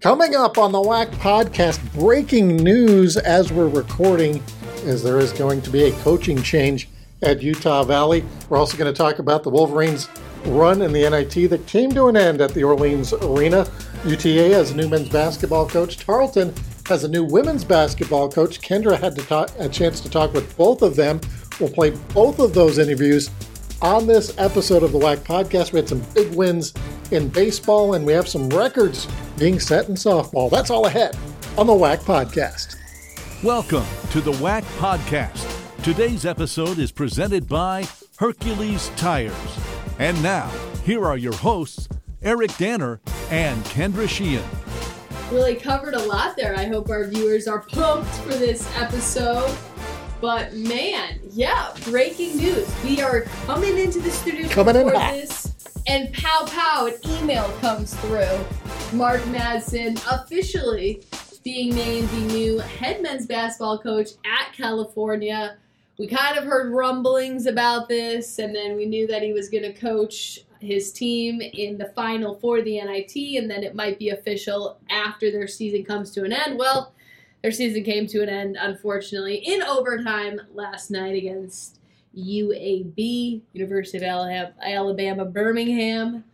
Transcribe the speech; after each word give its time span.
Coming 0.00 0.34
up 0.34 0.56
on 0.56 0.72
the 0.72 0.78
WAC 0.78 1.10
podcast, 1.16 1.78
breaking 1.92 2.56
news 2.56 3.18
as 3.18 3.52
we're 3.52 3.68
recording, 3.68 4.42
is 4.76 5.02
there 5.02 5.18
is 5.18 5.30
going 5.34 5.60
to 5.60 5.68
be 5.68 5.82
a 5.82 5.92
coaching 5.98 6.42
change 6.42 6.88
at 7.20 7.42
Utah 7.42 7.82
Valley. 7.82 8.24
We're 8.48 8.56
also 8.56 8.78
going 8.78 8.90
to 8.90 8.96
talk 8.96 9.18
about 9.18 9.42
the 9.42 9.50
Wolverines' 9.50 10.08
run 10.46 10.80
in 10.80 10.94
the 10.94 11.02
NIT 11.10 11.50
that 11.50 11.66
came 11.66 11.90
to 11.92 12.08
an 12.08 12.16
end 12.16 12.40
at 12.40 12.54
the 12.54 12.64
Orleans 12.64 13.12
Arena. 13.12 13.70
UTA 14.06 14.54
has 14.54 14.70
a 14.70 14.74
new 14.74 14.88
men's 14.88 15.10
basketball 15.10 15.68
coach. 15.68 15.98
Tarleton 15.98 16.54
has 16.86 17.04
a 17.04 17.08
new 17.08 17.22
women's 17.22 17.62
basketball 17.62 18.30
coach. 18.30 18.62
Kendra 18.62 18.98
had 18.98 19.18
talk, 19.18 19.50
a 19.58 19.68
chance 19.68 20.00
to 20.00 20.08
talk 20.08 20.32
with 20.32 20.56
both 20.56 20.80
of 20.80 20.96
them. 20.96 21.20
We'll 21.60 21.68
play 21.68 21.90
both 22.14 22.38
of 22.38 22.54
those 22.54 22.78
interviews 22.78 23.28
on 23.82 24.06
this 24.06 24.36
episode 24.38 24.82
of 24.82 24.92
the 24.92 24.98
WAC 24.98 25.18
podcast. 25.18 25.72
We 25.72 25.78
had 25.78 25.88
some 25.88 26.02
big 26.14 26.34
wins 26.34 26.74
in 27.10 27.28
baseball, 27.28 27.94
and 27.94 28.04
we 28.04 28.12
have 28.12 28.28
some 28.28 28.48
records 28.50 29.08
being 29.38 29.58
set 29.58 29.88
in 29.88 29.94
softball. 29.94 30.50
That's 30.50 30.70
all 30.70 30.86
ahead 30.86 31.16
on 31.56 31.66
the 31.66 31.72
WAC 31.72 31.98
podcast. 32.00 32.76
Welcome 33.42 33.86
to 34.10 34.20
the 34.20 34.32
WAC 34.32 34.62
podcast. 34.78 35.46
Today's 35.82 36.26
episode 36.26 36.78
is 36.78 36.92
presented 36.92 37.48
by 37.48 37.86
Hercules 38.18 38.90
Tires. 38.96 39.32
And 39.98 40.22
now, 40.22 40.50
here 40.84 41.06
are 41.06 41.16
your 41.16 41.34
hosts, 41.34 41.88
Eric 42.22 42.54
Danner 42.58 43.00
and 43.30 43.64
Kendra 43.64 44.08
Sheehan. 44.08 44.44
Really 45.30 45.54
covered 45.54 45.94
a 45.94 46.02
lot 46.02 46.36
there. 46.36 46.54
I 46.54 46.66
hope 46.66 46.90
our 46.90 47.06
viewers 47.06 47.48
are 47.48 47.60
pumped 47.60 48.10
for 48.16 48.34
this 48.34 48.68
episode. 48.76 49.56
But 50.20 50.54
man, 50.54 51.18
yeah, 51.30 51.72
breaking 51.84 52.36
news. 52.36 52.68
We 52.84 53.00
are 53.00 53.22
coming 53.46 53.78
into 53.78 54.00
the 54.00 54.10
studio 54.10 54.48
Coming 54.48 54.76
in 54.76 54.88
for 54.90 54.96
hot. 54.98 55.14
this, 55.14 55.54
and 55.86 56.12
pow 56.12 56.44
pow, 56.46 56.86
an 56.86 56.94
email 57.22 57.48
comes 57.60 57.94
through. 57.94 58.38
Mark 58.92 59.22
Madsen 59.22 59.96
officially 60.12 61.02
being 61.42 61.74
named 61.74 62.08
the 62.10 62.20
new 62.34 62.58
head 62.58 63.02
men's 63.02 63.26
basketball 63.26 63.78
coach 63.78 64.10
at 64.26 64.52
California. 64.54 65.56
We 65.98 66.06
kind 66.06 66.36
of 66.36 66.44
heard 66.44 66.70
rumblings 66.72 67.46
about 67.46 67.88
this, 67.88 68.38
and 68.38 68.54
then 68.54 68.76
we 68.76 68.84
knew 68.84 69.06
that 69.06 69.22
he 69.22 69.32
was 69.32 69.48
going 69.48 69.64
to 69.64 69.72
coach 69.72 70.40
his 70.60 70.92
team 70.92 71.40
in 71.40 71.78
the 71.78 71.86
final 71.94 72.34
for 72.34 72.60
the 72.60 72.78
NIT, 72.78 73.16
and 73.38 73.50
then 73.50 73.64
it 73.64 73.74
might 73.74 73.98
be 73.98 74.10
official 74.10 74.78
after 74.90 75.30
their 75.30 75.48
season 75.48 75.82
comes 75.82 76.10
to 76.10 76.24
an 76.24 76.32
end. 76.32 76.58
Well, 76.58 76.92
their 77.42 77.52
season 77.52 77.84
came 77.84 78.06
to 78.08 78.22
an 78.22 78.28
end, 78.28 78.56
unfortunately, 78.60 79.36
in 79.36 79.62
overtime 79.62 80.40
last 80.52 80.90
night 80.90 81.16
against 81.16 81.78
UAB, 82.16 83.42
University 83.52 83.98
of 83.98 84.04
Alabama, 84.04 84.52
Alabama 84.62 85.24
Birmingham. 85.24 86.24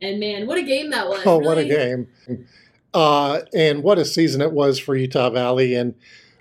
And 0.00 0.18
man, 0.18 0.46
what 0.46 0.58
a 0.58 0.62
game 0.62 0.90
that 0.90 1.08
was! 1.08 1.22
Oh, 1.24 1.38
what 1.38 1.58
a 1.58 1.64
game. 1.64 2.08
Uh, 2.94 3.40
and 3.54 3.82
what 3.82 3.98
a 3.98 4.04
season 4.04 4.40
it 4.40 4.52
was 4.52 4.78
for 4.78 4.96
Utah 4.96 5.30
Valley. 5.30 5.74
And 5.74 5.94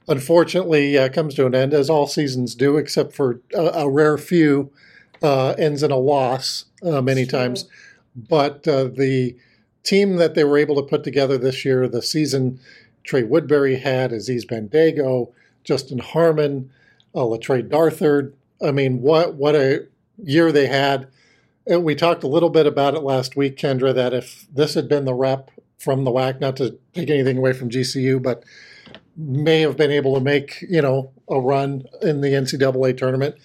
unfortunately, 0.07 0.97
uh, 0.97 1.09
comes 1.09 1.35
to 1.35 1.45
an 1.45 1.55
end, 1.55 1.73
as 1.73 1.89
all 1.89 2.07
seasons 2.07 2.55
do, 2.55 2.77
except 2.77 3.13
for 3.13 3.39
a, 3.53 3.61
a 3.61 3.89
rare 3.89 4.17
few, 4.17 4.71
uh, 5.21 5.51
ends 5.57 5.83
in 5.83 5.91
a 5.91 5.97
loss 5.97 6.65
uh, 6.83 7.01
many 7.01 7.25
True. 7.25 7.39
times. 7.39 7.69
But 8.15 8.67
uh, 8.67 8.85
the 8.85 9.37
team 9.83 10.17
that 10.17 10.35
they 10.35 10.43
were 10.43 10.57
able 10.57 10.75
to 10.75 10.83
put 10.83 11.03
together 11.03 11.37
this 11.37 11.63
year, 11.63 11.87
the 11.87 12.01
season 12.01 12.59
Trey 13.03 13.23
Woodbury 13.23 13.77
had, 13.77 14.11
Aziz 14.11 14.45
Bandaogo, 14.45 15.31
Justin 15.63 15.99
Harmon, 15.99 16.71
uh, 17.15 17.19
Le'Tre 17.19 17.67
Darthard. 17.67 18.33
I 18.63 18.71
mean, 18.71 19.01
what 19.01 19.35
what 19.35 19.55
a 19.55 19.87
year 20.23 20.51
they 20.51 20.67
had. 20.67 21.07
And 21.67 21.83
we 21.83 21.95
talked 21.95 22.23
a 22.23 22.27
little 22.27 22.49
bit 22.49 22.65
about 22.65 22.95
it 22.95 23.03
last 23.03 23.35
week, 23.35 23.57
Kendra, 23.57 23.93
that 23.93 24.13
if 24.13 24.47
this 24.51 24.73
had 24.73 24.87
been 24.87 25.05
the 25.05 25.13
rep 25.13 25.51
from 25.77 26.03
the 26.03 26.11
WAC, 26.11 26.39
not 26.39 26.55
to 26.57 26.77
take 26.93 27.09
anything 27.09 27.37
away 27.37 27.53
from 27.53 27.69
GCU, 27.69 28.21
but 28.21 28.43
may 29.15 29.61
have 29.61 29.77
been 29.77 29.91
able 29.91 30.15
to 30.15 30.21
make, 30.21 30.61
you 30.61 30.81
know, 30.81 31.11
a 31.29 31.39
run 31.39 31.83
in 32.01 32.21
the 32.21 32.29
NCAA 32.29 32.97
tournament. 32.97 33.35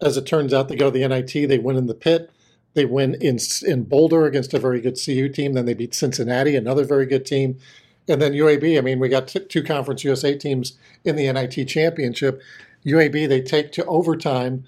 As 0.00 0.16
it 0.16 0.26
turns 0.26 0.52
out, 0.52 0.68
they 0.68 0.76
go 0.76 0.90
to 0.90 0.98
the 0.98 1.06
NIT, 1.06 1.48
they 1.48 1.58
win 1.58 1.76
in 1.76 1.86
the 1.86 1.94
pit. 1.94 2.30
They 2.74 2.86
win 2.86 3.14
in 3.20 3.38
in 3.66 3.84
Boulder 3.84 4.24
against 4.24 4.54
a 4.54 4.58
very 4.58 4.80
good 4.80 4.98
CU 4.98 5.28
team. 5.28 5.52
Then 5.52 5.66
they 5.66 5.74
beat 5.74 5.94
Cincinnati, 5.94 6.56
another 6.56 6.84
very 6.84 7.04
good 7.04 7.26
team. 7.26 7.58
And 8.08 8.20
then 8.20 8.32
UAB, 8.32 8.76
I 8.76 8.80
mean, 8.80 8.98
we 8.98 9.08
got 9.08 9.28
t- 9.28 9.40
two 9.40 9.62
Conference 9.62 10.04
USA 10.04 10.36
teams 10.36 10.76
in 11.04 11.16
the 11.16 11.32
NIT 11.32 11.68
championship. 11.68 12.42
UAB, 12.84 13.28
they 13.28 13.40
take 13.40 13.70
to 13.72 13.84
overtime, 13.84 14.64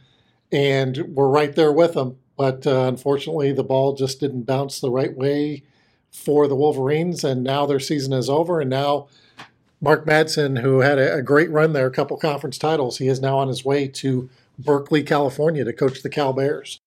and 0.52 0.98
we're 1.14 1.28
right 1.28 1.54
there 1.54 1.72
with 1.72 1.94
them. 1.94 2.16
But 2.36 2.66
uh, 2.66 2.86
unfortunately, 2.88 3.52
the 3.52 3.64
ball 3.64 3.94
just 3.94 4.20
didn't 4.20 4.42
bounce 4.42 4.80
the 4.80 4.90
right 4.90 5.16
way 5.16 5.62
for 6.10 6.46
the 6.46 6.56
Wolverines, 6.56 7.24
and 7.24 7.42
now 7.42 7.66
their 7.66 7.80
season 7.80 8.12
is 8.12 8.30
over. 8.30 8.60
And 8.60 8.70
now 8.70 9.08
Mark 9.80 10.06
Madsen, 10.06 10.60
who 10.60 10.80
had 10.80 10.98
a, 10.98 11.16
a 11.16 11.22
great 11.22 11.50
run 11.50 11.72
there, 11.72 11.86
a 11.86 11.92
couple 11.92 12.16
conference 12.16 12.56
titles, 12.56 12.98
he 12.98 13.08
is 13.08 13.20
now 13.20 13.38
on 13.38 13.48
his 13.48 13.64
way 13.64 13.88
to 13.88 14.30
Berkeley, 14.58 15.02
California, 15.02 15.64
to 15.64 15.72
coach 15.72 16.02
the 16.02 16.08
Cal 16.08 16.32
Bears. 16.32 16.80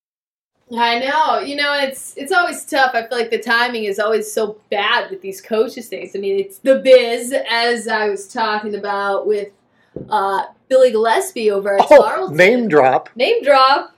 I 0.76 1.00
know. 1.00 1.40
You 1.40 1.56
know, 1.56 1.74
it's 1.74 2.16
it's 2.18 2.32
always 2.32 2.66
tough. 2.66 2.92
I 2.94 3.08
feel 3.08 3.18
like 3.18 3.30
the 3.30 3.40
timing 3.40 3.86
is 3.86 4.00
always 4.00 4.32
so 4.32 4.60
bad 4.70 5.10
with 5.10 5.22
these 5.22 5.42
coaches 5.42 5.88
things. 5.88 6.16
I 6.16 6.20
mean, 6.20 6.40
it's 6.40 6.60
the 6.60 6.80
biz, 6.80 7.34
as 7.50 7.88
I 7.88 8.10
was 8.10 8.28
talking 8.28 8.76
about 8.76 9.28
with 9.28 9.50
uh, 10.10 10.44
Billy 10.68 10.92
Gillispie 10.92 11.52
over 11.52 11.76
at 11.80 11.88
Oh, 11.90 12.28
name 12.28 12.68
drop. 12.68 13.10
name 13.16 13.44
drop. 13.44 13.96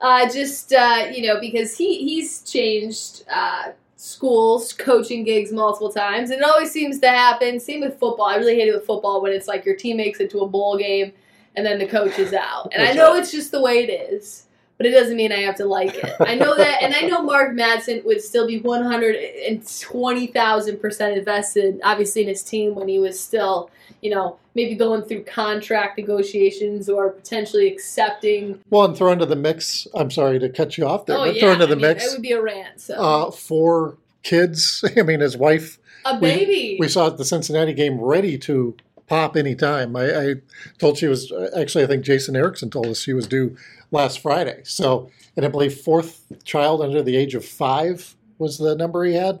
Uh, 0.00 0.28
just 0.30 0.72
uh, 0.72 1.06
you 1.12 1.26
know, 1.26 1.40
because 1.40 1.76
he 1.76 1.98
he's 1.98 2.42
changed 2.42 3.24
uh, 3.28 3.72
schools, 3.96 4.72
coaching 4.72 5.24
gigs 5.24 5.52
multiple 5.52 5.92
times, 5.92 6.30
and 6.30 6.40
it 6.40 6.46
always 6.46 6.70
seems 6.70 7.00
to 7.00 7.08
happen. 7.08 7.58
Same 7.58 7.80
with 7.80 7.98
football. 7.98 8.26
I 8.26 8.36
really 8.36 8.54
hate 8.54 8.68
it 8.68 8.74
with 8.74 8.86
football 8.86 9.22
when 9.22 9.32
it's 9.32 9.48
like 9.48 9.64
your 9.64 9.76
team 9.76 9.96
makes 9.96 10.20
it 10.20 10.30
to 10.30 10.40
a 10.40 10.48
bowl 10.48 10.76
game 10.78 11.12
and 11.56 11.66
then 11.66 11.78
the 11.78 11.86
coach 11.86 12.18
is 12.18 12.32
out. 12.32 12.72
And 12.72 12.82
I 12.82 12.92
know 12.92 13.12
right. 13.12 13.20
it's 13.20 13.30
just 13.30 13.50
the 13.50 13.60
way 13.60 13.84
it 13.84 13.90
is, 13.90 14.46
but 14.82 14.90
it 14.90 14.94
doesn't 14.98 15.16
mean 15.16 15.30
I 15.30 15.42
have 15.42 15.54
to 15.56 15.64
like 15.64 15.94
it. 15.94 16.12
I 16.18 16.34
know 16.34 16.56
that, 16.56 16.82
and 16.82 16.92
I 16.92 17.02
know 17.02 17.22
Mark 17.22 17.52
Madsen 17.54 18.04
would 18.04 18.20
still 18.20 18.48
be 18.48 18.58
one 18.58 18.82
hundred 18.82 19.14
and 19.14 19.64
twenty 19.80 20.26
thousand 20.26 20.80
percent 20.80 21.16
invested, 21.16 21.78
obviously 21.84 22.22
in 22.22 22.28
his 22.28 22.42
team 22.42 22.74
when 22.74 22.88
he 22.88 22.98
was 22.98 23.18
still, 23.20 23.70
you 24.00 24.10
know, 24.10 24.38
maybe 24.56 24.74
going 24.74 25.02
through 25.02 25.22
contract 25.22 25.96
negotiations 25.98 26.88
or 26.88 27.10
potentially 27.10 27.68
accepting 27.72 28.58
Well, 28.70 28.86
and 28.86 28.96
throw 28.96 29.12
into 29.12 29.26
the 29.26 29.36
mix. 29.36 29.86
I'm 29.94 30.10
sorry 30.10 30.40
to 30.40 30.48
cut 30.48 30.76
you 30.76 30.84
off 30.86 31.06
there, 31.06 31.16
Oh 31.16 31.26
but 31.26 31.36
yeah, 31.36 31.40
throw 31.42 31.52
into 31.52 31.64
I 31.64 31.68
the 31.68 31.76
mean, 31.76 31.82
mix 31.86 32.06
It 32.06 32.12
would 32.16 32.22
be 32.22 32.32
a 32.32 32.42
rant. 32.42 32.80
So 32.80 32.94
uh, 32.94 33.30
for 33.30 33.96
kids. 34.24 34.84
I 34.96 35.02
mean, 35.02 35.20
his 35.20 35.36
wife. 35.36 35.78
a 36.04 36.14
we- 36.14 36.20
baby. 36.20 36.76
We 36.80 36.88
saw 36.88 37.06
at 37.06 37.18
the 37.18 37.24
Cincinnati 37.24 37.72
game 37.72 38.00
ready 38.00 38.36
to 38.38 38.76
pop 39.12 39.36
anytime. 39.36 39.94
I, 39.94 40.04
I 40.04 40.34
told 40.78 40.96
she 40.96 41.06
was 41.06 41.30
actually. 41.54 41.84
I 41.84 41.86
think 41.86 42.02
Jason 42.02 42.34
Erickson 42.34 42.70
told 42.70 42.86
us 42.86 42.98
she 42.98 43.12
was 43.12 43.26
due 43.26 43.56
last 43.90 44.20
Friday. 44.20 44.62
So, 44.64 45.10
and 45.36 45.44
I 45.44 45.50
believe 45.50 45.78
fourth 45.80 46.24
child 46.44 46.80
under 46.80 47.02
the 47.02 47.14
age 47.14 47.34
of 47.34 47.44
five 47.44 48.16
was 48.38 48.56
the 48.56 48.74
number 48.74 49.04
he 49.04 49.14
had. 49.14 49.40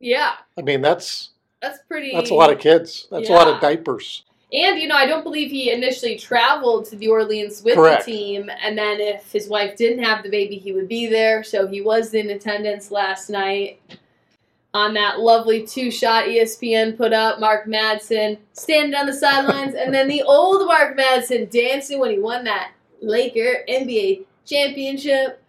yeah, 0.00 0.32
I 0.58 0.62
mean, 0.62 0.80
that's 0.80 1.30
that's 1.62 1.78
pretty. 1.88 2.10
that's 2.12 2.30
a 2.30 2.34
lot 2.34 2.52
of 2.52 2.58
kids. 2.58 3.06
That's 3.12 3.28
a 3.28 3.32
lot 3.32 3.46
of 3.46 3.60
diapers. 3.60 4.24
And 4.52 4.80
you 4.80 4.88
know, 4.88 4.96
I 4.96 5.06
don't 5.06 5.22
believe 5.22 5.52
he 5.52 5.70
initially 5.70 6.18
traveled 6.18 6.86
to 6.86 6.96
the 6.96 7.06
Orleans 7.06 7.62
with 7.62 7.76
Correct. 7.76 8.06
the 8.06 8.12
team, 8.12 8.50
and 8.60 8.76
then 8.76 8.98
if 8.98 9.30
his 9.30 9.48
wife 9.48 9.76
didn't 9.76 10.02
have 10.02 10.24
the 10.24 10.30
baby, 10.30 10.56
he 10.56 10.72
would 10.72 10.88
be 10.88 11.06
there. 11.06 11.44
So 11.44 11.68
he 11.68 11.80
was 11.80 12.12
in 12.12 12.30
attendance 12.30 12.90
last 12.90 13.30
night 13.30 13.80
on 14.76 14.92
that 14.94 15.20
lovely 15.20 15.66
two-shot 15.66 16.28
E 16.28 16.38
ESPN 16.38 16.96
put 16.96 17.12
up. 17.12 17.40
Mark 17.40 17.66
Madsen 17.66 18.38
standing 18.52 18.94
on 18.94 19.06
the 19.06 19.14
sidelines, 19.14 19.74
and 19.74 19.92
then 19.92 20.06
the 20.06 20.22
old 20.22 20.66
Mark 20.66 20.96
Madsen 20.96 21.50
dancing 21.50 21.98
when 21.98 22.10
he 22.10 22.18
won 22.18 22.44
that 22.44 22.72
Laker 23.00 23.64
NBA 23.68 24.24
championship. 24.44 25.42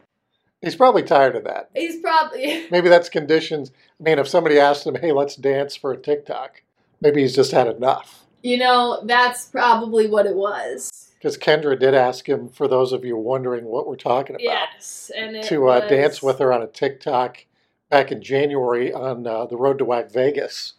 He's 0.61 0.75
probably 0.75 1.03
tired 1.03 1.35
of 1.35 1.43
that. 1.43 1.69
He's 1.75 1.97
probably 1.97 2.67
Maybe 2.71 2.89
that's 2.89 3.09
conditions. 3.09 3.71
I 3.99 4.03
mean, 4.03 4.17
if 4.17 4.27
somebody 4.27 4.59
asked 4.59 4.87
him, 4.87 4.95
"Hey, 4.95 5.11
let's 5.11 5.35
dance 5.35 5.75
for 5.75 5.91
a 5.91 5.97
TikTok," 5.97 6.63
maybe 7.01 7.21
he's 7.21 7.35
just 7.35 7.51
had 7.51 7.67
enough. 7.67 8.23
You 8.43 8.57
know, 8.57 9.01
that's 9.03 9.45
probably 9.45 10.07
what 10.07 10.25
it 10.25 10.35
was. 10.35 11.11
Because 11.15 11.37
Kendra 11.37 11.77
did 11.77 11.95
ask 11.95 12.29
him, 12.29 12.47
for 12.47 12.67
those 12.67 12.93
of 12.93 13.03
you 13.03 13.17
wondering 13.17 13.65
what 13.65 13.87
we're 13.87 13.95
talking 13.95 14.35
about, 14.35 14.43
Yes, 14.43 15.11
and 15.15 15.43
to 15.45 15.67
uh, 15.67 15.87
dance 15.87 16.21
with 16.21 16.39
her 16.39 16.53
on 16.53 16.61
a 16.61 16.67
TikTok 16.67 17.46
back 17.89 18.11
in 18.11 18.21
January 18.21 18.91
on 18.93 19.25
uh, 19.25 19.45
the 19.45 19.57
road 19.57 19.77
to 19.79 19.85
WAC 19.85 20.11
Vegas. 20.11 20.73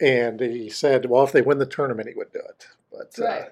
And 0.00 0.40
he 0.40 0.68
said, 0.68 1.06
well, 1.06 1.24
if 1.24 1.32
they 1.32 1.42
win 1.42 1.58
the 1.58 1.66
tournament, 1.66 2.08
he 2.08 2.14
would 2.14 2.32
do 2.32 2.40
it. 2.40 2.68
But, 2.92 3.18
uh, 3.24 3.44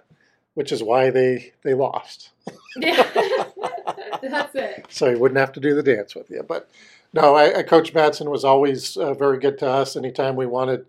which 0.55 0.73
is 0.73 0.83
why 0.83 1.11
they, 1.11 1.53
they 1.63 1.75
lost. 1.75 2.31
Yeah, 2.77 3.03
that's 4.23 4.55
it. 4.55 4.87
So 4.89 5.11
he 5.11 5.17
wouldn't 5.17 5.39
have 5.39 5.53
to 5.53 5.61
do 5.61 5.75
the 5.75 5.83
dance 5.83 6.15
with 6.15 6.31
you. 6.31 6.43
But 6.43 6.69
no, 7.13 7.35
I, 7.35 7.59
I, 7.59 7.63
Coach 7.63 7.93
Madsen 7.93 8.31
was 8.31 8.45
always 8.45 8.97
uh, 8.97 9.15
very 9.15 9.39
good 9.39 9.59
to 9.59 9.69
us. 9.69 9.97
Anytime 9.97 10.37
we 10.37 10.47
wanted 10.47 10.87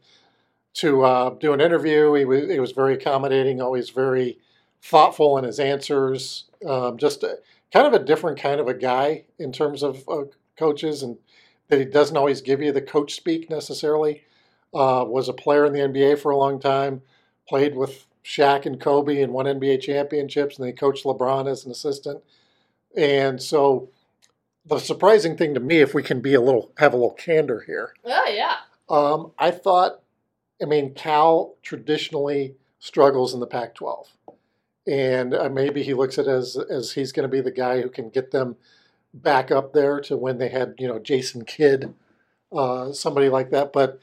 to 0.75 1.03
uh, 1.03 1.29
do 1.31 1.53
an 1.53 1.61
interview, 1.61 2.13
he 2.13 2.25
was, 2.25 2.49
he 2.49 2.59
was 2.59 2.71
very 2.71 2.93
accommodating, 2.93 3.61
always 3.61 3.89
very 3.89 4.37
thoughtful 4.81 5.37
in 5.37 5.43
his 5.43 5.59
answers. 5.59 6.45
Um, 6.67 6.97
just 6.97 7.23
a, 7.23 7.39
kind 7.73 7.87
of 7.87 7.93
a 7.93 8.03
different 8.03 8.39
kind 8.39 8.59
of 8.59 8.67
a 8.67 8.73
guy 8.73 9.23
in 9.39 9.51
terms 9.51 9.83
of 9.83 10.07
uh, 10.07 10.23
coaches, 10.57 11.03
and 11.03 11.17
that 11.69 11.79
he 11.79 11.85
doesn't 11.85 12.17
always 12.17 12.41
give 12.41 12.61
you 12.61 12.71
the 12.71 12.81
coach 12.81 13.15
speak 13.15 13.49
necessarily. 13.49 14.23
uh, 14.73 15.03
was 15.07 15.29
a 15.29 15.33
player 15.33 15.65
in 15.65 15.73
the 15.73 15.79
NBA 15.79 16.19
for 16.19 16.31
a 16.31 16.37
long 16.37 16.59
time, 16.59 17.01
played 17.47 17.75
with 17.75 18.05
Shaq 18.23 18.65
and 18.65 18.79
Kobe 18.79 19.21
and 19.21 19.31
won 19.33 19.45
NBA 19.45 19.81
championships, 19.81 20.57
and 20.57 20.67
they 20.67 20.73
coached 20.73 21.05
LeBron 21.05 21.49
as 21.49 21.65
an 21.65 21.71
assistant. 21.71 22.21
And 22.95 23.41
so, 23.41 23.89
the 24.65 24.79
surprising 24.79 25.37
thing 25.37 25.53
to 25.53 25.61
me, 25.61 25.77
if 25.79 25.93
we 25.93 26.03
can 26.03 26.19
be 26.19 26.33
a 26.33 26.41
little 26.41 26.71
have 26.77 26.93
a 26.93 26.97
little 26.97 27.13
candor 27.13 27.61
here, 27.65 27.93
Oh 28.05 28.25
yeah. 28.29 28.55
um, 28.89 29.31
I 29.39 29.51
thought, 29.51 30.01
I 30.61 30.65
mean, 30.65 30.93
Cal 30.93 31.55
traditionally 31.63 32.55
struggles 32.79 33.33
in 33.33 33.39
the 33.39 33.47
Pac-12, 33.47 34.07
and 34.85 35.33
uh, 35.33 35.49
maybe 35.49 35.83
he 35.83 35.93
looks 35.93 36.17
at 36.19 36.25
it 36.27 36.31
as 36.31 36.57
as 36.57 36.91
he's 36.93 37.13
going 37.13 37.27
to 37.29 37.33
be 37.33 37.41
the 37.41 37.51
guy 37.51 37.81
who 37.81 37.89
can 37.89 38.09
get 38.09 38.31
them 38.31 38.57
back 39.13 39.51
up 39.51 39.73
there 39.73 39.99
to 40.01 40.17
when 40.17 40.37
they 40.37 40.49
had 40.49 40.75
you 40.77 40.87
know 40.87 40.99
Jason 40.99 41.45
Kidd, 41.45 41.93
uh, 42.51 42.91
somebody 42.91 43.29
like 43.29 43.49
that. 43.51 43.73
But 43.73 43.99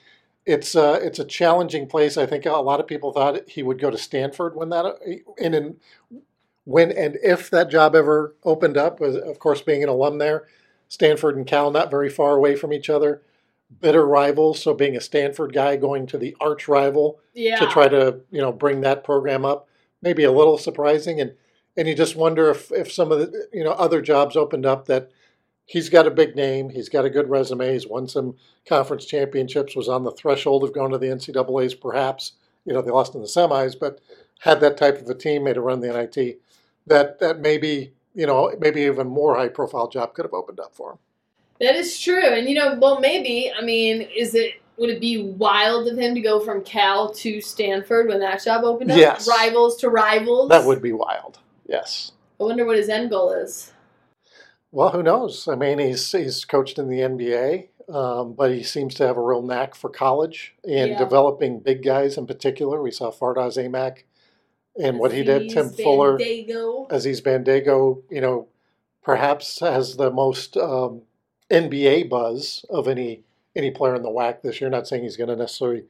it's 0.46 0.74
uh, 0.74 0.98
it's 1.02 1.18
a 1.18 1.24
challenging 1.24 1.86
place. 1.86 2.16
I 2.16 2.26
think 2.26 2.46
a 2.46 2.52
lot 2.52 2.80
of 2.80 2.86
people 2.86 3.12
thought 3.12 3.48
he 3.48 3.62
would 3.62 3.78
go 3.80 3.90
to 3.90 3.98
Stanford 3.98 4.54
when 4.54 4.68
that 4.70 4.96
and 5.38 5.76
when 6.64 6.90
and 6.92 7.18
if 7.22 7.50
that 7.50 7.70
job 7.70 7.94
ever 7.94 8.34
opened 8.44 8.76
up. 8.76 9.00
Of 9.00 9.38
course, 9.38 9.60
being 9.62 9.82
an 9.82 9.88
alum 9.88 10.18
there, 10.18 10.46
Stanford 10.88 11.36
and 11.36 11.46
Cal 11.46 11.70
not 11.70 11.90
very 11.90 12.10
far 12.10 12.36
away 12.36 12.56
from 12.56 12.72
each 12.72 12.90
other 12.90 13.22
bitter 13.80 14.06
rivals. 14.06 14.62
So 14.62 14.74
being 14.74 14.96
a 14.96 15.00
Stanford 15.00 15.52
guy 15.52 15.76
going 15.76 16.06
to 16.08 16.18
the 16.18 16.36
arch 16.40 16.68
rival 16.68 17.18
Yeah. 17.32 17.58
to 17.58 17.66
try 17.66 17.88
to 17.88 18.20
you 18.30 18.40
know 18.40 18.52
bring 18.52 18.82
that 18.82 19.04
program 19.04 19.44
up, 19.44 19.68
maybe 20.02 20.24
a 20.24 20.32
little 20.32 20.58
surprising. 20.58 21.20
And 21.20 21.34
and 21.76 21.88
you 21.88 21.94
just 21.94 22.16
wonder 22.16 22.50
if 22.50 22.70
if 22.72 22.92
some 22.92 23.12
of 23.12 23.18
the 23.18 23.48
you 23.52 23.64
know 23.64 23.72
other 23.72 24.00
jobs 24.00 24.36
opened 24.36 24.66
up 24.66 24.86
that 24.86 25.10
he's 25.66 25.88
got 25.88 26.06
a 26.06 26.10
big 26.10 26.36
name, 26.36 26.70
he's 26.70 26.88
got 26.88 27.04
a 27.04 27.10
good 27.10 27.28
resume, 27.28 27.72
he's 27.72 27.86
won 27.86 28.08
some 28.08 28.36
conference 28.66 29.06
championships, 29.06 29.74
was 29.74 29.88
on 29.88 30.04
the 30.04 30.12
threshold 30.12 30.64
of 30.64 30.74
going 30.74 30.92
to 30.92 30.98
the 30.98 31.06
NCAA's, 31.06 31.74
perhaps. 31.74 32.32
You 32.64 32.72
know 32.72 32.82
they 32.82 32.90
lost 32.90 33.14
in 33.14 33.20
the 33.20 33.26
semis, 33.26 33.78
but 33.78 34.00
had 34.40 34.60
that 34.60 34.76
type 34.76 35.00
of 35.00 35.08
a 35.08 35.14
team, 35.14 35.44
made 35.44 35.56
a 35.56 35.60
run 35.60 35.80
the 35.80 35.92
NIT. 35.92 36.40
That 36.86 37.18
that 37.18 37.40
maybe 37.40 37.92
you 38.14 38.26
know 38.26 38.52
maybe 38.58 38.82
even 38.82 39.06
more 39.06 39.36
high 39.36 39.48
profile 39.48 39.88
job 39.88 40.14
could 40.14 40.24
have 40.24 40.34
opened 40.34 40.60
up 40.60 40.74
for 40.74 40.92
him. 40.92 40.98
That 41.60 41.76
is 41.76 42.00
true, 42.00 42.24
and 42.24 42.48
you 42.48 42.54
know, 42.54 42.78
well, 42.80 43.00
maybe. 43.00 43.52
I 43.56 43.62
mean, 43.62 44.02
is 44.02 44.34
it 44.34 44.54
would 44.76 44.90
it 44.90 45.00
be 45.00 45.22
wild 45.22 45.88
of 45.88 45.98
him 45.98 46.14
to 46.14 46.20
go 46.20 46.40
from 46.40 46.64
Cal 46.64 47.12
to 47.14 47.40
Stanford 47.40 48.08
when 48.08 48.20
that 48.20 48.42
job 48.42 48.64
opened 48.64 48.90
up? 48.90 48.98
Yes. 48.98 49.28
Rivals 49.28 49.76
to 49.78 49.88
rivals. 49.88 50.48
That 50.48 50.66
would 50.66 50.82
be 50.82 50.92
wild. 50.92 51.38
Yes. 51.66 52.12
I 52.40 52.44
wonder 52.44 52.64
what 52.64 52.76
his 52.76 52.88
end 52.88 53.10
goal 53.10 53.32
is. 53.32 53.72
Well, 54.72 54.90
who 54.90 55.02
knows? 55.02 55.46
I 55.46 55.54
mean, 55.54 55.78
he's 55.78 56.10
he's 56.10 56.44
coached 56.44 56.78
in 56.78 56.88
the 56.88 56.98
NBA, 56.98 57.68
um, 57.94 58.32
but 58.32 58.50
he 58.52 58.62
seems 58.64 58.94
to 58.96 59.06
have 59.06 59.16
a 59.16 59.22
real 59.22 59.42
knack 59.42 59.74
for 59.74 59.88
college 59.88 60.54
and 60.64 60.90
Yeah. 60.90 60.98
developing 60.98 61.60
big 61.60 61.84
guys 61.84 62.18
in 62.18 62.26
particular. 62.26 62.82
We 62.82 62.90
saw 62.90 63.12
Fardaws 63.12 63.56
Aimaq 63.56 63.98
and 64.76 64.98
what 64.98 65.12
he 65.12 65.22
did. 65.22 65.42
Aziz 65.42 65.54
Tim 65.54 65.70
Fuller, 65.70 66.18
Bandaogo. 66.18 66.90
Aziz 66.90 67.20
Bandaogo, 67.20 68.02
you 68.10 68.20
know, 68.20 68.48
perhaps 69.02 69.60
has 69.60 69.96
the 69.96 70.10
most 70.10 70.56
um, 70.56 71.02
NBA 71.50 72.08
buzz 72.08 72.64
of 72.68 72.88
any 72.88 73.22
any 73.54 73.70
player 73.70 73.94
in 73.94 74.02
the 74.02 74.10
WAC 74.10 74.42
this 74.42 74.60
year. 74.60 74.68
Not 74.70 74.88
saying 74.88 75.04
he's 75.04 75.16
going 75.16 75.30
to 75.30 75.36
necessarily 75.36 75.84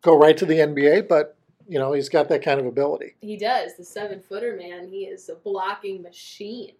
go 0.00 0.16
right 0.16 0.36
to 0.38 0.46
the 0.46 0.60
NBA, 0.60 1.08
but 1.08 1.36
you 1.70 1.78
know, 1.78 1.92
he's 1.92 2.08
got 2.08 2.28
that 2.28 2.42
kind 2.42 2.58
of 2.58 2.66
ability. 2.66 3.14
He 3.20 3.36
does. 3.36 3.76
The 3.76 3.84
seven 3.84 4.20
footer 4.20 4.56
man. 4.56 4.88
He 4.88 5.04
is 5.04 5.28
a 5.28 5.36
blocking 5.36 6.02
machine. 6.02 6.72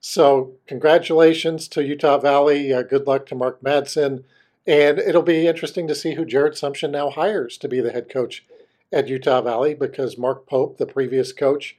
So, 0.00 0.54
congratulations 0.66 1.68
to 1.68 1.84
Utah 1.84 2.18
Valley. 2.18 2.72
Uh, 2.72 2.82
good 2.82 3.06
luck 3.06 3.26
to 3.26 3.36
Mark 3.36 3.62
Madsen. 3.62 4.24
And 4.66 4.98
it'll 4.98 5.22
be 5.22 5.46
interesting 5.46 5.86
to 5.86 5.94
see 5.94 6.14
who 6.14 6.24
Jared 6.24 6.56
Sumsion 6.56 6.90
now 6.90 7.10
hires 7.10 7.56
to 7.58 7.68
be 7.68 7.80
the 7.80 7.92
head 7.92 8.08
coach 8.08 8.44
at 8.92 9.06
Utah 9.06 9.40
Valley 9.40 9.72
because 9.74 10.18
Mark 10.18 10.48
Pope, 10.48 10.78
the 10.78 10.86
previous 10.86 11.32
coach, 11.32 11.76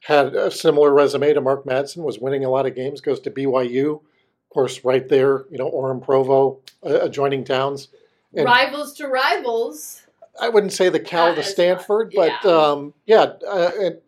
had 0.00 0.34
a 0.34 0.50
similar 0.50 0.92
resume 0.92 1.32
to 1.34 1.40
Mark 1.40 1.64
Madsen, 1.64 1.98
was 1.98 2.18
winning 2.18 2.44
a 2.44 2.50
lot 2.50 2.66
of 2.66 2.74
games, 2.74 3.00
goes 3.00 3.20
to 3.20 3.30
BYU. 3.30 3.92
Of 3.92 4.52
course, 4.52 4.84
right 4.84 5.08
there, 5.08 5.44
you 5.52 5.58
know, 5.58 5.70
Orem 5.70 6.02
Provo, 6.02 6.58
uh, 6.84 6.98
adjoining 7.02 7.44
towns. 7.44 7.88
And 8.34 8.46
rivals 8.46 8.92
to 8.94 9.06
rivals. 9.06 10.02
I 10.40 10.48
wouldn't 10.48 10.72
say 10.72 10.88
the 10.88 11.00
Cal 11.00 11.28
Not 11.28 11.34
to 11.34 11.40
as 11.40 11.50
Stanford, 11.50 12.12
much, 12.14 12.32
but 12.42 12.48
yeah. 12.48 12.56
um, 12.56 12.94
yeah, 13.06 13.22
uh, 13.46 13.70
it, 13.74 14.04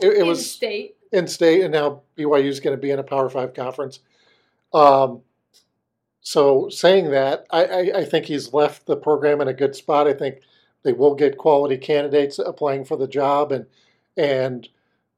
it, 0.00 0.08
it 0.08 0.18
in 0.18 0.26
was 0.26 0.50
state. 0.50 0.96
in 1.12 1.26
state, 1.26 1.62
and 1.62 1.72
now 1.72 2.02
BYU 2.16 2.44
is 2.46 2.60
going 2.60 2.76
to 2.76 2.80
be 2.80 2.90
in 2.90 2.98
a 2.98 3.04
Power 3.04 3.28
Five 3.28 3.54
conference. 3.54 4.00
Um, 4.72 5.22
so, 6.20 6.68
saying 6.70 7.10
that, 7.10 7.46
I, 7.50 7.64
I, 7.64 7.98
I 7.98 8.04
think 8.04 8.24
he's 8.26 8.52
left 8.54 8.86
the 8.86 8.96
program 8.96 9.42
in 9.42 9.48
a 9.48 9.52
good 9.52 9.76
spot. 9.76 10.08
I 10.08 10.14
think 10.14 10.40
they 10.82 10.92
will 10.94 11.14
get 11.14 11.36
quality 11.36 11.76
candidates 11.76 12.38
applying 12.38 12.84
for 12.84 12.96
the 12.96 13.08
job, 13.08 13.52
and 13.52 13.66
and 14.16 14.68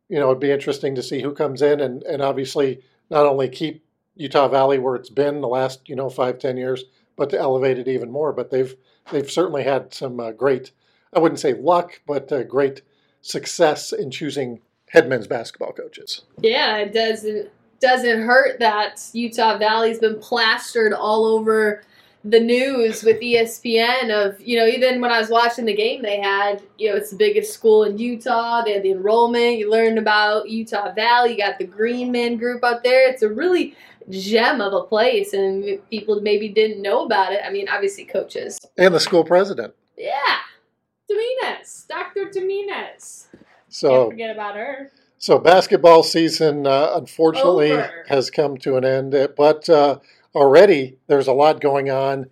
you 0.09 0.19
know 0.19 0.27
it'd 0.31 0.41
be 0.41 0.51
interesting 0.51 0.95
to 0.97 1.03
see 1.03 1.23
who 1.23 1.33
comes 1.33 1.63
in, 1.63 1.81
and 1.81 2.03
and 2.03 2.23
obviously 2.23 2.83
not 3.09 3.27
only 3.27 3.49
keep 3.49 3.85
Utah 4.17 4.49
Valley 4.49 4.79
where 4.79 4.97
it's 4.97 5.11
been 5.11 5.41
the 5.41 5.49
last 5.49 5.89
you 5.89 5.95
know 5.95 6.11
five 6.11 6.39
ten 6.39 6.57
years, 6.57 6.85
but 7.17 7.31
to 7.31 7.39
elevate 7.39 7.79
it 7.79 7.89
even 7.89 8.11
more. 8.11 8.33
But 8.33 8.51
they've 8.51 8.75
they've 9.11 9.31
certainly 9.31 9.65
had 9.65 9.93
some 9.95 10.19
uh, 10.21 10.33
great, 10.33 10.73
I 11.13 11.19
wouldn't 11.19 11.41
say 11.41 11.55
luck, 11.55 12.01
but 12.07 12.31
uh, 12.33 12.43
great 12.43 12.83
success 13.23 13.93
in 13.93 14.11
choosing 14.11 14.61
head 14.89 15.09
men's 15.09 15.27
basketball 15.27 15.73
coaches. 15.73 16.23
Yeah, 16.41 16.79
it 16.79 16.93
doesn't 16.93 17.51
doesn't 17.79 18.23
hurt 18.23 18.59
that 18.59 19.03
Utah 19.13 19.59
Valley's 19.59 19.99
been 19.99 20.19
plastered 20.19 20.95
all 20.95 21.27
over 21.27 21.83
the 22.29 22.41
news 22.41 23.05
with 23.05 23.21
ESPN 23.21 24.11
of 24.11 24.41
you 24.41 24.59
know 24.59 24.67
even 24.67 25.01
when 25.01 25.13
I 25.13 25.21
was 25.21 25.31
watching 25.31 25.65
the 25.65 25.75
game 25.75 26.03
they 26.03 26.21
had 26.21 26.61
you 26.77 26.91
know 26.91 26.97
it's 26.97 27.11
the 27.11 27.17
biggest 27.17 27.53
school 27.55 27.85
in 27.85 27.99
Utah 27.99 28.63
they 28.65 28.73
had 28.73 28.83
the 28.83 28.91
enrollment 28.91 29.59
you 29.59 29.71
learned 29.71 29.99
about 29.99 30.49
Utah 30.51 30.93
Valley 30.93 31.33
you 31.33 31.37
got 31.39 31.59
the 31.59 31.67
Green 31.67 32.11
Man 32.11 32.37
Group 32.37 32.65
out 32.65 32.83
there 32.83 33.09
it's 33.09 33.23
a 33.23 33.29
really 33.29 33.77
gem 34.11 34.61
of 34.61 34.73
a 34.73 34.83
place 34.83 35.33
and 35.35 35.79
people 35.89 36.21
maybe 36.21 36.49
didn't 36.49 36.83
know 36.83 37.05
about 37.05 37.33
it 37.33 37.41
I 37.47 37.51
mean 37.51 37.69
obviously 37.69 38.05
coaches 38.05 38.59
And 38.77 38.93
the 38.95 39.01
school 39.01 39.23
president. 39.25 39.75
yeah 39.97 40.39
Tuminez 41.11 41.87
Dr. 41.87 42.27
Tuminez 42.27 43.27
can't 43.31 43.45
So, 43.69 44.11
forget 44.11 44.31
about 44.35 44.57
her 44.57 44.91
so 45.19 45.39
basketball 45.39 46.03
season 46.03 46.67
uh, 46.67 46.91
unfortunately 46.95 47.73
Over. 47.73 48.05
has 48.09 48.31
come 48.31 48.57
to 48.59 48.77
an 48.77 48.85
end, 48.85 49.15
but 49.37 49.69
uh, 49.69 49.99
already 50.37 50.99
there's 51.09 51.27
a 51.27 51.33
lot 51.33 51.61
going 51.61 51.91
on 51.91 52.27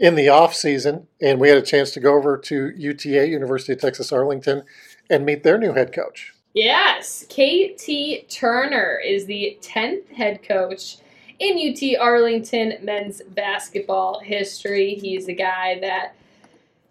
in 0.00 0.14
the 0.14 0.30
off 0.30 0.54
season, 0.54 1.06
and 1.20 1.38
we 1.38 1.50
had 1.50 1.58
a 1.58 1.62
chance 1.62 1.90
to 1.90 2.00
go 2.00 2.14
over 2.16 2.38
to 2.38 2.72
UTA, 2.74 3.28
University 3.28 3.74
of 3.74 3.80
Texas 3.80 4.10
Arlington, 4.10 4.64
and 5.10 5.26
meet 5.26 5.42
their 5.42 5.58
new 5.58 5.74
head 5.74 5.92
coach. 5.92 6.32
Yes, 6.54 7.24
KT 7.28 8.28
Turner 8.28 8.98
is 9.04 9.26
the 9.26 9.58
10th 9.60 10.08
head 10.12 10.42
coach 10.42 10.96
in 11.38 11.58
UT 11.58 12.00
Arlington 12.00 12.74
men's 12.82 13.20
basketball 13.22 14.20
history. 14.20 14.94
He's 14.94 15.28
a 15.28 15.34
guy 15.34 15.78
that 15.80 16.14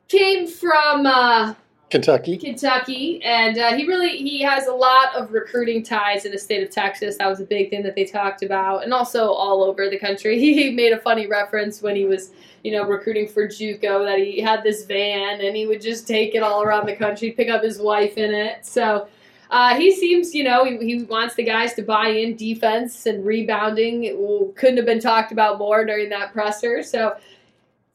came 0.07 0.47
from 0.47 1.05
uh, 1.05 1.55
Kentucky. 1.89 2.37
Kentucky, 2.37 3.21
and 3.23 3.57
uh, 3.57 3.73
he 3.73 3.87
really 3.87 4.17
he 4.17 4.41
has 4.41 4.67
a 4.67 4.73
lot 4.73 5.15
of 5.15 5.31
recruiting 5.31 5.81
ties 5.81 6.25
in 6.25 6.31
the 6.31 6.37
state 6.37 6.61
of 6.61 6.69
Texas. 6.69 7.17
That 7.17 7.27
was 7.27 7.39
a 7.39 7.45
big 7.45 7.71
thing 7.71 7.81
that 7.83 7.95
they 7.95 8.05
talked 8.05 8.43
about, 8.43 8.83
and 8.83 8.93
also 8.93 9.31
all 9.31 9.63
over 9.63 9.89
the 9.89 9.97
country. 9.97 10.39
He 10.59 10.71
made 10.71 10.93
a 10.93 10.99
funny 10.99 11.25
reference 11.25 11.81
when 11.81 11.95
he 11.95 12.05
was, 12.05 12.31
you 12.63 12.71
know, 12.71 12.83
recruiting 12.85 13.27
for 13.27 13.47
JUCO 13.47 14.05
that 14.05 14.19
he 14.19 14.41
had 14.41 14.61
this 14.63 14.83
van 14.85 15.41
and 15.41 15.55
he 15.55 15.67
would 15.67 15.81
just 15.81 16.07
take 16.07 16.35
it 16.35 16.43
all 16.43 16.63
around 16.63 16.85
the 16.85 16.95
country, 16.95 17.31
pick 17.31 17.49
up 17.49 17.63
his 17.63 17.79
wife 17.79 18.17
in 18.17 18.33
it. 18.33 18.65
So. 18.65 19.07
Uh, 19.51 19.75
he 19.75 19.91
seems, 19.91 20.35
you 20.35 20.43
know, 20.43 20.63
he, 20.63 20.77
he 20.77 21.03
wants 21.05 21.33
the 21.33 21.41
guys 21.41 21.73
to 21.73 21.81
buy 21.81 22.09
in 22.09 22.35
defense 22.35 23.07
and 23.07 23.25
rebounding. 23.25 24.03
It 24.03 24.15
will, 24.15 24.53
couldn't 24.55 24.77
have 24.77 24.85
been 24.85 24.99
talked 24.99 25.31
about 25.31 25.57
more 25.57 25.83
during 25.85 26.09
that 26.09 26.33
presser. 26.33 26.83
So, 26.83 27.15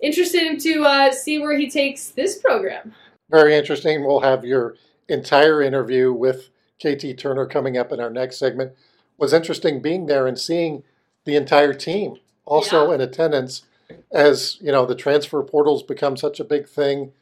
interested 0.00 0.58
to 0.58 0.82
uh, 0.82 1.12
see 1.12 1.38
where 1.38 1.56
he 1.56 1.70
takes 1.70 2.08
this 2.08 2.38
program. 2.38 2.92
Very 3.31 3.54
interesting. 3.57 4.04
We'll 4.04 4.21
have 4.21 4.45
your 4.45 4.76
entire 5.09 5.62
interview 5.62 6.12
with 6.12 6.50
KT 6.81 7.16
Turner 7.19 7.47
coming 7.47 7.76
up 7.76 7.93
in 7.93 8.00
our 8.00 8.11
next 8.11 8.37
segment. 8.38 8.73
Was 9.19 9.33
interesting 9.33 9.81
being 9.81 10.07
there 10.07 10.26
and 10.26 10.38
seeing 10.38 10.83
the 11.25 11.37
entire 11.37 11.73
team 11.73 12.16
also 12.45 12.88
Yeah. 12.88 12.97
in 12.97 13.00
attendance 13.00 13.62
as 14.11 14.59
you 14.61 14.73
know 14.73 14.85
the 14.87 14.95
transfer 14.95 15.43
portals 15.43 15.83
become 15.83 16.16
such 16.16 16.40
a 16.40 16.45
big 16.45 16.69
thing. 16.69 17.12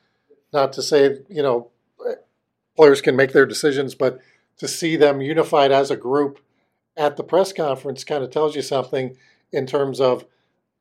Not 0.52 0.72
to 0.74 0.82
say 0.82 1.18
you 1.28 1.42
know 1.42 1.68
players 2.76 3.00
can 3.00 3.14
make 3.16 3.32
their 3.32 3.46
decisions, 3.46 3.94
but 3.94 4.18
to 4.58 4.66
see 4.66 4.96
them 4.96 5.20
unified 5.20 5.70
as 5.70 5.90
a 5.90 5.96
group 5.96 6.40
at 6.96 7.16
the 7.16 7.24
press 7.24 7.52
conference 7.52 8.04
kind 8.04 8.24
of 8.24 8.30
tells 8.30 8.54
you 8.56 8.62
something 8.62 9.16
in 9.52 9.66
terms 9.66 10.00
of 10.00 10.24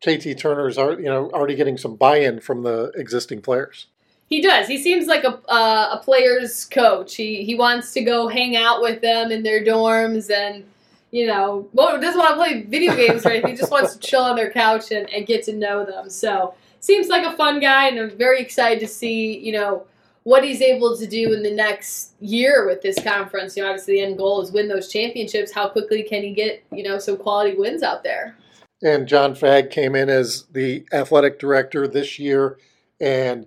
KT 0.01 0.37
Turner's 0.37 0.77
are 0.77 0.93
you 0.93 1.05
know 1.05 1.29
already 1.31 1.55
getting 1.55 1.77
some 1.77 1.95
buy-in 1.95 2.39
from 2.39 2.63
the 2.63 2.91
existing 2.95 3.41
players. 3.41 3.87
He 4.31 4.41
does. 4.41 4.65
He 4.65 4.81
seems 4.81 5.07
like 5.07 5.25
a 5.25 5.39
uh, 5.51 5.99
a 5.99 6.01
player's 6.03 6.63
coach. 6.63 7.15
He 7.15 7.43
he 7.43 7.53
wants 7.53 7.91
to 7.93 8.01
go 8.01 8.29
hang 8.29 8.55
out 8.55 8.81
with 8.81 9.01
them 9.01 9.29
in 9.29 9.43
their 9.43 9.63
dorms 9.63 10.31
and 10.31 10.63
you 11.11 11.27
know, 11.27 11.67
well, 11.73 11.99
doesn't 11.99 12.17
want 12.17 12.31
to 12.31 12.35
play 12.37 12.61
video 12.61 12.95
games 12.95 13.25
or 13.25 13.31
anything. 13.31 13.51
He 13.51 13.57
just 13.57 13.71
wants 13.71 13.93
to 13.95 13.99
chill 13.99 14.21
on 14.21 14.37
their 14.37 14.49
couch 14.49 14.91
and, 14.91 15.09
and 15.09 15.27
get 15.27 15.43
to 15.43 15.53
know 15.53 15.85
them. 15.85 16.09
So 16.09 16.53
seems 16.79 17.09
like 17.09 17.25
a 17.25 17.35
fun 17.35 17.59
guy, 17.59 17.89
and 17.89 17.99
I'm 17.99 18.17
very 18.17 18.39
excited 18.39 18.79
to 18.79 18.87
see, 18.87 19.37
you 19.37 19.51
know, 19.51 19.85
what 20.23 20.45
he's 20.45 20.61
able 20.61 20.97
to 20.97 21.05
do 21.05 21.33
in 21.33 21.43
the 21.43 21.51
next 21.51 22.13
year 22.21 22.65
with 22.65 22.81
this 22.81 23.03
conference. 23.03 23.57
You 23.57 23.63
know, 23.63 23.69
obviously 23.69 23.95
the 23.95 24.03
end 24.03 24.17
goal 24.17 24.41
is 24.41 24.53
win 24.53 24.69
those 24.69 24.87
championships. 24.87 25.51
How 25.51 25.67
quickly 25.67 26.03
can 26.03 26.23
he 26.23 26.33
get, 26.33 26.63
you 26.71 26.83
know, 26.83 26.97
some 26.97 27.17
quality 27.17 27.57
wins 27.57 27.83
out 27.83 28.03
there? 28.03 28.37
And 28.81 29.05
Jon 29.05 29.35
Fagg 29.35 29.69
came 29.71 29.93
in 29.95 30.07
as 30.07 30.45
the 30.53 30.85
athletic 30.93 31.39
director 31.39 31.85
this 31.89 32.17
year, 32.17 32.57
and 33.01 33.45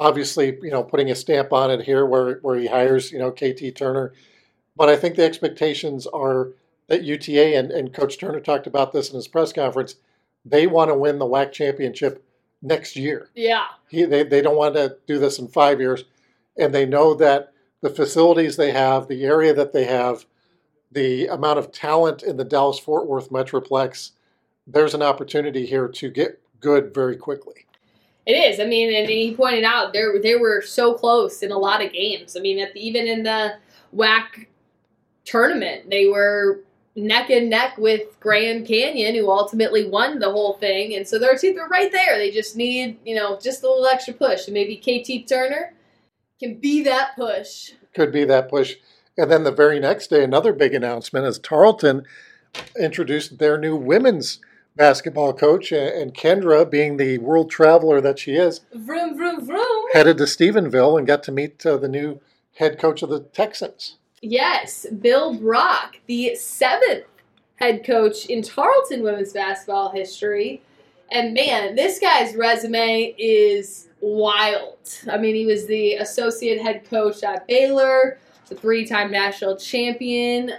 obviously, 0.00 0.58
you 0.62 0.70
know, 0.70 0.82
putting 0.82 1.10
a 1.10 1.14
stamp 1.14 1.52
on 1.52 1.70
it 1.70 1.82
here 1.82 2.06
where 2.06 2.38
where 2.38 2.58
he 2.58 2.66
hires, 2.66 3.12
you 3.12 3.18
know, 3.18 3.30
KT 3.30 3.76
Turner. 3.76 4.12
But 4.74 4.88
I 4.88 4.96
think 4.96 5.14
the 5.14 5.24
expectations 5.24 6.06
are 6.06 6.52
that 6.88 7.04
UTA 7.04 7.56
and, 7.56 7.70
and 7.70 7.92
Coach 7.92 8.18
Turner 8.18 8.40
talked 8.40 8.66
about 8.66 8.92
this 8.92 9.10
in 9.10 9.16
his 9.16 9.28
press 9.28 9.52
conference. 9.52 9.96
They 10.44 10.66
want 10.66 10.90
to 10.90 10.94
win 10.94 11.18
the 11.18 11.26
WAC 11.26 11.52
championship 11.52 12.24
next 12.62 12.96
year. 12.96 13.28
Yeah. 13.34 13.66
He, 13.88 14.04
they, 14.04 14.24
they 14.24 14.40
don't 14.40 14.56
want 14.56 14.74
to 14.74 14.96
do 15.06 15.18
this 15.18 15.38
in 15.38 15.48
five 15.48 15.80
years. 15.80 16.04
And 16.58 16.74
they 16.74 16.86
know 16.86 17.14
that 17.14 17.52
the 17.82 17.90
facilities 17.90 18.56
they 18.56 18.72
have, 18.72 19.06
the 19.06 19.24
area 19.24 19.54
that 19.54 19.72
they 19.72 19.84
have, 19.84 20.24
the 20.90 21.26
amount 21.26 21.58
of 21.58 21.72
talent 21.72 22.22
in 22.22 22.38
the 22.38 22.44
Dallas 22.44 22.78
Fort 22.78 23.06
Worth 23.06 23.30
Metroplex, 23.30 24.12
there's 24.66 24.94
an 24.94 25.02
opportunity 25.02 25.66
here 25.66 25.88
to 25.88 26.10
get 26.10 26.40
good 26.58 26.92
very 26.92 27.16
quickly. 27.16 27.66
It 28.30 28.52
is. 28.52 28.60
I 28.60 28.64
mean, 28.64 28.94
and 28.94 29.08
he 29.08 29.34
pointed 29.34 29.64
out 29.64 29.92
they 29.92 30.04
they 30.22 30.36
were 30.36 30.62
so 30.62 30.94
close 30.94 31.42
in 31.42 31.50
a 31.50 31.58
lot 31.58 31.84
of 31.84 31.92
games. 31.92 32.36
I 32.36 32.40
mean, 32.40 32.58
the, 32.58 32.70
even 32.78 33.08
in 33.08 33.24
the 33.24 33.56
WAC 33.92 34.46
tournament, 35.24 35.90
they 35.90 36.06
were 36.06 36.60
neck 36.94 37.28
and 37.30 37.50
neck 37.50 37.76
with 37.76 38.20
Grand 38.20 38.68
Canyon, 38.68 39.16
who 39.16 39.28
ultimately 39.28 39.88
won 39.88 40.20
the 40.20 40.30
whole 40.30 40.52
thing. 40.54 40.94
And 40.94 41.08
so 41.08 41.18
they're, 41.18 41.36
they're 41.40 41.66
right 41.66 41.90
there. 41.90 42.18
They 42.18 42.30
just 42.30 42.54
need, 42.54 42.98
you 43.04 43.16
know, 43.16 43.36
just 43.40 43.64
a 43.64 43.68
little 43.68 43.86
extra 43.86 44.14
push. 44.14 44.46
And 44.46 44.54
maybe 44.54 44.76
KT 44.76 45.28
Turner 45.28 45.72
can 46.38 46.60
be 46.60 46.84
that 46.84 47.16
push. 47.16 47.72
Could 47.96 48.12
be 48.12 48.24
that 48.26 48.48
push. 48.48 48.76
And 49.18 49.28
then 49.28 49.42
the 49.42 49.50
very 49.50 49.80
next 49.80 50.08
day, 50.08 50.22
another 50.22 50.52
big 50.52 50.72
announcement 50.72 51.26
is 51.26 51.40
Tarleton 51.40 52.04
introduced 52.78 53.38
their 53.38 53.58
new 53.58 53.74
women's 53.74 54.38
basketball 54.80 55.34
coach, 55.34 55.72
and 55.72 56.14
Kendra, 56.14 56.68
being 56.68 56.96
the 56.96 57.18
world 57.18 57.50
traveler 57.50 58.00
that 58.00 58.18
she 58.18 58.32
is, 58.32 58.62
vroom 58.74 59.14
vroom 59.14 59.44
vroom, 59.44 59.84
headed 59.92 60.16
to 60.16 60.24
Stephenville 60.24 60.96
and 60.96 61.06
got 61.06 61.22
to 61.24 61.32
meet 61.32 61.66
uh, 61.66 61.76
the 61.76 61.86
new 61.86 62.18
head 62.56 62.78
coach 62.78 63.02
of 63.02 63.10
the 63.10 63.20
Texans. 63.20 63.98
Yes, 64.22 64.86
Bill 65.02 65.34
Brock, 65.34 65.96
the 66.06 66.34
seventh 66.34 67.04
head 67.56 67.84
coach 67.84 68.24
in 68.24 68.40
Tarleton 68.40 69.02
women's 69.02 69.34
basketball 69.34 69.92
history. 69.92 70.62
And 71.12 71.34
man, 71.34 71.76
this 71.76 71.98
guy's 71.98 72.34
resume 72.34 73.14
is 73.18 73.88
wild. 74.00 74.78
I 75.10 75.18
mean, 75.18 75.34
he 75.34 75.44
was 75.44 75.66
the 75.66 75.96
associate 75.96 76.62
head 76.62 76.88
coach 76.88 77.22
at 77.22 77.46
Baylor, 77.46 78.18
the 78.48 78.54
three 78.54 78.86
time 78.86 79.10
national 79.10 79.58
champion, 79.58 80.52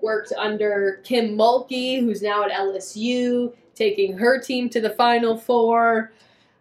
worked 0.00 0.32
under 0.36 1.00
Kim 1.04 1.36
Mulkey, 1.36 2.00
who's 2.00 2.22
now 2.22 2.44
at 2.44 2.50
LSU, 2.50 3.52
taking 3.74 4.16
her 4.16 4.40
team 4.40 4.68
to 4.70 4.80
the 4.80 4.90
Final 4.90 5.36
Four. 5.36 6.12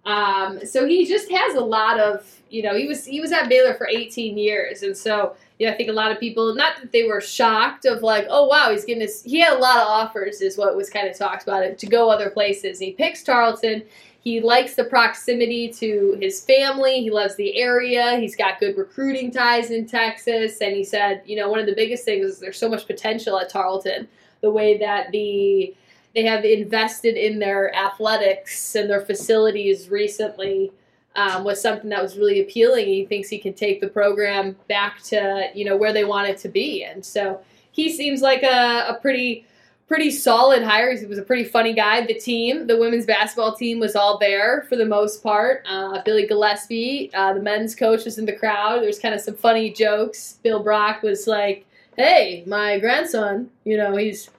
Um, 0.06 0.66
so 0.66 0.88
he 0.88 1.06
just 1.06 1.30
has 1.30 1.56
a 1.56 1.62
lot 1.62 2.00
of, 2.00 2.42
you 2.50 2.64
know, 2.64 2.76
he 2.76 2.88
was 2.88 3.06
he 3.06 3.20
was 3.20 3.32
at 3.32 3.50
Baylor 3.50 3.74
for 3.74 3.88
18 3.88 4.38
years, 4.38 4.84
and 4.84 4.96
so 4.96 5.36
you 5.60 5.66
know, 5.66 5.74
I 5.74 5.76
think 5.76 5.90
a 5.90 5.94
lot 5.94 6.12
of 6.12 6.20
people, 6.20 6.54
not 6.54 6.80
that 6.82 6.92
they 6.92 7.04
were 7.04 7.20
shocked 7.20 7.86
of 7.86 8.04
like, 8.04 8.28
oh 8.30 8.46
wow, 8.46 8.72
he's 8.72 8.86
getting 8.86 9.02
this. 9.02 9.24
He 9.24 9.40
had 9.40 9.54
a 9.54 9.60
lot 9.60 9.78
of 9.78 9.88
offers, 9.88 10.42
is 10.42 10.58
what 10.58 10.76
was 10.76 10.90
kind 10.90 11.08
of 11.08 11.18
talked 11.18 11.44
about 11.44 11.64
it 11.64 11.78
to 11.80 11.88
go 11.88 12.10
other 12.10 12.30
places. 12.30 12.80
He 12.80 12.92
picks 12.92 13.24
Tarleton. 13.24 13.84
He 14.28 14.42
likes 14.42 14.76
the 14.76 14.84
proximity 14.84 15.70
to 15.70 16.18
his 16.20 16.44
family. 16.44 17.02
He 17.02 17.10
loves 17.10 17.38
the 17.38 17.58
area. 17.58 18.20
He's 18.20 18.36
got 18.36 18.60
good 18.60 18.78
recruiting 18.78 19.32
ties 19.32 19.72
in 19.72 19.88
Texas. 19.88 20.60
And 20.60 20.76
he 20.76 20.84
said, 20.84 21.22
you 21.26 21.38
know, 21.38 21.48
one 21.48 21.60
of 21.60 21.66
the 21.66 21.74
biggest 21.74 22.04
things 22.04 22.26
is 22.26 22.40
there's 22.40 22.58
so 22.58 22.68
much 22.68 22.88
potential 22.88 23.40
at 23.40 23.48
Tarleton. 23.48 24.06
The 24.42 24.52
way 24.52 24.78
that 24.80 25.14
the 25.14 25.74
they 26.14 26.24
have 26.24 26.44
invested 26.44 27.16
in 27.16 27.40
their 27.40 27.74
athletics 27.74 28.76
and 28.76 28.90
their 28.90 29.00
facilities 29.00 29.90
recently 29.90 30.74
um, 31.16 31.46
was 31.46 31.62
something 31.62 31.90
that 31.92 32.04
was 32.04 32.18
really 32.18 32.42
appealing. 32.42 32.86
He 32.86 33.06
thinks 33.06 33.30
he 33.30 33.40
can 33.40 33.54
take 33.54 33.80
the 33.80 33.88
program 33.88 34.58
back 34.68 35.02
to 35.04 35.52
you 35.56 35.64
know 35.64 35.78
where 35.78 35.94
they 35.94 36.04
want 36.04 36.28
it 36.28 36.38
to 36.40 36.50
be, 36.50 36.84
and 36.84 37.06
so 37.06 37.40
he 37.72 37.90
seems 37.90 38.22
like 38.22 38.44
a, 38.44 38.88
a 38.90 39.00
pretty 39.02 39.46
pretty 39.88 40.12
solid 40.12 40.64
hire. 40.64 40.96
He 40.96 41.06
was 41.06 41.18
a 41.18 41.24
pretty 41.24 41.46
funny 41.46 41.74
guy. 41.74 42.06
The 42.06 42.14
team, 42.14 42.68
the 42.68 42.78
women's 42.78 43.06
basketball 43.06 43.56
team, 43.56 43.80
was 43.80 43.96
all 43.96 44.18
there 44.18 44.66
for 44.70 44.76
the 44.76 44.86
most 44.86 45.24
part. 45.24 45.64
Uh, 45.68 46.02
Billy 46.04 46.28
Gillispie, 46.28 47.10
uh, 47.14 47.34
the 47.34 47.42
men's 47.42 47.76
coach, 47.76 48.06
was 48.06 48.18
in 48.18 48.26
the 48.26 48.34
crowd. 48.34 48.80
There 48.80 48.88
was 48.88 49.00
kind 49.00 49.16
of 49.16 49.22
some 49.22 49.36
funny 49.36 49.72
jokes. 49.72 50.40
Bill 50.44 50.62
Brock 50.62 51.02
was 51.04 51.28
like, 51.28 51.66
"Hey, 51.96 52.44
my 52.46 52.80
grandson, 52.80 53.50
you 53.64 53.78
know, 53.78 53.96
he's 53.96 54.30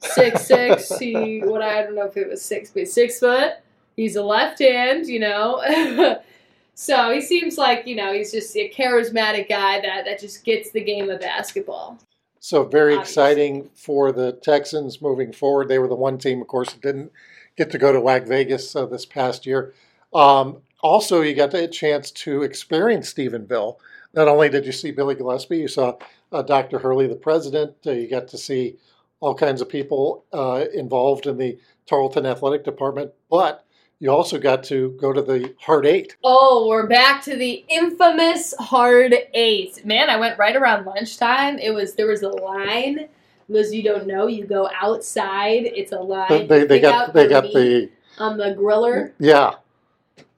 six 0.00 0.42
six. 0.46 0.98
He 0.98 1.40
what 1.40 1.62
I 1.62 1.82
don't 1.82 1.94
know 1.94 2.06
if 2.06 2.16
it 2.16 2.28
was 2.28 2.42
six, 2.42 2.70
but 2.70 2.88
six 2.88 3.18
foot." 3.20 3.54
He's 3.96 4.16
a 4.16 4.22
left 4.22 4.58
hand, 4.58 5.06
you 5.06 5.18
know. 5.18 6.18
so 6.74 7.10
he 7.12 7.22
seems 7.22 7.56
like, 7.56 7.86
you 7.86 7.96
know, 7.96 8.12
he's 8.12 8.30
just 8.30 8.54
a 8.54 8.68
charismatic 8.68 9.48
guy 9.48 9.80
that, 9.80 10.04
that 10.04 10.20
just 10.20 10.44
gets 10.44 10.70
the 10.70 10.84
game 10.84 11.08
of 11.08 11.20
basketball. 11.20 11.98
So 12.46 12.62
very 12.62 12.94
Obviously. 12.94 13.10
exciting 13.10 13.70
for 13.74 14.12
the 14.12 14.30
Texans 14.30 15.02
moving 15.02 15.32
forward. 15.32 15.66
They 15.66 15.80
were 15.80 15.88
the 15.88 15.96
one 15.96 16.16
team, 16.16 16.40
of 16.40 16.46
course, 16.46 16.72
that 16.72 16.80
didn't 16.80 17.10
get 17.56 17.72
to 17.72 17.78
go 17.78 17.92
to 17.92 17.98
WAC 17.98 18.28
Vegas 18.28 18.76
uh, 18.76 18.86
this 18.86 19.04
past 19.04 19.46
year. 19.46 19.74
Um, 20.14 20.58
also, 20.80 21.22
you 21.22 21.34
got 21.34 21.52
a 21.54 21.66
chance 21.66 22.12
to 22.12 22.44
experience 22.44 23.12
Stephenville. 23.12 23.78
Not 24.14 24.28
only 24.28 24.48
did 24.48 24.64
you 24.64 24.70
see 24.70 24.92
Billy 24.92 25.16
Gillispie, 25.16 25.58
you 25.58 25.66
saw 25.66 25.96
uh, 26.30 26.42
Dr. 26.42 26.78
Hurley, 26.78 27.08
the 27.08 27.16
president. 27.16 27.74
Uh, 27.84 27.90
you 27.90 28.08
got 28.08 28.28
to 28.28 28.38
see 28.38 28.76
all 29.18 29.34
kinds 29.34 29.60
of 29.60 29.68
people 29.68 30.24
uh, 30.32 30.66
involved 30.72 31.26
in 31.26 31.38
the 31.38 31.58
Tarleton 31.86 32.26
Athletic 32.26 32.62
Department, 32.62 33.10
but 33.28 33.65
you 33.98 34.10
also 34.10 34.38
got 34.38 34.64
to 34.64 34.96
go 35.00 35.12
to 35.12 35.22
the 35.22 35.54
Hard 35.60 35.86
Eight. 35.86 36.16
Oh, 36.22 36.66
we're 36.68 36.86
back 36.86 37.22
to 37.24 37.36
the 37.36 37.64
infamous 37.68 38.54
Hard 38.58 39.14
Eight. 39.32 39.84
Man, 39.86 40.10
I 40.10 40.16
went 40.18 40.38
right 40.38 40.54
around 40.54 40.84
lunchtime. 40.84 41.58
It 41.58 41.70
was 41.70 41.94
there 41.94 42.06
was 42.06 42.22
a 42.22 42.28
line. 42.28 43.08
Those 43.48 43.72
you 43.72 43.82
don't 43.82 44.06
know, 44.06 44.26
you 44.26 44.44
go 44.44 44.68
outside. 44.80 45.64
It's 45.66 45.92
a 45.92 46.00
line. 46.00 46.48
They, 46.48 46.64
they 46.64 46.80
got 46.80 47.14
they 47.14 47.28
got 47.28 47.44
the 47.44 47.90
on 48.18 48.36
the 48.36 48.54
griller. 48.54 49.12
Yeah. 49.18 49.54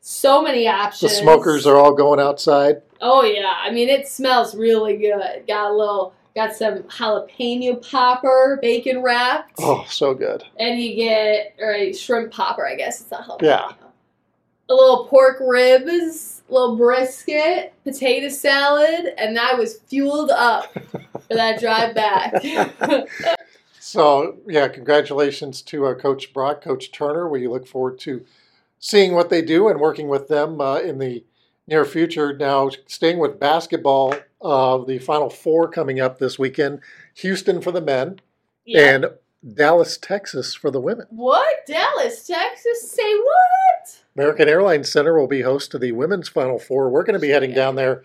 So 0.00 0.42
many 0.42 0.68
options. 0.68 1.12
The 1.12 1.16
smokers 1.16 1.66
are 1.66 1.76
all 1.76 1.94
going 1.94 2.20
outside. 2.20 2.82
Oh 3.00 3.22
yeah, 3.22 3.54
I 3.60 3.70
mean 3.70 3.88
it 3.88 4.08
smells 4.08 4.54
really 4.54 4.96
good. 4.96 5.46
Got 5.46 5.70
a 5.70 5.74
little 5.74 6.14
Got 6.35 6.54
some 6.54 6.82
jalapeno 6.85 7.82
popper, 7.90 8.58
bacon 8.62 9.02
wrapped. 9.02 9.54
Oh, 9.58 9.85
so 9.88 10.14
good. 10.14 10.44
And 10.58 10.80
you 10.80 10.94
get 10.94 11.56
or 11.61 11.73
a 11.73 11.92
shrimp 11.92 12.32
popper, 12.32 12.66
I 12.66 12.76
guess 12.76 13.00
it's 13.00 13.11
not 13.11 13.26
jalapeno. 13.26 13.42
Yeah. 13.42 13.73
A 14.70 14.75
little 14.75 15.06
pork 15.06 15.38
ribs, 15.40 16.42
a 16.49 16.52
little 16.52 16.76
brisket, 16.76 17.73
potato 17.85 18.28
salad, 18.28 19.14
and 19.16 19.38
I 19.38 19.54
was 19.54 19.78
fueled 19.87 20.30
up 20.30 20.73
for 20.75 21.35
that 21.35 21.58
drive 21.58 21.94
back. 21.94 22.42
so 23.80 24.37
yeah, 24.47 24.68
congratulations 24.68 25.62
to 25.62 25.87
uh, 25.87 25.94
Coach 25.94 26.32
Brock, 26.35 26.61
Coach 26.61 26.92
Turner. 26.92 27.28
We 27.28 27.49
look 27.49 27.66
forward 27.66 27.99
to 28.00 28.25
seeing 28.78 29.14
what 29.14 29.30
they 29.30 29.42
do 29.42 29.68
and 29.68 29.80
working 29.80 30.08
with 30.08 30.28
them 30.28 30.61
uh, 30.61 30.78
in 30.78 30.99
the 30.99 31.25
near 31.68 31.84
future. 31.84 32.37
Now, 32.37 32.70
staying 32.87 33.18
with 33.18 33.38
basketball, 33.38 34.14
uh, 34.42 34.78
the 34.78 34.98
Final 34.98 35.30
Four 35.30 35.68
coming 35.68 36.00
up 36.00 36.18
this 36.18 36.38
weekend 36.38 36.80
Houston 37.14 37.60
for 37.60 37.70
the 37.70 37.80
men 37.80 38.20
yeah. 38.64 38.94
and 38.94 39.06
Dallas, 39.54 39.96
Texas 39.98 40.54
for 40.54 40.70
the 40.70 40.80
women. 40.80 41.06
What? 41.10 41.66
Dallas, 41.66 42.26
Texas? 42.26 42.90
Say 42.90 43.14
what? 43.14 44.02
American 44.16 44.48
Airlines 44.48 44.90
Center 44.90 45.18
will 45.18 45.28
be 45.28 45.42
host 45.42 45.70
to 45.70 45.78
the 45.78 45.92
women's 45.92 46.28
Final 46.28 46.58
Four. 46.58 46.90
We're 46.90 47.04
going 47.04 47.14
to 47.14 47.20
be 47.20 47.28
heading 47.28 47.54
down 47.54 47.76
there 47.76 48.02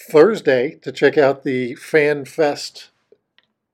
Thursday 0.00 0.78
to 0.82 0.92
check 0.92 1.18
out 1.18 1.44
the 1.44 1.74
Fan 1.74 2.24
Fest. 2.24 2.90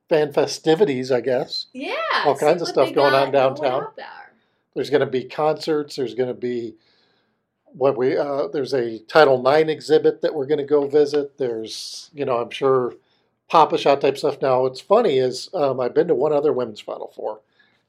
Fan 0.09 0.33
festivities, 0.33 1.11
I 1.11 1.21
guess. 1.21 1.67
Yeah. 1.73 1.95
All 2.27 2.37
kinds 2.37 2.61
of 2.61 2.69
stuff 2.69 2.93
going 2.93 3.15
on 3.15 3.33
downtown. 3.33 3.87
There's 4.75 4.91
going 4.91 5.01
to 5.01 5.07
be 5.07 5.25
concerts. 5.25 5.97
There's 5.97 6.15
going 6.15 6.29
to 6.29 6.35
be 6.35 6.75
what 7.75 7.97
we 7.97 8.17
uh, 8.17 8.49
there's 8.49 8.75
a 8.75 8.99
Title 9.01 9.47
IX 9.47 9.71
exhibit 9.71 10.23
that 10.23 10.35
we're 10.35 10.47
going 10.47 10.59
to 10.59 10.65
go 10.65 10.87
visit. 10.87 11.39
There's 11.39 12.11
you 12.13 12.25
know 12.25 12.39
I'm 12.39 12.51
sure 12.51 12.95
Pop-A-Shot 13.49 14.01
type 14.01 14.19
stuff. 14.19 14.41
Now 14.41 14.63
what's 14.63 14.81
funny 14.81 15.19
is 15.19 15.51
um, 15.55 15.81
I've 15.81 15.95
been 15.95 16.09
to 16.09 16.15
one 16.15 16.33
other 16.33 16.53
women's 16.53 16.81
Final 16.81 17.13
Four, 17.15 17.41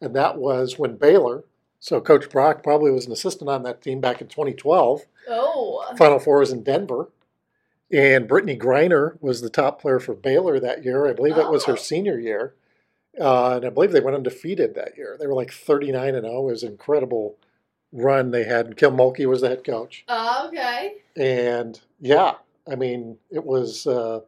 and 0.02 0.16
that 0.16 0.38
was 0.38 0.78
when 0.78 0.98
Baylor. 0.98 1.44
So 1.80 2.00
Coach 2.00 2.30
Brock 2.30 2.64
probably 2.64 2.92
was 2.92 3.06
an 3.06 3.12
assistant 3.12 3.50
on 3.50 3.64
that 3.64 3.82
team 3.82 4.00
back 4.00 4.22
in 4.22 4.28
2012. 4.28 5.02
Oh. 5.30 5.94
Final 5.98 6.20
Four 6.20 6.40
was 6.40 6.52
in 6.52 6.64
Denver, 6.64 7.10
and 7.92 8.28
Brittney 8.28 8.58
Griner 8.58 9.22
was 9.22 9.42
the 9.42 9.50
top 9.50 9.82
player 9.82 10.00
for 10.00 10.14
Baylor 10.14 10.60
that 10.60 10.86
year. 10.86 11.08
I 11.08 11.14
believe 11.14 11.38
oh. 11.38 11.42
it 11.42 11.52
was 11.52 11.66
her 11.66 11.74
oh. 11.74 11.78
senior 11.78 12.20
year, 12.20 12.56
Uh, 13.20 13.58
and 13.58 13.66
I 13.66 13.70
believe 13.70 13.92
they 13.92 14.00
went 14.00 14.16
undefeated 14.16 14.76
that 14.76 14.98
year. 14.98 15.18
They 15.20 15.28
were 15.28 15.34
like 15.34 15.52
39 15.52 16.16
and 16.16 16.26
0. 16.26 16.48
It 16.48 16.52
was 16.52 16.64
incredible 16.64 17.38
run 17.94 18.32
they 18.32 18.44
had. 18.44 18.76
Kim 18.76 18.98
Mulkey 18.98 19.26
was 19.26 19.40
the 19.42 19.48
head 19.50 19.64
coach. 19.64 20.04
Oh, 20.10 20.48
okay. 20.48 20.96
And 21.16 21.80
yeah, 22.02 22.34
I 22.70 22.76
mean, 22.76 23.18
it 23.32 23.46
was 23.46 23.88
uh, 23.88 24.22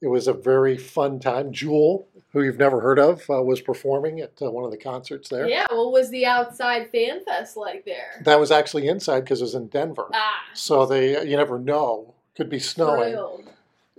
it 0.00 0.06
was 0.08 0.26
a 0.28 0.32
very 0.32 0.78
fun 0.78 1.18
time. 1.20 1.52
Jewel, 1.52 2.08
who 2.32 2.42
you've 2.42 2.58
never 2.58 2.80
heard 2.80 2.98
of, 2.98 3.28
uh, 3.28 3.42
was 3.42 3.60
performing 3.60 4.20
at 4.20 4.40
uh, 4.40 4.50
one 4.50 4.64
of 4.64 4.70
the 4.70 4.78
concerts 4.78 5.28
there. 5.28 5.46
Yeah, 5.48 5.66
what 5.70 5.92
was 5.92 6.08
the 6.10 6.24
outside 6.24 6.90
fan 6.90 7.22
fest 7.24 7.56
like 7.56 7.84
there? 7.84 8.22
That 8.24 8.40
was 8.40 8.50
actually 8.50 8.88
inside 8.88 9.20
because 9.20 9.40
it 9.40 9.44
was 9.44 9.54
in 9.54 9.66
Denver. 9.68 10.06
Ah, 10.14 10.30
So 10.54 10.86
they, 10.86 11.22
you 11.28 11.36
never 11.36 11.58
know, 11.58 12.14
could 12.36 12.48
be 12.48 12.58
snowing. 12.60 13.12
thrilled. 13.12 13.50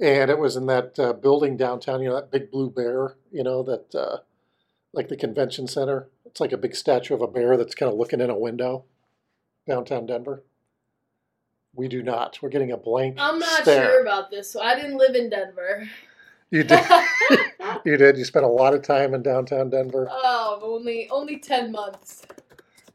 And 0.01 0.31
it 0.31 0.39
was 0.39 0.55
in 0.55 0.65
that 0.65 0.97
uh, 0.97 1.13
building 1.13 1.57
downtown, 1.57 2.01
you 2.01 2.09
know, 2.09 2.15
that 2.15 2.31
big 2.31 2.49
blue 2.49 2.71
bear, 2.71 3.15
you 3.31 3.43
know, 3.43 3.61
that 3.61 3.93
uh, 3.93 4.17
like 4.93 5.09
the 5.09 5.17
convention 5.17 5.67
center. 5.67 6.07
It's 6.31 6.39
like 6.39 6.53
a 6.53 6.57
big 6.57 6.75
statue 6.75 7.13
of 7.13 7.21
a 7.21 7.27
bear 7.27 7.57
that's 7.57 7.75
kind 7.75 7.91
of 7.91 7.97
looking 7.97 8.21
in 8.21 8.29
a 8.29 8.37
window 8.37 8.85
downtown 9.67 10.05
Denver. 10.05 10.43
We 11.75 11.89
do 11.89 12.01
not. 12.01 12.39
We're 12.41 12.49
getting 12.49 12.71
a 12.71 12.77
blank 12.77 13.17
I'm 13.19 13.37
not 13.37 13.63
stare. 13.63 13.85
sure 13.85 14.01
about 14.01 14.31
this. 14.31 14.49
So 14.49 14.61
I 14.61 14.75
didn't 14.75 14.97
live 14.97 15.13
in 15.13 15.29
Denver. 15.29 15.89
You 16.49 16.63
did. 16.63 16.85
you 17.85 17.97
did. 17.97 18.17
You 18.17 18.23
spent 18.23 18.45
a 18.45 18.49
lot 18.49 18.73
of 18.73 18.81
time 18.81 19.13
in 19.13 19.21
downtown 19.23 19.69
Denver, 19.69 20.07
oh, 20.09 20.59
only 20.63 21.09
only 21.09 21.37
ten 21.37 21.71
months. 21.71 22.23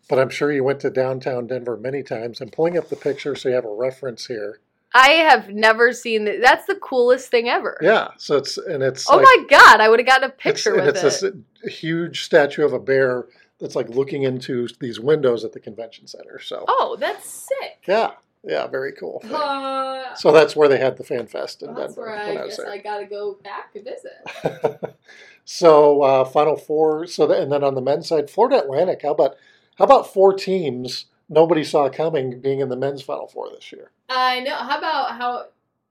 but 0.09 0.19
I'm 0.19 0.31
sure 0.31 0.50
you 0.50 0.64
went 0.64 0.81
to 0.81 0.90
downtown 0.90 1.47
Denver 1.47 1.76
many 1.76 2.02
times. 2.02 2.40
I'm 2.40 2.49
pulling 2.49 2.78
up 2.78 2.88
the 2.88 2.97
picture 2.97 3.35
so 3.35 3.50
you 3.50 3.55
have 3.55 3.64
a 3.66 3.75
reference 3.75 4.26
here. 4.26 4.61
I 4.95 5.09
have 5.09 5.50
never 5.50 5.93
seen 5.93 6.25
that. 6.25 6.40
That's 6.40 6.66
the 6.66 6.76
coolest 6.76 7.28
thing 7.31 7.49
ever. 7.49 7.76
Yeah. 7.83 8.09
So 8.19 8.37
it's 8.37 8.57
and 8.57 8.83
it's 8.83 9.09
Oh 9.11 9.16
like, 9.16 9.25
my 9.25 9.45
god, 9.50 9.81
I 9.81 9.88
would 9.88 9.99
have 9.99 10.07
gotten 10.07 10.25
a 10.25 10.33
it's, 10.33 10.43
picture 10.43 10.75
and 10.76 10.87
with 10.87 10.97
it's 11.05 11.23
it. 11.23 11.35
this 11.62 11.75
huge 11.81 12.25
statue 12.25 12.64
of 12.64 12.73
a 12.73 12.78
bear 12.78 13.26
that's 13.59 13.75
like 13.76 13.88
looking 13.90 14.23
into 14.23 14.69
these 14.81 14.99
windows 15.00 15.45
at 15.45 15.52
the 15.52 15.61
convention 15.61 16.07
center. 16.07 16.38
So 16.40 16.64
Oh, 16.69 16.97
that's 16.99 17.28
sick. 17.28 17.83
yeah, 17.87 18.12
yeah, 18.43 18.66
very 18.69 18.93
cool. 18.93 19.23
Uh, 19.31 20.14
So 20.14 20.31
that's 20.33 20.55
where 20.57 20.69
they 20.69 20.78
had 20.78 20.97
the 20.97 21.05
fan 21.05 21.26
fest 21.26 21.62
in 21.62 21.75
that's 21.75 21.95
Denver 21.95 22.09
where 22.09 22.16
I 22.16 22.31
I 22.31 22.35
guess 22.47 22.57
there. 22.57 22.71
I 22.71 22.78
gotta 22.78 23.07
go 23.07 23.38
back 23.45 23.73
to 23.75 23.83
visit. 23.83 24.95
so 25.45 26.02
uh, 26.02 26.25
Final 26.25 26.57
Four. 26.57 27.07
So 27.07 27.26
the, 27.26 27.40
and 27.40 27.50
then 27.52 27.62
on 27.64 27.75
the 27.75 27.81
men's 27.83 28.09
side, 28.09 28.31
Florida 28.31 28.62
Atlantic. 28.62 29.00
How 29.02 29.11
about 29.12 29.37
how 29.78 29.85
about 29.85 30.12
four 30.12 30.33
teams 30.33 31.07
nobody 31.28 31.64
saw 31.64 31.88
coming 31.88 32.40
being 32.40 32.61
in 32.61 32.68
the 32.68 32.76
men's 32.76 33.02
Final 33.02 33.26
Four 33.28 33.50
this 33.50 33.73
year? 33.73 33.90
I 34.09 34.40
know. 34.40 34.54
How 34.56 34.78
about 34.78 35.12
how 35.18 35.47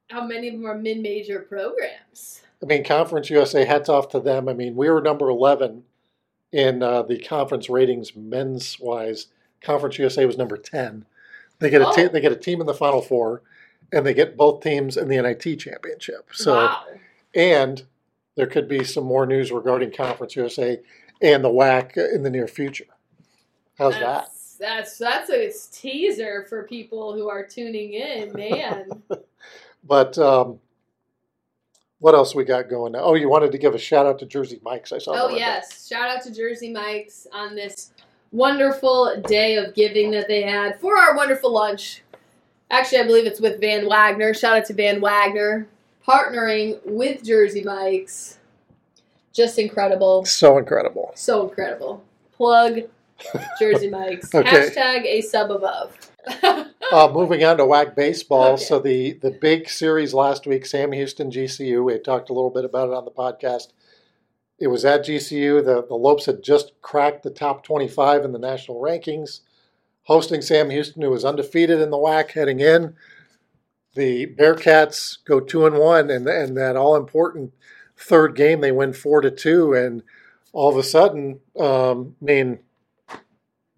how 0.10 0.26
many 0.26 0.48
of 0.50 0.54
them 0.54 0.66
are 0.66 0.78
mid-major 0.78 1.40
programs? 1.40 2.42
I 2.62 2.66
mean, 2.68 2.84
Conference 2.84 3.30
USA. 3.30 3.66
Hats 3.66 3.90
off 3.90 4.10
to 4.10 4.20
them. 4.20 4.48
I 4.48 4.54
mean, 4.54 4.76
we 4.76 4.90
were 4.90 5.02
number 5.02 5.30
eleven 5.30 5.84
in 6.52 6.82
uh, 6.82 7.02
the 7.04 7.20
conference 7.20 7.70
ratings 7.70 8.16
men's 8.16 8.80
wise. 8.80 9.28
Conference 9.62 9.98
USA 9.98 10.26
was 10.26 10.38
number 10.38 10.58
ten. 10.58 11.06
They 11.60 11.70
get 11.70 11.82
a 11.82 11.92
te- 11.96 12.06
Oh. 12.06 12.08
they 12.10 12.22
get 12.22 12.32
a 12.32 12.38
team 12.38 12.62
in 12.62 12.68
the 12.68 12.74
Final 12.74 13.02
Four, 13.02 13.42
and 13.92 14.06
they 14.06 14.14
get 14.14 14.38
both 14.38 14.62
teams 14.64 14.96
in 14.98 15.08
the 15.10 15.22
NIT 15.22 15.60
championship. 15.60 16.30
So. 16.34 16.56
wow. 16.56 16.84
And 17.34 17.84
there 18.38 18.48
could 18.48 18.70
be 18.70 18.84
some 18.86 19.04
more 19.04 19.26
news 19.26 19.52
regarding 19.52 19.92
Conference 19.92 20.36
USA 20.38 20.80
and 21.22 21.44
the 21.44 21.50
WAC 21.50 21.98
in 21.98 22.24
the 22.24 22.30
near 22.30 22.48
future. 22.48 22.86
How's 23.78 23.94
that? 23.96 24.30
That's, 24.58 24.98
That's 24.98 25.30
that's 25.30 25.74
a 25.74 25.76
teaser 25.76 26.46
for 26.50 26.64
people 26.64 27.14
who 27.14 27.30
are 27.30 27.46
tuning 27.46 27.94
in, 27.94 28.34
man. 28.34 28.90
But 29.88 30.18
um, 30.18 30.60
what 32.00 32.16
else 32.16 32.34
we 32.34 32.44
got 32.44 32.70
going 32.70 32.94
now? 32.94 33.02
Oh, 33.02 33.14
you 33.14 33.30
wanted 33.30 33.52
to 33.52 33.58
give 33.58 33.76
a 33.76 33.78
shout 33.78 34.06
out 34.06 34.20
to 34.20 34.26
Jersey 34.26 34.60
Mike's. 34.64 34.92
I 34.92 34.98
saw. 34.98 35.14
oh 35.16 35.30
yes, 35.30 35.88
shout 35.88 36.10
out 36.10 36.24
to 36.24 36.34
Jersey 36.34 36.72
Mike's 36.72 37.28
on 37.32 37.56
this 37.56 37.92
wonderful 38.32 39.22
day 39.28 39.58
of 39.58 39.76
giving 39.76 40.12
that 40.12 40.28
they 40.28 40.42
had 40.42 40.80
for 40.80 40.98
our 40.98 41.16
wonderful 41.16 41.52
lunch. 41.52 42.02
Actually, 42.72 43.00
I 43.00 43.04
believe 43.04 43.28
it's 43.28 43.40
with 43.40 43.62
Van 43.62 43.88
Wagner. 43.88 44.34
Shout 44.34 44.58
out 44.58 44.66
to 44.66 44.74
Van 44.74 45.00
Wagner 45.00 45.68
partnering 46.06 46.80
with 46.86 47.24
Jersey 47.24 47.64
Mike's. 47.64 48.40
Just 49.34 49.60
incredible. 49.60 50.26
So 50.26 50.58
incredible. 50.58 51.12
So 51.16 51.48
incredible. 51.48 52.04
Plug 52.34 52.80
Jersey 53.60 53.90
Mike's. 53.90 54.30
Okay. 54.36 54.70
Hashtag 54.70 55.06
a 55.06 55.22
sub 55.22 55.52
above. 55.52 55.98
Uh, 56.92 57.10
moving 57.12 57.44
on 57.44 57.58
to 57.58 57.64
WAC 57.64 57.96
baseball. 57.96 58.54
Okay. 58.54 58.64
So 58.64 58.78
the 58.80 59.14
the 59.14 59.32
big 59.32 59.68
series 59.68 60.14
last 60.14 60.46
week, 60.46 60.68
Sam 60.68 60.92
Houston 60.92 61.32
GCU. 61.32 61.84
We 61.84 61.94
had 61.94 62.04
talked 62.04 62.30
a 62.30 62.34
little 62.34 62.52
bit 62.52 62.64
about 62.64 62.90
it 62.90 62.94
on 62.94 63.06
the 63.06 63.12
podcast. 63.12 63.70
It 64.60 64.68
was 64.68 64.86
at 64.86 65.04
GCU. 65.04 65.66
The 65.66 65.84
the 65.88 65.96
Lopes 65.96 66.28
had 66.28 66.44
just 66.44 66.74
cracked 66.84 67.24
the 67.24 67.32
top 67.32 67.64
25 67.64 68.24
in 68.24 68.34
the 68.34 68.40
national 68.40 68.80
rankings, 68.80 69.40
hosting 70.04 70.44
Sam 70.44 70.70
Houston, 70.70 71.02
who 71.02 71.10
was 71.10 71.26
undefeated 71.26 71.82
in 71.82 71.90
the 71.90 71.98
WAC 71.98 72.32
heading 72.32 72.60
in. 72.60 72.96
The 73.96 74.28
Bearcats 74.28 75.18
go 75.26 75.40
two 75.40 75.66
and 75.66 75.80
one, 75.80 76.12
and 76.12 76.28
and 76.28 76.56
that 76.56 76.76
all 76.76 76.96
important 76.96 77.52
third 77.98 78.36
game 78.36 78.62
they 78.62 78.72
win 78.72 78.94
four 78.94 79.22
to 79.22 79.32
two, 79.32 79.74
and 79.74 80.04
all 80.54 80.70
of 80.70 80.78
a 80.78 80.84
sudden, 80.84 81.40
um, 81.60 82.16
I 82.22 82.26
mean, 82.26 82.60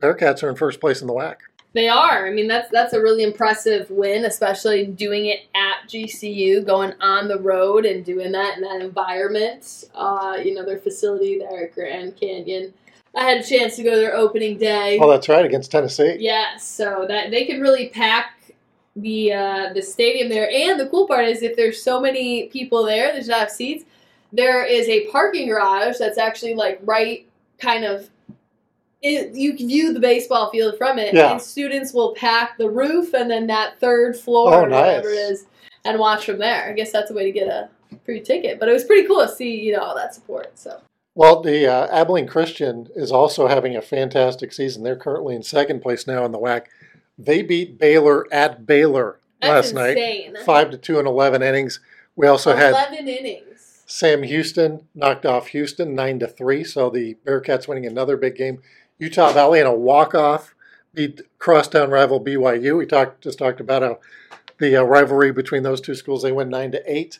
Bearcats 0.02 0.44
are 0.44 0.50
in 0.50 0.56
first 0.56 0.80
place 0.80 1.02
in 1.02 1.08
the 1.08 1.14
WAC. 1.14 1.38
They 1.74 1.90
are. 1.90 2.26
I 2.28 2.32
mean, 2.32 2.48
that's 2.48 2.72
that's 2.72 2.94
a 2.94 3.02
really 3.02 3.24
impressive 3.24 3.90
win, 3.92 4.26
especially 4.26 4.88
doing 4.88 5.28
it 5.28 5.42
at 5.54 5.88
GCU, 5.88 6.66
going 6.66 6.94
on 7.02 7.28
the 7.28 7.40
road 7.40 7.86
and 7.86 8.04
doing 8.04 8.32
that 8.32 8.58
in 8.58 8.64
that 8.64 8.82
environment. 8.82 9.86
Uh, 9.94 10.38
you 10.44 10.56
know, 10.56 10.66
their 10.66 10.80
facility 10.80 11.40
there 11.40 11.66
at 11.66 11.76
Grand 11.76 12.16
Canyon. 12.16 12.74
I 13.16 13.24
had 13.24 13.38
a 13.38 13.44
chance 13.44 13.76
to 13.76 13.84
go 13.84 13.92
to 13.92 13.98
their 13.98 14.16
opening 14.16 14.58
day. 14.58 14.98
Oh, 15.00 15.10
that's 15.10 15.28
right, 15.28 15.46
against 15.46 15.72
Tennessee. 15.72 16.18
Yes, 16.20 16.64
so 16.64 17.06
that 17.08 17.32
they 17.32 17.46
could 17.46 17.60
really 17.60 17.90
pack 17.90 18.54
the 18.96 19.34
uh, 19.34 19.74
the 19.74 19.82
stadium 19.82 20.30
there. 20.30 20.50
And 20.52 20.80
the 20.80 20.88
cool 20.88 21.08
part 21.08 21.26
is, 21.26 21.42
if 21.42 21.56
there's 21.56 21.82
so 21.84 22.00
many 22.00 22.48
people 22.48 22.86
there, 22.86 23.12
there's 23.12 23.28
not 23.28 23.40
enough 23.40 23.52
seats. 23.52 23.86
There 24.32 24.66
is 24.66 24.88
a 24.88 25.08
parking 25.08 25.48
garage 25.48 25.98
that's 25.98 26.18
actually 26.18 26.56
like 26.56 26.80
right, 26.84 27.28
kind 27.60 27.84
of. 27.84 28.10
It, 29.02 29.36
you 29.36 29.56
can 29.56 29.68
view 29.68 29.94
the 29.94 30.00
baseball 30.00 30.50
field 30.50 30.78
from 30.78 30.98
it, 30.98 31.14
Yeah. 31.14 31.32
and 31.32 31.42
students 31.42 31.94
will 31.94 32.14
pack 32.16 32.58
the 32.58 32.70
roof 32.70 33.14
and 33.14 33.30
then 33.30 33.48
that 33.48 33.80
third 33.80 34.18
floor, 34.18 34.54
Oh, 34.54 34.58
or 34.60 34.70
whatever 34.70 35.10
it 35.10 35.16
nice. 35.16 35.30
is, 35.32 35.46
and 35.86 36.00
watch 36.00 36.26
from 36.26 36.40
there. 36.40 36.68
I 36.70 36.74
guess 36.74 36.92
that's 36.92 37.12
a 37.12 37.14
way 37.14 37.24
to 37.26 37.32
get 37.32 37.48
a 37.48 37.70
free 38.06 38.22
ticket. 38.22 38.60
But 38.60 38.70
it 38.70 38.74
was 38.74 38.84
pretty 38.84 39.08
cool 39.08 39.22
to 39.26 39.30
see, 39.30 39.56
you 39.62 39.74
know, 39.74 39.82
all 39.84 39.96
that 39.96 40.16
support. 40.16 40.58
So 40.58 40.80
Well, 41.14 41.42
the 41.42 41.68
uh, 41.68 41.88
Abilene 41.92 42.28
Christian 42.28 42.88
is 42.96 43.12
also 43.12 43.48
having 43.48 43.76
a 43.76 43.82
fantastic 43.82 44.52
season. 44.52 44.84
They're 44.84 44.96
currently 44.96 45.36
in 45.36 45.44
second 45.44 45.82
place 45.82 46.08
now 46.08 46.26
in 46.26 46.32
the 46.32 46.40
WAC. 46.40 46.66
They 47.20 47.42
beat 47.44 47.78
Baylor 47.80 48.26
at 48.32 48.66
Baylor 48.66 49.20
that's 49.42 49.74
last 49.74 49.76
night, 49.76 50.38
five 50.46 50.72
to 50.72 50.78
two 50.78 51.00
in 51.00 51.06
eleven 51.08 51.42
innings. 51.44 51.80
We 52.16 52.26
also 52.28 52.56
had 52.56 52.72
Eleven 52.72 53.08
innings. 53.08 53.84
Sam 53.86 54.24
Houston 54.24 54.88
knocked 54.94 55.26
off 55.26 55.48
Houston 55.48 55.96
nine 55.96 56.20
to 56.20 56.28
three. 56.28 56.64
So 56.64 56.90
the 56.90 57.16
Bearcats 57.26 57.68
winning 57.68 57.86
another 57.86 58.18
big 58.18 58.36
game. 58.36 58.62
Utah 59.00 59.32
Valley 59.32 59.60
in 59.60 59.66
a 59.68 59.74
walk 59.74 60.16
off 60.16 60.56
beat 60.94 61.22
crosstown 61.38 61.92
rival 61.92 62.24
BYU. 62.24 62.78
We 62.78 62.86
talked 62.86 63.22
just 63.24 63.38
talked 63.40 63.60
about 63.60 63.84
how 63.84 64.00
the 64.60 64.78
uh, 64.78 64.84
rivalry 64.84 65.32
between 65.32 65.64
those 65.64 65.82
two 65.82 65.96
schools. 65.96 66.24
They 66.24 66.32
win 66.32 66.50
nine 66.50 66.72
to 66.72 66.82
eight, 66.92 67.20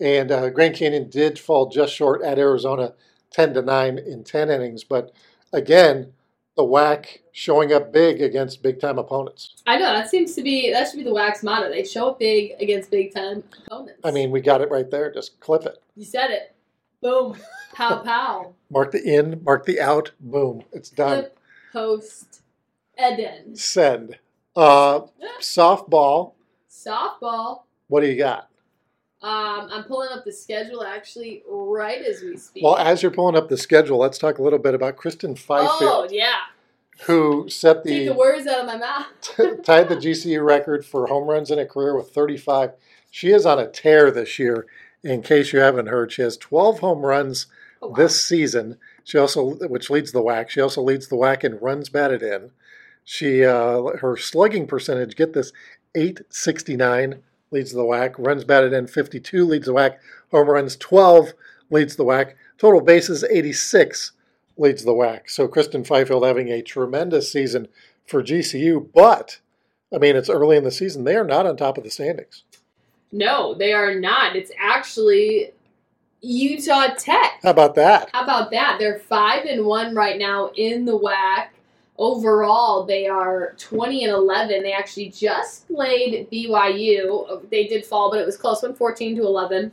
and 0.00 0.30
uh, 0.30 0.50
Grand 0.50 0.76
Canyon 0.76 1.10
did 1.10 1.38
fall 1.38 1.68
just 1.68 1.92
short 1.94 2.22
at 2.22 2.38
Arizona, 2.38 2.94
ten 3.30 3.54
to 3.54 3.62
nine 3.62 3.98
in 3.98 4.22
ten 4.22 4.50
innings. 4.50 4.84
But 4.84 5.12
again, 5.52 6.12
the 6.56 6.62
WAC 6.62 7.18
showing 7.32 7.72
up 7.72 7.92
big 7.92 8.22
against 8.22 8.62
big 8.62 8.80
time 8.80 8.98
opponents. 8.98 9.56
I 9.66 9.76
know 9.78 9.92
that 9.92 10.08
seems 10.08 10.34
to 10.36 10.42
be 10.42 10.72
that 10.72 10.88
should 10.88 10.98
be 10.98 11.04
the 11.04 11.10
WAC's 11.10 11.42
motto. 11.42 11.68
They 11.68 11.84
show 11.84 12.10
up 12.10 12.20
big 12.20 12.52
against 12.60 12.90
big 12.90 13.12
time 13.12 13.42
opponents. 13.66 14.00
I 14.04 14.12
mean, 14.12 14.30
we 14.30 14.40
got 14.40 14.60
it 14.60 14.70
right 14.70 14.90
there. 14.90 15.12
Just 15.12 15.40
clip 15.40 15.64
it. 15.66 15.82
you 15.96 16.04
said 16.04 16.30
it. 16.30 16.55
Boom, 17.02 17.36
pow 17.74 17.98
pow. 18.04 18.54
Mark 18.70 18.92
the 18.92 19.02
in, 19.02 19.42
mark 19.44 19.66
the 19.66 19.80
out. 19.80 20.12
Boom, 20.20 20.64
it's 20.72 20.90
done. 20.90 21.18
Flip, 21.18 21.38
post, 21.72 22.42
Eden. 22.98 23.56
Send. 23.56 24.18
Uh, 24.54 25.00
softball. 25.40 26.32
Softball. 26.70 27.62
What 27.88 28.00
do 28.00 28.06
you 28.06 28.16
got? 28.16 28.48
Um, 29.22 29.68
I'm 29.72 29.84
pulling 29.84 30.10
up 30.12 30.24
the 30.24 30.32
schedule 30.32 30.84
actually 30.84 31.42
right 31.48 32.00
as 32.00 32.22
we 32.22 32.36
speak. 32.36 32.62
Well, 32.62 32.76
as 32.76 33.02
you're 33.02 33.10
pulling 33.10 33.36
up 33.36 33.48
the 33.48 33.56
schedule, 33.56 33.98
let's 33.98 34.18
talk 34.18 34.38
a 34.38 34.42
little 34.42 34.58
bit 34.58 34.74
about 34.74 34.96
Kristen 34.96 35.36
oh 35.48 36.06
yeah, 36.10 36.34
who 37.06 37.48
set 37.48 37.82
take 37.82 37.84
the 37.84 38.06
the 38.08 38.14
words 38.14 38.46
out 38.46 38.60
of 38.60 38.66
my 38.66 38.76
mouth. 38.76 39.06
tied 39.64 39.88
the 39.88 39.96
GCU 39.96 40.44
record 40.44 40.84
for 40.84 41.06
home 41.06 41.28
runs 41.28 41.50
in 41.50 41.58
a 41.58 41.66
career 41.66 41.96
with 41.96 42.10
35. 42.10 42.72
She 43.10 43.32
is 43.32 43.46
on 43.46 43.58
a 43.58 43.66
tear 43.66 44.10
this 44.10 44.38
year. 44.38 44.66
In 45.06 45.22
case 45.22 45.52
you 45.52 45.60
haven't 45.60 45.86
heard, 45.86 46.10
she 46.12 46.22
has 46.22 46.36
12 46.36 46.80
home 46.80 47.04
runs 47.06 47.46
Oh, 47.82 47.88
wow. 47.88 47.94
this 47.96 48.24
season. 48.24 48.78
She 49.04 49.18
also, 49.18 49.54
which 49.68 49.90
leads 49.90 50.10
the 50.12 50.22
WAC. 50.22 50.48
She 50.48 50.60
also 50.60 50.82
leads 50.82 51.08
the 51.08 51.16
WAC 51.16 51.44
in 51.44 51.58
runs 51.58 51.88
batted 51.88 52.22
in. 52.22 52.50
She 53.04 53.44
uh, 53.44 53.82
her 54.00 54.16
slugging 54.16 54.66
percentage, 54.66 55.14
get 55.14 55.32
this, 55.32 55.52
869 55.94 57.22
leads 57.50 57.72
the 57.72 57.84
WAC. 57.84 58.14
Runs 58.18 58.44
batted 58.44 58.72
in 58.72 58.86
52 58.86 59.44
leads 59.44 59.66
the 59.66 59.74
WAC. 59.74 59.96
Home 60.32 60.48
runs 60.48 60.76
12 60.76 61.34
leads 61.70 61.96
the 61.96 62.04
WAC. 62.04 62.32
Total 62.58 62.80
bases, 62.80 63.22
86 63.24 64.12
leads 64.56 64.84
the 64.84 64.92
WAC. 64.94 65.28
So 65.30 65.46
Kristen 65.46 65.84
Fifield 65.84 66.24
having 66.24 66.48
a 66.48 66.62
tremendous 66.62 67.30
season 67.30 67.68
for 68.06 68.22
GCU, 68.22 68.88
but 68.94 69.38
I 69.94 69.98
mean, 69.98 70.16
it's 70.16 70.30
early 70.30 70.56
in 70.56 70.64
the 70.64 70.70
season. 70.70 71.04
They 71.04 71.14
are 71.16 71.24
not 71.24 71.46
on 71.46 71.56
top 71.56 71.78
of 71.78 71.84
the 71.84 71.90
standings. 71.90 72.42
No, 73.12 73.54
they 73.54 73.72
are 73.72 73.94
not. 73.94 74.36
It's 74.36 74.50
actually 74.58 75.52
Utah 76.20 76.88
Tech. 76.98 77.40
How 77.42 77.50
about 77.50 77.74
that? 77.76 78.10
How 78.12 78.24
about 78.24 78.50
that? 78.50 78.76
They're 78.78 78.98
five 78.98 79.44
and 79.44 79.64
one 79.64 79.94
right 79.94 80.18
now 80.18 80.50
in 80.56 80.84
the 80.84 80.98
WAC. 80.98 81.48
Overall, 81.98 82.84
they 82.84 83.06
are 83.06 83.54
twenty 83.58 84.04
and 84.04 84.12
eleven. 84.12 84.62
They 84.62 84.72
actually 84.72 85.08
just 85.10 85.66
played 85.68 86.30
BYU. 86.30 87.48
They 87.50 87.66
did 87.66 87.86
fall, 87.86 88.10
but 88.10 88.20
it 88.20 88.26
was 88.26 88.36
close 88.36 88.62
one, 88.62 88.74
14 88.74 89.16
to 89.16 89.22
eleven. 89.22 89.72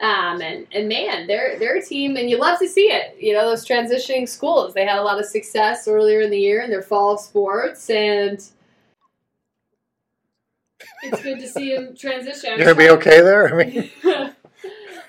Um, 0.00 0.40
and 0.40 0.66
and 0.72 0.88
man, 0.88 1.26
they're 1.26 1.58
they're 1.58 1.78
a 1.78 1.82
team, 1.82 2.16
and 2.16 2.30
you 2.30 2.38
love 2.38 2.60
to 2.60 2.68
see 2.68 2.92
it. 2.92 3.16
You 3.18 3.32
know 3.32 3.48
those 3.48 3.66
transitioning 3.66 4.28
schools. 4.28 4.72
They 4.72 4.86
had 4.86 4.98
a 4.98 5.02
lot 5.02 5.18
of 5.18 5.26
success 5.26 5.88
earlier 5.88 6.20
in 6.20 6.30
the 6.30 6.38
year 6.38 6.60
in 6.62 6.70
their 6.70 6.82
fall 6.82 7.18
sports, 7.18 7.90
and 7.90 8.40
it's 11.02 11.22
good 11.22 11.38
to 11.40 11.48
see 11.48 11.74
him 11.74 11.94
transition. 11.96 12.50
You're 12.56 12.74
gonna 12.74 12.74
be 12.74 12.90
okay 12.90 13.20
there. 13.20 13.52
I 13.52 13.64
mean, 13.64 13.90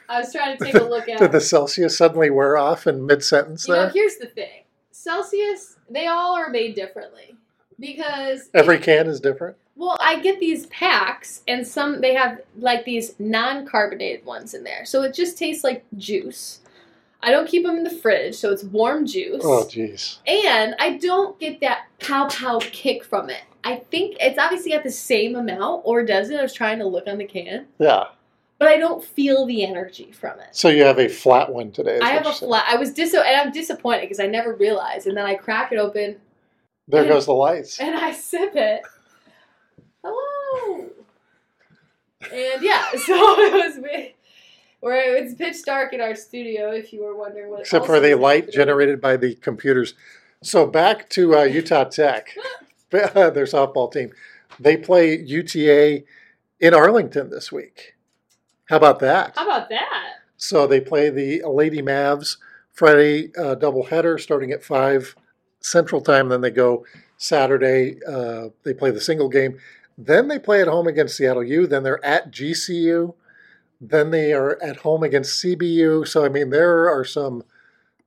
I 0.09 0.19
was 0.19 0.31
trying 0.33 0.57
to 0.57 0.65
take 0.65 0.73
a 0.75 0.83
look 0.83 1.07
at. 1.07 1.19
did 1.19 1.31
the 1.31 1.41
Celsius 1.41 1.97
suddenly 1.97 2.29
wear 2.29 2.57
off 2.57 2.87
in 2.87 3.05
mid 3.05 3.23
sentence 3.23 3.67
You 3.67 3.75
know, 3.75 3.89
here's 3.89 4.17
the 4.17 4.27
thing. 4.27 4.63
Celsius, 4.91 5.77
they 5.89 6.07
all 6.07 6.35
are 6.35 6.49
made 6.49 6.75
differently 6.75 7.35
because 7.79 8.49
Every 8.53 8.79
can 8.79 9.07
is 9.07 9.19
different. 9.19 9.55
well, 9.75 9.97
I 10.01 10.19
get 10.19 10.39
these 10.39 10.65
packs 10.67 11.41
and 11.47 11.65
some 11.65 12.01
they 12.01 12.13
have 12.15 12.41
like 12.57 12.83
these 12.85 13.13
non-carbonated 13.19 14.25
ones 14.25 14.53
in 14.53 14.63
there. 14.63 14.83
So 14.85 15.03
it 15.03 15.13
just 15.13 15.37
tastes 15.37 15.63
like 15.63 15.85
juice. 15.97 16.59
I 17.21 17.31
don't 17.31 17.47
keep 17.47 17.63
them 17.65 17.75
in 17.75 17.83
the 17.83 17.89
fridge, 17.89 18.35
so 18.35 18.51
it's 18.51 18.63
warm 18.63 19.05
juice. 19.05 19.41
Oh, 19.43 19.65
jeez. 19.65 20.19
And 20.25 20.75
I 20.79 20.97
don't 20.97 21.37
get 21.39 21.59
that 21.61 21.87
pow 21.99 22.27
pow 22.29 22.59
kick 22.59 23.03
from 23.03 23.29
it. 23.29 23.41
I 23.63 23.75
think 23.77 24.17
it's 24.19 24.37
obviously 24.39 24.73
at 24.73 24.83
the 24.83 24.91
same 24.91 25.35
amount, 25.35 25.81
or 25.85 26.03
does 26.05 26.29
it? 26.29 26.39
I 26.39 26.41
was 26.41 26.53
trying 26.53 26.79
to 26.79 26.85
look 26.87 27.07
on 27.07 27.17
the 27.17 27.25
can, 27.25 27.67
Yeah. 27.77 28.05
but 28.57 28.67
I 28.69 28.77
don't 28.77 29.03
feel 29.03 29.45
the 29.45 29.65
energy 29.65 30.11
from 30.11 30.39
it. 30.39 30.47
So 30.51 30.69
you 30.69 30.83
have 30.83 30.99
a 30.99 31.07
flat 31.09 31.51
one 31.53 31.71
today. 31.71 31.99
I 32.01 32.09
have 32.11 32.25
a 32.25 32.31
flat. 32.33 32.65
I 32.67 32.77
was 32.77 32.93
dis 32.93 33.13
and 33.13 33.23
I'm 33.25 33.51
disappointed 33.51 34.01
because 34.01 34.19
I 34.19 34.27
never 34.27 34.53
realized, 34.55 35.07
and 35.07 35.17
then 35.17 35.25
I 35.25 35.35
crack 35.35 35.71
it 35.71 35.77
open 35.77 36.17
There 36.87 37.05
goes 37.05 37.25
the 37.25 37.33
lights. 37.33 37.79
and 37.79 37.95
I 37.95 38.13
sip 38.13 38.55
it. 38.55 38.81
Hello. 40.03 40.89
And 42.31 42.61
yeah, 42.63 42.89
so 43.05 43.13
it 43.39 43.53
was 43.53 43.79
where 44.81 45.17
it's 45.17 45.33
pitch 45.33 45.63
dark 45.65 45.93
in 45.93 46.01
our 46.01 46.15
studio. 46.15 46.71
If 46.71 46.93
you 46.93 47.03
were 47.03 47.15
wondering 47.15 47.49
what, 47.51 47.61
Except 47.61 47.85
for 47.85 47.99
the 47.99 48.15
light 48.15 48.51
generated 48.51 49.01
by 49.01 49.17
the 49.17 49.35
computers. 49.35 49.93
So 50.41 50.65
back 50.65 51.09
to 51.11 51.37
uh, 51.37 51.43
Utah 51.43 51.83
Tech, 51.83 52.35
their 52.91 53.45
softball 53.45 53.91
team. 53.91 54.11
They 54.59 54.77
play 54.77 55.17
UTA 55.17 56.03
in 56.59 56.73
Arlington 56.73 57.29
this 57.29 57.51
week. 57.51 57.95
How 58.65 58.77
about 58.77 58.99
that? 58.99 59.33
How 59.35 59.45
about 59.45 59.69
that? 59.69 60.13
So 60.37 60.67
they 60.67 60.79
play 60.79 61.09
the 61.09 61.43
Lady 61.43 61.81
Mavs 61.81 62.37
Friday 62.71 63.31
uh, 63.37 63.55
doubleheader 63.55 64.19
starting 64.19 64.51
at 64.51 64.63
5 64.63 65.15
Central 65.59 66.01
Time. 66.01 66.29
Then 66.29 66.41
they 66.41 66.51
go 66.51 66.85
Saturday. 67.17 67.97
Uh, 68.07 68.49
they 68.63 68.73
play 68.73 68.91
the 68.91 69.01
single 69.01 69.29
game. 69.29 69.59
Then 69.97 70.29
they 70.29 70.39
play 70.39 70.61
at 70.61 70.67
home 70.67 70.87
against 70.87 71.17
Seattle 71.17 71.43
U. 71.43 71.67
Then 71.67 71.83
they're 71.83 72.03
at 72.05 72.31
GCU. 72.31 73.13
Then 73.81 74.11
they 74.11 74.33
are 74.33 74.61
at 74.61 74.77
home 74.77 75.03
against 75.03 75.43
CBU. 75.43 76.07
So, 76.07 76.25
I 76.25 76.29
mean, 76.29 76.49
there 76.49 76.89
are 76.89 77.03
some. 77.03 77.43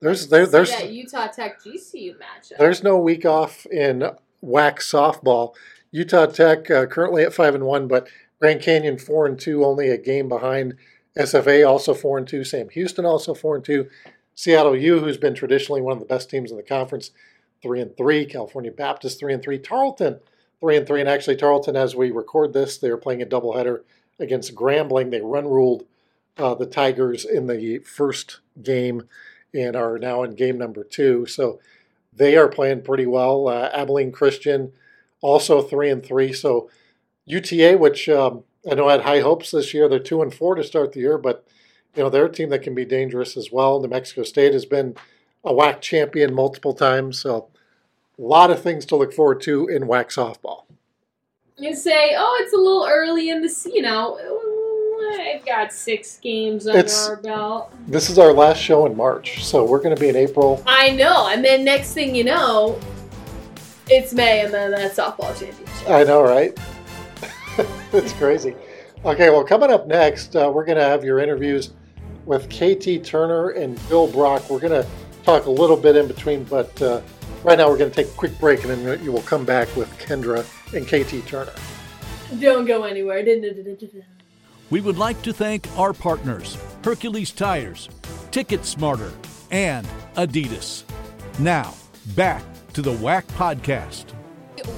There's 0.00 0.28
there, 0.28 0.46
there's 0.46 0.70
that 0.70 0.90
Utah 0.90 1.28
Tech 1.28 1.62
GCU 1.62 2.16
matchup. 2.16 2.58
there's 2.58 2.82
no 2.82 2.98
week 2.98 3.24
off 3.24 3.66
in 3.66 4.10
WAC 4.44 4.78
softball. 4.78 5.55
Utah 5.90 6.26
Tech 6.26 6.70
uh, 6.70 6.87
currently 6.87 7.22
at 7.22 7.35
five 7.35 7.55
and 7.55 7.64
one, 7.64 7.87
but 7.87 8.09
Grand 8.40 8.62
Canyon 8.62 8.98
four 8.98 9.26
and 9.26 9.38
two, 9.38 9.64
only 9.64 9.88
a 9.88 9.98
game 9.98 10.28
behind. 10.28 10.74
SFA 11.16 11.68
also 11.68 11.94
four 11.94 12.18
and 12.18 12.26
two. 12.26 12.44
Sam 12.44 12.68
Houston 12.70 13.05
also 13.05 13.35
four 13.35 13.55
and 13.55 13.64
two. 13.64 13.88
Seattle 14.35 14.76
U, 14.76 14.98
who's 15.00 15.18
been 15.18 15.35
traditionally 15.35 15.83
one 15.83 15.92
of 15.92 15.98
the 15.98 16.07
best 16.07 16.31
teams 16.31 16.50
in 16.50 16.57
the 16.57 16.62
conference, 16.62 17.11
three 17.62 17.81
and 17.81 17.96
three. 17.96 18.24
California 18.24 18.72
Baptist 18.72 19.20
three 19.20 19.35
and 19.35 19.42
three. 19.42 19.59
Tarleton 19.59 20.20
three 20.61 20.76
and 20.76 20.87
three. 20.87 21.00
And 21.00 21.09
actually, 21.09 21.37
Tarleton, 21.37 21.76
as 21.76 21.94
we 21.94 22.11
record 22.11 22.52
this, 22.52 22.78
they're 22.78 22.96
playing 22.96 23.20
a 23.20 23.26
doubleheader 23.26 23.83
against 24.18 24.55
Grambling. 24.55 25.11
They 25.11 25.20
run 25.20 25.46
ruled 25.46 25.85
uh, 26.38 26.55
the 26.55 26.66
Tigers 26.66 27.24
in 27.24 27.46
the 27.46 27.78
first 27.78 28.40
game 28.62 29.09
and 29.55 29.76
are 29.76 29.98
now 29.98 30.22
in 30.22 30.35
game 30.35 30.57
number 30.57 30.83
two. 30.83 31.26
So 31.26 31.61
they 32.12 32.37
are 32.37 32.48
playing 32.48 32.83
pretty 32.83 33.07
well. 33.07 33.48
Uh, 33.48 33.70
Abilene 33.72 34.12
Christian 34.12 34.72
also 35.22 35.62
three 35.62 35.88
and 35.88 36.05
three. 36.05 36.33
So 36.33 36.68
UTA, 37.25 37.79
which 37.79 38.09
um, 38.09 38.44
I 38.70 38.75
know 38.75 38.88
had 38.88 39.03
high 39.03 39.20
hopes 39.20 39.51
this 39.51 39.72
year, 39.72 39.88
they're 39.88 39.98
two 39.98 40.20
and 40.20 40.35
four 40.35 40.55
to 40.55 40.64
start 40.64 40.92
the 40.92 41.01
year, 41.01 41.16
but 41.16 41.46
you 41.96 42.03
know 42.03 42.11
they're 42.11 42.27
a 42.27 42.33
team 42.33 42.51
that 42.51 42.62
can 42.62 42.75
be 42.75 42.85
dangerous 42.85 43.37
as 43.37 43.51
well. 43.51 43.81
New 43.81 43.88
Mexico 43.88 44.22
State 44.22 44.53
has 44.53 44.66
been 44.66 44.96
a 45.44 45.53
WAC 45.53 45.81
champion 45.81 46.35
multiple 46.35 46.75
times, 46.75 47.20
so 47.20 47.48
a 48.18 48.22
lot 48.22 48.51
of 48.51 48.62
things 48.62 48.85
to 48.87 48.96
look 48.96 49.12
forward 49.12 49.40
to 49.42 49.68
in 49.68 49.85
WAC 49.85 50.07
softball. 50.07 50.64
You 51.57 51.75
say, 51.75 52.14
oh, 52.16 52.38
it's 52.42 52.53
a 52.53 52.57
little 52.57 52.87
early 52.88 53.31
in 53.31 53.42
the 53.42 53.70
you 53.72 53.83
know. 53.83 54.18
I've 55.10 55.44
got 55.44 55.72
six 55.72 56.18
games 56.18 56.66
under 56.66 56.78
It's- 56.80 57.08
our 57.08 57.16
belt. 57.16 57.72
This 57.88 58.10
is 58.10 58.18
our 58.18 58.32
last 58.32 58.58
show 58.58 58.86
in 58.86 58.96
March, 58.96 59.44
so 59.44 59.64
we're 59.64 59.80
going 59.80 59.94
to 59.94 60.00
be 60.00 60.08
in 60.08 60.16
April. 60.16 60.62
I 60.66 60.90
know, 60.90 61.28
and 61.28 61.44
then 61.44 61.64
next 61.64 61.92
thing 61.92 62.14
you 62.14 62.24
know, 62.24 62.78
it's 63.88 64.12
May, 64.12 64.44
and 64.44 64.52
then 64.52 64.70
that 64.70 64.92
softball 64.92 65.38
championship. 65.38 65.88
I 65.88 66.04
know, 66.04 66.22
right? 66.22 66.58
it's 67.92 68.12
crazy. 68.14 68.54
Okay, 69.04 69.30
well, 69.30 69.44
coming 69.44 69.70
up 69.70 69.86
next, 69.86 70.36
uh, 70.36 70.50
we're 70.54 70.64
going 70.64 70.78
to 70.78 70.84
have 70.84 71.02
your 71.04 71.18
interviews 71.18 71.72
with 72.24 72.48
KT 72.48 73.04
Turner 73.04 73.50
and 73.50 73.76
Bill 73.88 74.06
Brock. 74.06 74.48
We're 74.48 74.60
going 74.60 74.82
to 74.82 74.88
talk 75.24 75.46
a 75.46 75.50
little 75.50 75.76
bit 75.76 75.96
in 75.96 76.06
between, 76.06 76.44
but 76.44 76.80
uh, 76.80 77.00
right 77.42 77.58
now 77.58 77.68
we're 77.68 77.78
going 77.78 77.90
to 77.90 77.96
take 77.96 78.06
a 78.06 78.16
quick 78.16 78.38
break, 78.38 78.64
and 78.64 78.70
then 78.70 79.04
you 79.04 79.10
will 79.10 79.22
come 79.22 79.44
back 79.44 79.74
with 79.76 79.90
Kendra 79.98 80.46
and 80.74 80.86
KT 80.86 81.26
Turner. 81.26 81.52
Don't 82.38 82.64
go 82.64 82.84
anywhere. 82.84 83.22
We 84.72 84.80
would 84.80 84.96
like 84.96 85.20
to 85.24 85.35
thank 85.35 85.68
our 85.78 85.92
partners, 85.92 86.56
Hercules 86.82 87.30
Tires, 87.32 87.90
TicketSmarter, 88.30 89.12
and 89.50 89.87
Adidas. 90.16 90.85
Now, 91.38 91.74
back 92.16 92.42
to 92.72 92.80
the 92.80 92.94
WAC 92.94 93.24
podcast. 93.37 94.06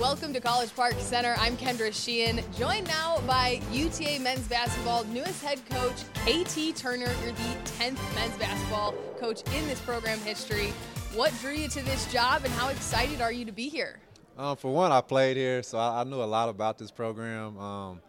Welcome 0.01 0.33
to 0.33 0.41
College 0.41 0.75
Park 0.75 0.97
Center. 0.99 1.37
I'm 1.39 1.57
Kendra 1.57 1.93
Sheehan, 1.93 2.43
joined 2.59 2.89
now 2.89 3.21
by 3.25 3.61
UTA 3.71 4.19
men's 4.19 4.49
basketball 4.49 5.05
newest 5.05 5.45
head 5.45 5.61
coach 5.71 6.03
KT 6.25 6.75
Turner. 6.75 7.13
You're 7.23 7.31
the 7.31 7.57
10th 7.79 8.15
men's 8.17 8.37
basketball 8.37 8.95
coach 9.21 9.43
in 9.55 9.65
this 9.69 9.81
program 9.83 10.19
history. 10.19 10.73
What 11.15 11.33
drew 11.41 11.53
you 11.53 11.69
to 11.69 11.85
this 11.85 12.13
job, 12.13 12.45
and 12.45 12.53
how 12.55 12.69
excited 12.71 13.21
are 13.21 13.31
you 13.31 13.45
to 13.45 13.53
be 13.53 13.69
here? 13.69 14.01
Um, 14.37 14.57
for 14.57 14.75
one, 14.75 14.91
I 14.91 15.03
played 15.03 15.37
here, 15.37 15.63
so 15.63 15.79
I, 15.79 16.01
I 16.01 16.03
knew 16.05 16.21
a 16.21 16.25
lot 16.25 16.49
about 16.49 16.79
this 16.79 16.91
program 16.91 17.57
um, 17.59 18.01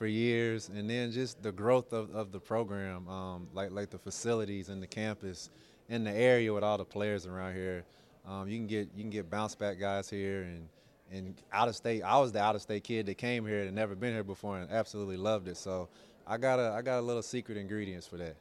for 0.00 0.06
years, 0.06 0.70
and 0.70 0.88
then 0.88 1.12
just 1.12 1.42
the 1.42 1.52
growth 1.52 1.92
of, 1.92 2.10
of 2.16 2.32
the 2.32 2.40
program, 2.40 3.06
um, 3.06 3.46
like 3.52 3.70
like 3.70 3.90
the 3.90 3.98
facilities 3.98 4.70
and 4.70 4.82
the 4.82 4.86
campus, 4.86 5.50
in 5.90 6.04
the 6.04 6.10
area 6.10 6.50
with 6.54 6.64
all 6.64 6.78
the 6.78 6.84
players 6.86 7.26
around 7.26 7.54
here. 7.54 7.84
Um, 8.26 8.48
you 8.48 8.56
can 8.56 8.66
get 8.66 8.88
you 8.96 9.02
can 9.02 9.10
get 9.10 9.28
bounce 9.28 9.54
back 9.54 9.78
guys 9.78 10.08
here, 10.08 10.40
and 10.40 10.66
and 11.12 11.34
out 11.52 11.68
of 11.68 11.76
state. 11.76 12.00
I 12.00 12.16
was 12.18 12.32
the 12.32 12.40
out 12.40 12.56
of 12.56 12.62
state 12.62 12.82
kid 12.82 13.04
that 13.06 13.18
came 13.18 13.46
here 13.46 13.60
and 13.60 13.74
never 13.74 13.94
been 13.94 14.14
here 14.14 14.24
before, 14.24 14.58
and 14.58 14.70
absolutely 14.70 15.18
loved 15.18 15.48
it. 15.48 15.58
So 15.58 15.90
I 16.26 16.38
got 16.38 16.58
a 16.58 16.72
I 16.72 16.80
got 16.80 17.00
a 17.00 17.02
little 17.02 17.22
secret 17.22 17.58
ingredients 17.58 18.06
for 18.06 18.16
that. 18.16 18.36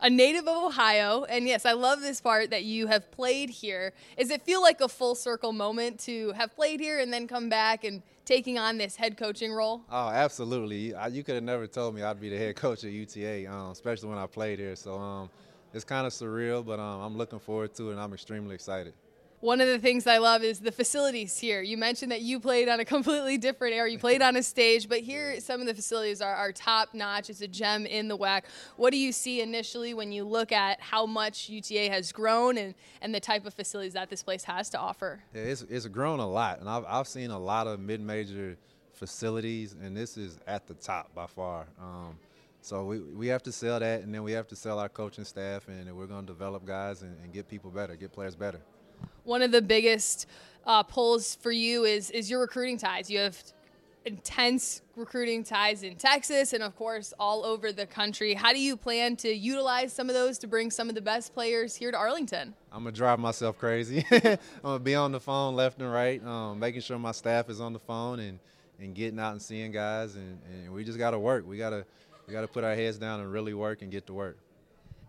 A 0.00 0.10
native 0.10 0.48
of 0.48 0.56
Ohio, 0.56 1.22
and 1.24 1.46
yes, 1.46 1.66
I 1.66 1.72
love 1.72 2.00
this 2.00 2.20
part 2.20 2.50
that 2.50 2.64
you 2.64 2.88
have 2.88 3.12
played 3.12 3.50
here. 3.50 3.92
Does 4.18 4.30
it 4.30 4.42
feel 4.42 4.60
like 4.60 4.80
a 4.80 4.88
full 4.88 5.14
circle 5.14 5.52
moment 5.52 6.00
to 6.00 6.32
have 6.32 6.52
played 6.56 6.80
here 6.80 6.98
and 6.98 7.12
then 7.12 7.28
come 7.28 7.48
back 7.48 7.84
and 7.84 8.02
taking 8.30 8.58
on 8.58 8.78
this 8.78 8.94
head 8.94 9.16
coaching 9.16 9.52
role? 9.52 9.82
Oh, 9.90 10.08
absolutely. 10.08 10.94
I, 10.94 11.08
you 11.08 11.24
could 11.24 11.34
have 11.34 11.42
never 11.42 11.66
told 11.66 11.96
me 11.96 12.02
I'd 12.02 12.20
be 12.20 12.28
the 12.28 12.38
head 12.38 12.54
coach 12.54 12.84
at 12.84 12.92
UTA, 12.92 13.52
um, 13.52 13.72
especially 13.72 14.08
when 14.08 14.18
I 14.18 14.26
played 14.26 14.60
here. 14.60 14.76
So 14.76 14.96
um, 14.96 15.30
it's 15.74 15.84
kind 15.84 16.06
of 16.06 16.12
surreal, 16.12 16.64
but 16.64 16.78
um, 16.78 17.00
I'm 17.00 17.16
looking 17.16 17.40
forward 17.40 17.74
to 17.74 17.88
it, 17.88 17.92
and 17.92 18.00
I'm 18.00 18.12
extremely 18.12 18.54
excited. 18.54 18.94
One 19.40 19.62
of 19.62 19.68
the 19.68 19.78
things 19.78 20.06
I 20.06 20.18
love 20.18 20.42
is 20.42 20.60
the 20.60 20.70
facilities 20.70 21.38
here. 21.38 21.62
You 21.62 21.78
mentioned 21.78 22.12
that 22.12 22.20
you 22.20 22.38
played 22.40 22.68
on 22.68 22.78
a 22.78 22.84
completely 22.84 23.38
different 23.38 23.74
area. 23.74 23.90
You 23.90 23.98
played 23.98 24.20
on 24.20 24.36
a 24.36 24.42
stage, 24.42 24.86
but 24.86 25.00
here 25.00 25.40
some 25.40 25.62
of 25.62 25.66
the 25.66 25.72
facilities 25.72 26.20
are, 26.20 26.34
are 26.34 26.52
top 26.52 26.90
notch. 26.92 27.30
It's 27.30 27.40
a 27.40 27.48
gem 27.48 27.86
in 27.86 28.08
the 28.08 28.18
WAC. 28.18 28.42
What 28.76 28.90
do 28.90 28.98
you 28.98 29.12
see 29.12 29.40
initially 29.40 29.94
when 29.94 30.12
you 30.12 30.24
look 30.24 30.52
at 30.52 30.78
how 30.82 31.06
much 31.06 31.48
UTA 31.48 31.88
has 31.88 32.12
grown 32.12 32.58
and, 32.58 32.74
and 33.00 33.14
the 33.14 33.20
type 33.20 33.46
of 33.46 33.54
facilities 33.54 33.94
that 33.94 34.10
this 34.10 34.22
place 34.22 34.44
has 34.44 34.68
to 34.70 34.78
offer? 34.78 35.22
Yeah, 35.34 35.42
it's, 35.42 35.62
it's 35.62 35.86
grown 35.86 36.20
a 36.20 36.28
lot, 36.28 36.60
and 36.60 36.68
I've, 36.68 36.84
I've 36.86 37.08
seen 37.08 37.30
a 37.30 37.38
lot 37.38 37.66
of 37.66 37.80
mid-major 37.80 38.58
facilities, 38.92 39.74
and 39.80 39.96
this 39.96 40.18
is 40.18 40.38
at 40.46 40.66
the 40.66 40.74
top 40.74 41.14
by 41.14 41.26
far. 41.26 41.66
Um, 41.80 42.18
So 42.60 42.84
we, 42.84 42.98
we 42.98 43.26
have 43.28 43.42
to 43.44 43.52
sell 43.52 43.80
that, 43.80 44.02
and 44.02 44.14
then 44.14 44.22
we 44.22 44.32
have 44.32 44.46
to 44.48 44.56
sell 44.56 44.78
our 44.78 44.90
coaching 44.90 45.24
staff, 45.24 45.66
and 45.68 45.90
we're 45.96 46.06
going 46.06 46.26
to 46.26 46.32
develop 46.32 46.66
guys 46.66 47.00
and, 47.00 47.16
and, 47.22 47.32
get 47.32 47.48
people 47.48 47.70
better, 47.70 47.96
get 47.96 48.12
players 48.12 48.36
better. 48.36 48.60
One 49.24 49.42
of 49.42 49.52
the 49.52 49.62
biggest 49.62 50.26
uh, 50.66 50.82
pulls 50.82 51.34
for 51.36 51.52
you 51.52 51.84
is 51.84 52.10
is 52.10 52.30
your 52.30 52.40
recruiting 52.40 52.78
ties. 52.78 53.10
You 53.10 53.20
have 53.20 53.42
intense 54.04 54.82
recruiting 54.96 55.44
ties 55.44 55.82
in 55.82 55.96
Texas 55.96 56.52
and, 56.52 56.62
of 56.62 56.74
course, 56.76 57.12
all 57.18 57.44
over 57.44 57.72
the 57.72 57.86
country. 57.86 58.34
How 58.34 58.52
do 58.52 58.60
you 58.60 58.76
plan 58.76 59.16
to 59.16 59.28
utilize 59.28 59.92
some 59.92 60.08
of 60.08 60.14
those 60.14 60.38
to 60.38 60.46
bring 60.46 60.70
some 60.70 60.88
of 60.88 60.94
the 60.94 61.00
best 61.00 61.34
players 61.34 61.76
here 61.76 61.90
to 61.90 61.96
Arlington? 61.96 62.54
I'm 62.72 62.84
to 62.84 62.92
drive 62.92 63.18
myself 63.18 63.58
crazy. 63.58 64.04
I'm 64.64 64.74
to 64.74 64.78
be 64.78 64.94
on 64.94 65.12
the 65.12 65.20
phone 65.20 65.54
left 65.54 65.80
and 65.80 65.92
right, 65.92 66.24
um, 66.24 66.58
making 66.58 66.80
sure 66.80 66.98
my 66.98 67.12
staff 67.12 67.50
is 67.50 67.60
on 67.60 67.72
the 67.72 67.78
phone 67.78 68.20
and, 68.20 68.38
and 68.78 68.94
getting 68.94 69.18
out 69.18 69.32
and 69.32 69.42
seeing 69.42 69.72
guys. 69.72 70.16
And, 70.16 70.38
and 70.50 70.72
we 70.72 70.84
just 70.84 70.98
got 70.98 71.10
to 71.10 71.18
work. 71.18 71.46
We 71.46 71.58
got 71.58 71.70
to 71.70 71.84
we 72.26 72.32
got 72.32 72.42
to 72.42 72.48
put 72.48 72.62
our 72.62 72.74
heads 72.74 72.96
down 72.96 73.20
and 73.20 73.32
really 73.32 73.54
work 73.54 73.82
and 73.82 73.90
get 73.90 74.06
to 74.06 74.12
work 74.12 74.36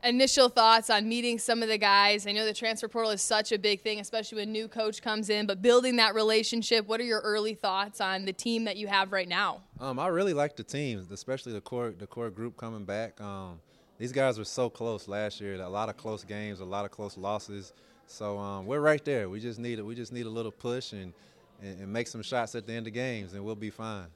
initial 0.03 0.49
thoughts 0.49 0.89
on 0.89 1.07
meeting 1.07 1.39
some 1.39 1.61
of 1.63 1.69
the 1.69 1.77
guys? 1.77 2.27
I 2.27 2.31
know 2.31 2.45
the 2.45 2.53
transfer 2.53 2.87
portal 2.87 3.11
is 3.11 3.21
such 3.21 3.51
a 3.51 3.57
big 3.57 3.81
thing, 3.81 3.99
especially 3.99 4.39
when 4.39 4.51
new 4.51 4.67
coach 4.67 5.01
comes 5.01 5.29
in, 5.29 5.45
but 5.45 5.61
building 5.61 5.97
that 5.97 6.15
relationship, 6.15 6.87
what 6.87 6.99
are 6.99 7.05
your 7.05 7.21
early 7.21 7.53
thoughts 7.53 8.01
on 8.01 8.25
the 8.25 8.33
team 8.33 8.65
that 8.65 8.77
you 8.77 8.87
have 8.87 9.11
right 9.11 9.27
now? 9.27 9.61
Um, 9.79 9.99
I 9.99 10.07
really 10.07 10.33
like 10.33 10.55
the 10.55 10.63
team, 10.63 11.05
especially 11.11 11.53
the 11.53 11.61
core 11.61 11.93
the 11.97 12.07
core 12.07 12.29
group 12.29 12.57
coming 12.57 12.85
back. 12.85 13.19
Um, 13.21 13.59
these 13.97 14.11
guys 14.11 14.37
were 14.37 14.45
so 14.45 14.69
close 14.69 15.07
last 15.07 15.39
year. 15.39 15.55
A 15.61 15.69
lot 15.69 15.89
of 15.89 15.97
close 15.97 16.23
games, 16.23 16.59
a 16.59 16.65
lot 16.65 16.85
of 16.85 16.91
close 16.91 17.17
losses. 17.17 17.73
So 18.07 18.37
um, 18.37 18.65
we're 18.65 18.79
right 18.79 19.03
there. 19.05 19.29
We 19.29 19.39
just 19.39 19.59
need 19.59 19.79
we 19.81 19.95
just 19.95 20.11
need 20.11 20.25
a 20.25 20.29
little 20.29 20.51
push 20.51 20.91
and, 20.91 21.13
and, 21.61 21.81
and 21.81 21.93
make 21.93 22.07
some 22.07 22.21
shots 22.21 22.55
at 22.55 22.65
the 22.67 22.73
end 22.73 22.87
of 22.87 22.93
games, 22.93 23.33
and 23.33 23.43
we'll 23.43 23.55
be 23.55 23.69
fine. 23.69 24.07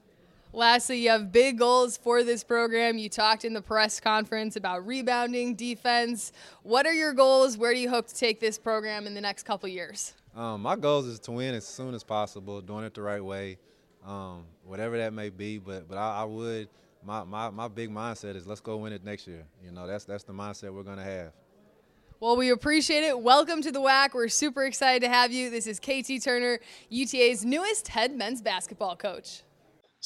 Lastly, 0.55 0.99
you 0.99 1.09
have 1.09 1.33
big 1.33 1.59
goals 1.59 1.97
for 1.97 2.23
this 2.23 2.41
program. 2.41 2.97
You 2.97 3.09
talked 3.09 3.43
in 3.43 3.53
the 3.53 3.61
press 3.61 3.99
conference 3.99 4.55
about 4.55 4.87
rebounding, 4.87 5.53
defense. 5.53 6.31
What 6.63 6.85
are 6.85 6.93
your 6.93 7.11
goals? 7.11 7.57
Where 7.57 7.73
do 7.73 7.79
you 7.79 7.89
hope 7.89 8.07
to 8.07 8.15
take 8.15 8.39
this 8.39 8.57
program 8.57 9.05
in 9.05 9.13
the 9.13 9.19
next 9.19 9.43
couple 9.43 9.67
years? 9.67 10.13
Um, 10.33 10.61
my 10.61 10.77
goals 10.77 11.07
is 11.07 11.19
to 11.19 11.33
win 11.33 11.55
as 11.55 11.67
soon 11.67 11.93
as 11.93 12.05
possible, 12.05 12.61
doing 12.61 12.85
it 12.85 12.93
the 12.93 13.01
right 13.01 13.23
way, 13.23 13.57
um, 14.05 14.45
whatever 14.63 14.97
that 14.97 15.11
may 15.11 15.29
be. 15.29 15.57
But 15.57 15.89
but 15.89 15.97
I, 15.97 16.21
I, 16.21 16.23
would 16.23 16.69
my, 17.03 17.25
my 17.25 17.49
my 17.49 17.67
big 17.67 17.89
mindset 17.89 18.37
is 18.37 18.47
let's 18.47 18.61
go 18.61 18.77
win 18.77 18.93
it 18.93 19.03
next 19.03 19.27
year. 19.27 19.45
You 19.61 19.71
know 19.71 19.85
that's 19.85 20.05
that's 20.05 20.23
the 20.23 20.33
mindset 20.33 20.73
we're 20.73 20.83
gonna 20.83 21.03
have. 21.03 21.33
Well, 22.21 22.37
we 22.37 22.51
appreciate 22.51 23.03
it. 23.03 23.19
Welcome 23.19 23.61
to 23.61 23.73
the 23.73 23.81
WAC. 23.81 24.13
We're 24.13 24.29
super 24.29 24.63
excited 24.63 25.01
to 25.01 25.09
have 25.09 25.33
you. 25.33 25.49
This 25.49 25.67
is 25.67 25.81
KT 25.81 26.23
Turner, 26.23 26.59
UTA's 26.89 27.43
newest 27.43 27.89
head 27.89 28.15
men's 28.15 28.41
basketball 28.41 28.95
coach. 28.95 29.41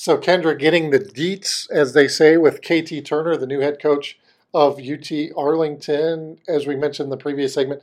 So, 0.02 0.18
Kendra, 0.18 0.58
getting 0.58 0.92
the 0.92 1.00
deets, 1.00 1.70
as 1.70 1.92
they 1.92 2.08
say, 2.08 2.38
with 2.38 2.62
KT 2.62 3.06
Turner, 3.06 3.36
the 3.36 3.46
new 3.46 3.60
head 3.60 3.82
coach 3.82 4.18
of 4.54 4.80
UT 4.80 5.12
Arlington. 5.36 6.38
As 6.48 6.66
we 6.66 6.78
mentioned 6.78 7.08
in 7.08 7.10
the 7.10 7.18
previous 7.18 7.54
segment, 7.54 7.82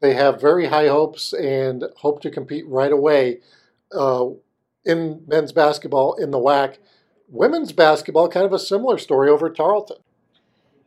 they 0.00 0.12
have 0.12 0.38
very 0.38 0.66
high 0.66 0.88
hopes 0.88 1.32
and 1.32 1.84
hope 1.96 2.20
to 2.20 2.30
compete 2.30 2.68
right 2.68 2.92
away 2.92 3.38
uh, 3.96 4.26
in 4.84 5.22
men's 5.26 5.52
basketball 5.52 6.12
in 6.16 6.32
the 6.32 6.38
WAC. 6.38 6.76
Women's 7.30 7.72
basketball, 7.72 8.28
kind 8.28 8.44
of 8.44 8.52
a 8.52 8.58
similar 8.58 8.98
story 8.98 9.30
over 9.30 9.48
Tarleton. 9.48 9.96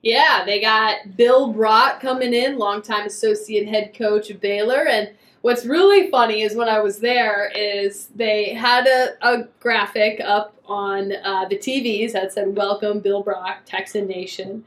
Yeah, 0.03 0.43
they 0.45 0.61
got 0.61 1.17
Bill 1.17 1.53
Brock 1.53 2.01
coming 2.01 2.35
in, 2.35 2.59
longtime 2.59 3.07
associate 3.07 3.67
head 3.67 3.95
coach 3.97 4.29
of 4.29 4.39
Baylor, 4.39 4.87
and 4.87 5.09
what's 5.41 5.65
really 5.65 6.11
funny 6.11 6.43
is 6.43 6.55
when 6.55 6.69
I 6.69 6.81
was 6.81 6.99
there 6.99 7.51
is 7.55 8.09
they 8.15 8.53
had 8.53 8.85
a, 8.85 9.27
a 9.27 9.47
graphic 9.59 10.21
up 10.23 10.53
on 10.67 11.13
uh, 11.23 11.45
the 11.49 11.57
TVs 11.57 12.13
that 12.13 12.33
said 12.33 12.55
"Welcome 12.55 12.99
Bill 12.99 13.23
Brock, 13.23 13.59
Texan 13.65 14.07
Nation," 14.07 14.63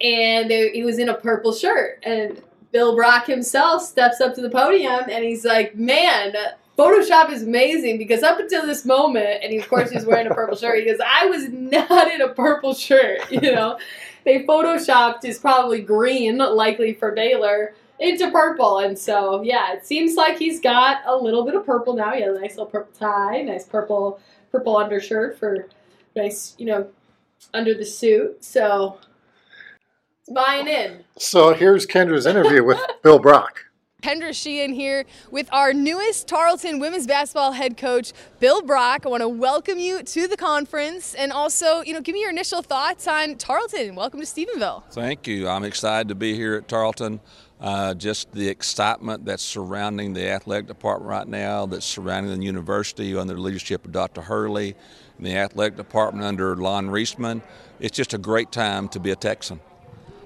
and 0.00 0.50
they, 0.50 0.70
he 0.70 0.84
was 0.84 0.98
in 0.98 1.08
a 1.08 1.14
purple 1.14 1.52
shirt. 1.52 1.98
And 2.02 2.42
Bill 2.72 2.94
Brock 2.94 3.26
himself 3.26 3.82
steps 3.82 4.20
up 4.20 4.34
to 4.34 4.40
the 4.40 4.50
podium 4.50 5.04
and 5.10 5.24
he's 5.24 5.44
like, 5.44 5.74
"Man." 5.74 6.34
Photoshop 6.78 7.32
is 7.32 7.42
amazing 7.42 7.98
because 7.98 8.22
up 8.22 8.38
until 8.38 8.64
this 8.64 8.84
moment, 8.84 9.42
and 9.42 9.52
of 9.60 9.68
course 9.68 9.90
he's 9.90 10.06
wearing 10.06 10.28
a 10.28 10.30
purple 10.32 10.56
shirt. 10.56 10.78
He 10.78 10.84
goes, 10.84 11.00
"I 11.04 11.26
was 11.26 11.48
not 11.48 12.08
in 12.08 12.20
a 12.20 12.28
purple 12.28 12.72
shirt," 12.72 13.18
you 13.32 13.40
know. 13.40 13.80
they 14.24 14.44
photoshopped 14.44 15.24
is 15.24 15.38
probably 15.38 15.80
green, 15.80 16.38
likely 16.38 16.94
for 16.94 17.10
Baylor, 17.10 17.74
into 17.98 18.30
purple. 18.30 18.78
And 18.78 18.98
so, 18.98 19.42
yeah, 19.42 19.72
it 19.72 19.86
seems 19.86 20.14
like 20.14 20.38
he's 20.38 20.60
got 20.60 20.98
a 21.06 21.16
little 21.16 21.44
bit 21.44 21.54
of 21.54 21.66
purple 21.66 21.94
now. 21.94 22.12
He 22.12 22.22
has 22.22 22.36
a 22.36 22.40
nice 22.40 22.50
little 22.52 22.66
purple 22.66 22.92
tie, 22.98 23.42
nice 23.42 23.64
purple 23.64 24.20
purple 24.50 24.76
undershirt 24.76 25.38
for 25.38 25.68
nice, 26.16 26.54
you 26.58 26.66
know, 26.66 26.88
under 27.54 27.74
the 27.74 27.84
suit. 27.84 28.44
So, 28.44 28.98
buying 30.32 30.68
in. 30.68 31.04
So 31.18 31.54
here's 31.54 31.86
Kendra's 31.86 32.26
interview 32.26 32.64
with 32.64 32.80
Bill 33.02 33.18
Brock. 33.18 33.64
Kendra 34.02 34.32
Sheehan 34.32 34.74
here 34.74 35.04
with 35.32 35.52
our 35.52 35.72
newest 35.72 36.28
Tarleton 36.28 36.78
women's 36.78 37.04
basketball 37.04 37.50
head 37.50 37.76
coach, 37.76 38.12
Bill 38.38 38.62
Brock. 38.62 39.04
I 39.04 39.08
want 39.08 39.22
to 39.22 39.28
welcome 39.28 39.80
you 39.80 40.04
to 40.04 40.28
the 40.28 40.36
conference 40.36 41.14
and 41.14 41.32
also, 41.32 41.80
you 41.82 41.92
know, 41.92 42.00
give 42.00 42.12
me 42.12 42.20
your 42.20 42.30
initial 42.30 42.62
thoughts 42.62 43.08
on 43.08 43.34
Tarleton. 43.34 43.96
Welcome 43.96 44.20
to 44.20 44.26
Stephenville. 44.26 44.84
Thank 44.92 45.26
you. 45.26 45.48
I'm 45.48 45.64
excited 45.64 46.06
to 46.10 46.14
be 46.14 46.34
here 46.34 46.54
at 46.54 46.68
Tarleton. 46.68 47.18
Uh, 47.60 47.92
just 47.94 48.30
the 48.32 48.48
excitement 48.48 49.24
that's 49.24 49.42
surrounding 49.42 50.12
the 50.12 50.28
athletic 50.28 50.66
department 50.66 51.08
right 51.08 51.26
now, 51.26 51.66
that's 51.66 51.86
surrounding 51.86 52.38
the 52.38 52.44
university 52.44 53.16
under 53.16 53.34
the 53.34 53.40
leadership 53.40 53.84
of 53.84 53.90
Dr. 53.90 54.20
Hurley, 54.20 54.76
and 55.16 55.26
the 55.26 55.36
athletic 55.36 55.76
department 55.76 56.24
under 56.24 56.54
Lonn 56.54 56.88
Reisman. 56.88 57.42
It's 57.80 57.96
just 57.96 58.14
a 58.14 58.18
great 58.18 58.52
time 58.52 58.88
to 58.90 59.00
be 59.00 59.10
a 59.10 59.16
Texan. 59.16 59.60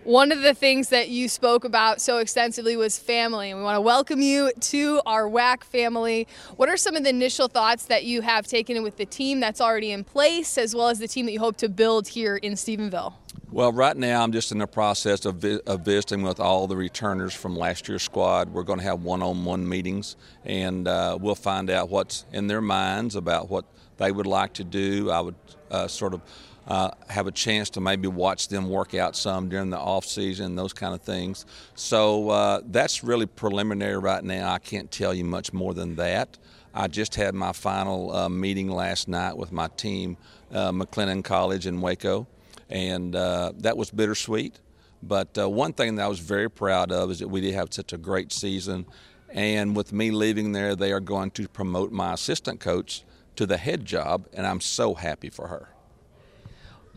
One 0.05 0.33
of 0.33 0.43
the 0.43 0.53
things 0.53 0.89
that 0.89 1.11
you 1.11 1.29
spoke 1.29 1.65
about 1.65 2.01
so 2.01 2.19
extensively 2.19 2.77
was 2.77 2.99
family, 2.99 3.51
and 3.51 3.61
we 3.61 3.65
want 3.65 3.77
to 3.77 3.81
welcome 3.81 4.21
you 4.21 4.51
to 4.53 5.01
our 5.07 5.29
WAC 5.29 5.63
family. 5.63 6.27
What 6.57 6.69
are 6.69 6.77
some 6.77 6.97
of 6.97 7.05
the 7.05 7.11
initial 7.11 7.47
thoughts 7.47 7.87
that 7.87 8.05
you 8.05 8.21
have 8.21 8.47
taken 8.47 8.83
with 8.83 8.97
the 8.97 9.07
team 9.07 9.39
that's 9.39 9.61
already 9.61 9.93
in 9.93 10.03
place, 10.03 10.59
as 10.59 10.75
well 10.75 10.89
as 10.89 10.99
the 10.99 11.07
team 11.07 11.27
that 11.27 11.33
you 11.33 11.39
hope 11.39 11.57
to 11.59 11.69
build 11.69 12.09
here 12.09 12.37
in 12.37 12.55
Stephenville? 12.55 13.15
Well, 13.53 13.71
right 13.71 13.95
now 13.95 14.23
I'm 14.23 14.33
just 14.33 14.51
in 14.51 14.57
the 14.57 14.67
process 14.67 15.27
of, 15.27 15.35
vi- 15.35 15.61
of 15.67 15.83
visiting 15.83 16.23
with 16.23 16.41
all 16.41 16.67
the 16.67 16.75
returners 16.75 17.35
from 17.35 17.55
last 17.55 17.87
year's 17.87 18.03
squad. 18.03 18.49
We're 18.49 18.63
going 18.63 18.79
to 18.79 18.85
have 18.87 19.03
one-on-one 19.03 19.69
meetings, 19.69 20.17
and 20.47 20.89
uh, 20.89 21.19
we'll 21.21 21.35
find 21.35 21.69
out 21.69 21.91
what's 21.91 22.25
in 22.33 22.47
their 22.47 22.63
minds 22.63 23.15
about 23.15 23.51
what 23.51 23.67
they 23.99 24.11
would 24.11 24.27
like 24.27 24.55
to 24.55 24.65
do. 24.65 25.11
I 25.11 25.21
would 25.21 25.35
uh, 25.71 25.87
sort 25.87 26.15
of 26.15 26.23
uh, 26.67 26.93
have 27.11 27.27
a 27.27 27.31
chance 27.31 27.69
to 27.71 27.83
maybe 27.83 28.09
watch 28.09 28.49
them 28.49 28.71
work 28.71 28.95
out 28.95 29.17
some 29.17 29.51
during 29.51 29.69
the 29.69 29.79
off 29.79 30.07
season, 30.07 30.57
those 30.57 30.73
kind 30.73 30.95
of 30.95 31.03
things. 31.03 31.45
So 31.75 32.31
uh, 32.31 32.63
that's 32.65 33.05
really 33.05 33.27
preliminary 33.27 33.99
right 33.99 34.25
now. 34.25 34.51
I 34.51 34.61
can't 34.61 34.91
tell 34.91 35.13
you 35.13 35.25
much 35.25 35.53
more 35.53 35.75
than 35.75 35.97
that. 35.97 36.39
I 36.75 36.89
just 36.89 37.17
had 37.17 37.35
my 37.35 37.53
final 37.53 38.17
uh, 38.17 38.31
meeting 38.31 38.71
last 38.71 39.09
night 39.09 39.37
with 39.37 39.53
my 39.53 39.69
team, 39.69 40.17
uh, 40.55 40.73
McLennan 40.73 41.23
College 41.23 41.67
in 41.67 41.83
Waco, 41.83 42.27
and 42.73 43.15
uh, 43.15 43.53
that 43.59 43.77
was 43.77 43.91
bittersweet. 43.91 44.59
But 45.03 45.37
uh, 45.37 45.49
one 45.49 45.75
thing 45.75 45.97
that 45.97 46.05
I 46.05 46.09
was 46.09 46.21
very 46.21 46.51
proud 46.51 46.91
of 46.91 47.11
is 47.11 47.19
that 47.19 47.29
we 47.29 47.41
did 47.43 47.55
have 47.55 47.73
such 47.73 47.93
a 47.93 47.99
great 47.99 48.33
season. 48.33 48.87
And 49.29 49.77
with 49.77 49.93
me 49.93 50.11
leaving 50.11 50.53
there, 50.53 50.75
they 50.75 50.91
are 50.93 51.01
going 51.01 51.33
to 51.33 51.49
promote 51.49 51.93
my 51.93 52.15
assistant 52.15 52.61
coach 52.61 53.05
to 53.37 53.47
the 53.47 53.57
head 53.57 53.85
job, 53.85 54.27
and 54.35 54.47
I'm 54.47 54.61
so 54.61 54.95
happy 54.95 55.31
for 55.31 55.49
her. 55.49 55.69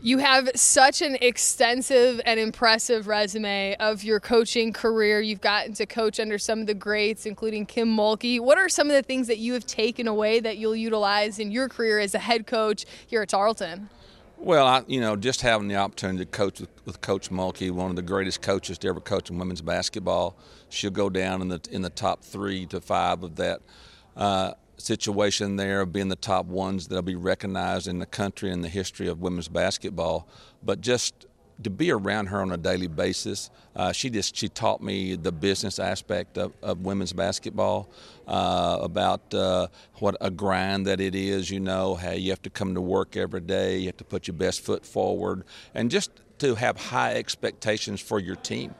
You 0.02 0.18
have 0.18 0.50
such 0.54 1.00
an 1.00 1.16
extensive 1.22 2.20
and 2.26 2.38
impressive 2.38 3.06
resume 3.06 3.74
of 3.80 4.04
your 4.04 4.20
coaching 4.20 4.72
career. 4.72 5.20
You've 5.20 5.40
gotten 5.40 5.72
to 5.74 5.86
coach 5.86 6.20
under 6.20 6.38
some 6.38 6.60
of 6.60 6.66
the 6.66 6.74
greats, 6.74 7.24
including 7.24 7.64
Kim 7.64 7.94
Mulkey. 7.94 8.38
What 8.38 8.58
are 8.58 8.68
some 8.68 8.88
of 8.88 8.94
the 8.94 9.02
things 9.02 9.26
that 9.26 9.38
you 9.38 9.54
have 9.54 9.66
taken 9.66 10.06
away 10.06 10.40
that 10.40 10.58
you'll 10.58 10.76
utilize 10.76 11.38
in 11.38 11.50
your 11.50 11.68
career 11.68 11.98
as 11.98 12.14
a 12.14 12.18
head 12.18 12.46
coach 12.46 12.84
here 13.06 13.22
at 13.22 13.30
Tarleton? 13.30 13.88
Well, 14.38 14.66
I, 14.66 14.84
you 14.86 15.00
know, 15.00 15.16
just 15.16 15.40
having 15.40 15.68
the 15.68 15.76
opportunity 15.76 16.18
to 16.18 16.30
coach 16.30 16.60
with, 16.60 16.70
with, 16.84 17.00
Coach 17.00 17.30
Mulkey, 17.30 17.70
one 17.70 17.90
of 17.90 17.96
the 17.96 18.02
greatest 18.02 18.42
coaches 18.42 18.78
to 18.78 18.88
ever 18.88 19.00
coach 19.00 19.30
in 19.30 19.38
women's 19.38 19.62
basketball, 19.62 20.38
she'll 20.68 20.90
go 20.90 21.08
down 21.08 21.40
in 21.40 21.48
the 21.48 21.60
in 21.70 21.82
the 21.82 21.90
top 21.90 22.22
three 22.22 22.66
to 22.66 22.80
five 22.80 23.22
of 23.22 23.36
that. 23.36 23.60
Uh, 24.16 24.52
situation 24.78 25.56
there 25.56 25.80
of 25.80 25.92
being 25.92 26.08
the 26.08 26.16
top 26.16 26.46
ones 26.46 26.88
that'll 26.88 27.02
be 27.02 27.14
recognized 27.14 27.88
in 27.88 27.98
the 27.98 28.06
country 28.06 28.50
and 28.50 28.62
the 28.62 28.68
history 28.68 29.08
of 29.08 29.20
women's 29.20 29.48
basketball. 29.48 30.28
But 30.62 30.80
just 30.80 31.26
to 31.62 31.70
be 31.70 31.90
around 31.90 32.26
her 32.26 32.40
on 32.40 32.52
a 32.52 32.56
daily 32.56 32.86
basis, 32.86 33.50
uh, 33.74 33.92
she 33.92 34.10
just 34.10 34.36
she 34.36 34.48
taught 34.48 34.82
me 34.82 35.16
the 35.16 35.32
business 35.32 35.78
aspect 35.78 36.36
of, 36.38 36.52
of 36.62 36.80
women's 36.80 37.12
basketball, 37.12 37.88
uh, 38.26 38.78
about 38.80 39.32
uh, 39.34 39.68
what 39.94 40.16
a 40.20 40.30
grind 40.30 40.86
that 40.86 41.00
it 41.00 41.14
is. 41.14 41.50
You 41.50 41.60
know 41.60 41.94
how 41.94 42.12
you 42.12 42.30
have 42.30 42.42
to 42.42 42.50
come 42.50 42.74
to 42.74 42.80
work 42.80 43.16
every 43.16 43.40
day, 43.40 43.78
you 43.78 43.86
have 43.86 43.96
to 43.98 44.04
put 44.04 44.26
your 44.26 44.36
best 44.36 44.60
foot 44.60 44.84
forward, 44.84 45.44
and 45.74 45.90
just 45.90 46.10
to 46.38 46.54
have 46.54 46.76
high 46.76 47.14
expectations 47.14 48.00
for 48.00 48.20
your 48.20 48.36
team 48.36 48.74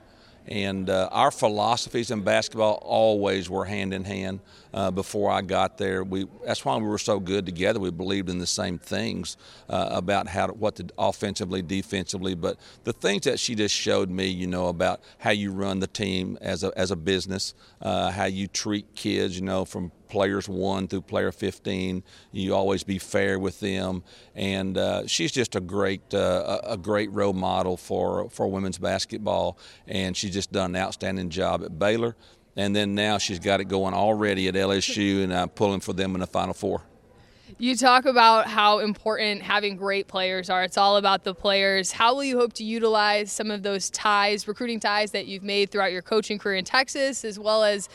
And 0.49 0.89
uh, 0.89 1.09
our 1.11 1.31
philosophies 1.31 2.11
in 2.11 2.23
basketball 2.23 2.75
always 2.83 3.51
were 3.51 3.65
hand 3.65 3.93
in 3.93 4.05
hand. 4.05 4.41
Uh, 4.73 4.91
before 4.91 5.31
I 5.31 5.41
got 5.41 5.79
there, 5.79 6.05
we 6.05 6.27
that's 6.45 6.65
why 6.65 6.77
we 6.77 6.87
were 6.87 6.99
so 6.99 7.19
good 7.19 7.47
together. 7.47 7.81
We 7.81 7.91
believed 7.91 8.29
in 8.29 8.39
the 8.39 8.47
same 8.47 8.79
things 8.79 9.37
uh, 9.71 9.89
about 9.91 10.29
how 10.29 10.49
to, 10.49 10.53
what 10.53 10.77
to 10.77 10.87
offensively, 10.99 11.63
defensively. 11.63 12.35
But 12.35 12.59
the 12.85 12.93
things 12.93 13.23
that 13.23 13.41
she 13.41 13.55
just 13.55 13.75
showed 13.75 14.11
me, 14.11 14.27
you 14.27 14.47
know, 14.47 14.69
about 14.69 15.01
how 15.19 15.31
you 15.31 15.51
run 15.51 15.81
the 15.81 15.87
team 15.87 16.37
as 16.43 16.63
a 16.63 16.73
as 16.77 16.91
a 16.91 16.97
business, 16.97 17.55
uh, 17.81 18.11
how 18.11 18.27
you 18.27 18.47
treat 18.49 18.95
kids, 18.95 19.37
you 19.37 19.45
know, 19.45 19.65
from 19.65 19.91
players 20.09 20.49
one 20.49 20.89
through 20.89 21.03
player 21.03 21.33
15. 21.33 22.03
You 22.33 22.55
always 22.55 22.85
be 22.85 22.99
fair 22.99 23.39
with 23.39 23.61
them, 23.61 24.03
and 24.35 24.77
uh, 24.77 25.07
she's 25.07 25.33
just 25.33 25.57
a 25.57 25.61
great 25.61 26.15
uh, 26.15 26.61
a 26.65 26.77
great 26.77 27.11
role 27.13 27.33
model 27.33 27.77
for 27.77 28.29
for 28.31 28.49
women's 28.49 28.79
basketball, 28.79 29.59
and 29.87 30.17
she's 30.17 30.33
just 30.33 30.53
done 30.53 30.75
an 30.75 30.83
outstanding 30.83 31.31
job 31.31 31.63
at 31.63 31.79
Baylor. 31.79 32.17
And 32.59 32.75
then 32.75 32.95
now 32.95 33.19
she's 33.19 33.39
got 33.39 33.61
it 33.61 33.67
going 33.67 33.93
already 33.93 34.49
at 34.49 34.55
LSU, 34.55 35.23
and 35.23 35.33
I'm 35.33 35.51
pulling 35.51 35.81
for 35.81 35.93
them 35.93 36.15
in 36.15 36.21
the 36.21 36.27
Final 36.27 36.55
Four. 36.55 36.83
You 37.59 37.77
talk 37.77 38.05
about 38.07 38.49
how 38.49 38.81
important 38.81 39.41
having 39.41 39.77
great 39.77 40.09
players 40.09 40.51
are. 40.51 40.65
It's 40.65 40.77
all 40.77 40.97
about 40.97 41.25
the 41.25 41.35
players. 41.35 41.93
How 41.93 42.15
will 42.15 42.25
you 42.25 42.39
hope 42.39 42.53
to 42.55 42.65
utilize 42.65 43.31
some 43.31 43.51
of 43.51 43.63
those 43.63 43.89
ties, 43.89 44.49
recruiting 44.49 44.81
ties 44.81 45.13
that 45.13 45.27
you've 45.27 45.43
made 45.43 45.71
throughout 45.71 45.93
your 45.93 46.03
coaching 46.03 46.39
career 46.39 46.57
in 46.57 46.65
Texas, 46.65 47.25
as 47.25 47.39
well 47.39 47.63
as 47.63 47.89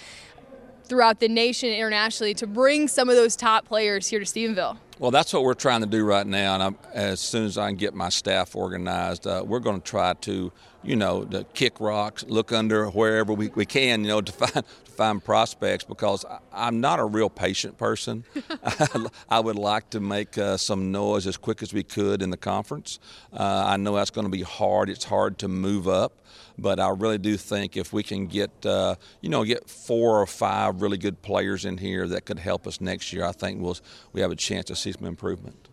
throughout 0.92 1.22
the 1.22 1.30
nation 1.30 1.70
internationally, 1.70 2.34
to 2.34 2.46
bring 2.46 2.86
some 2.86 3.08
of 3.08 3.16
those 3.16 3.38
top 3.38 3.66
players 3.66 4.10
here 4.10 4.20
to 4.20 4.26
Stephenville? 4.26 4.76
Well, 5.00 5.10
that's 5.10 5.32
what 5.32 5.44
we're 5.44 5.54
trying 5.54 5.80
to 5.80 5.88
do 5.88 6.04
right 6.04 6.28
now. 6.28 6.54
And 6.56 6.62
I'm, 6.62 6.78
as 6.94 7.22
soon 7.22 7.46
as 7.46 7.58
I 7.58 7.70
can 7.70 7.78
get 7.78 7.94
my 7.94 8.10
staff 8.10 8.58
organized, 8.58 9.26
uh, 9.26 9.42
we're 9.48 9.62
going 9.62 9.80
to 9.80 9.88
try 9.90 10.16
to, 10.16 10.52
you 10.84 10.96
know, 10.98 11.24
to 11.24 11.46
kick 11.54 11.80
rocks, 11.80 12.26
look 12.28 12.52
under 12.52 12.88
wherever 12.88 13.32
we, 13.32 13.48
we 13.56 13.66
can, 13.66 14.02
you 14.02 14.10
know, 14.10 14.20
to 14.20 14.32
find 14.34 14.66
find 15.02 15.24
prospects. 15.24 15.84
Because 15.84 16.26
I, 16.52 16.68
am 16.68 16.80
not 16.80 17.00
a 17.00 17.06
real 17.06 17.30
patient 17.30 17.78
person. 17.78 18.24
I, 19.30 19.40
would 19.40 19.56
like 19.56 19.90
to 19.92 20.00
make 20.00 20.38
uh, 20.38 20.58
some 20.58 20.92
noise 20.92 21.26
as 21.26 21.38
quick 21.38 21.64
as 21.64 21.74
we 21.74 21.84
could 21.84 22.22
in 22.22 22.30
the 22.30 22.38
conference. 22.38 23.00
Uh, 23.34 23.64
I 23.66 23.78
know 23.78 23.96
that's 23.96 24.12
going 24.12 24.26
to 24.26 24.32
be 24.32 24.44
hard. 24.44 24.90
It's 24.90 25.06
hard 25.06 25.40
to 25.40 25.48
move 25.48 25.88
up. 25.88 26.14
But 26.58 26.80
I 26.80 26.90
really 26.90 27.18
do 27.18 27.38
think 27.38 27.76
if 27.76 27.92
we 27.92 28.04
can 28.04 28.28
get, 28.28 28.52
uh, 28.66 28.96
you 29.22 29.30
know, 29.30 29.44
get 29.44 29.68
four 29.68 30.22
or 30.22 30.28
five 30.28 30.82
really 30.82 30.98
good 30.98 31.22
players 31.24 31.66
in 31.66 31.78
here 31.78 32.08
that 32.10 32.26
could 32.26 32.38
help 32.38 32.68
us 32.68 32.80
next 32.80 33.12
year, 33.12 33.26
I 33.26 33.32
think 33.32 33.62
we'll 33.62 33.78
we 34.14 34.22
have 34.22 34.32
a 34.32 34.36
chance 34.36 34.66
to 34.66 34.76
see 34.76 34.92
some 34.92 35.08
improvement. 35.08 35.71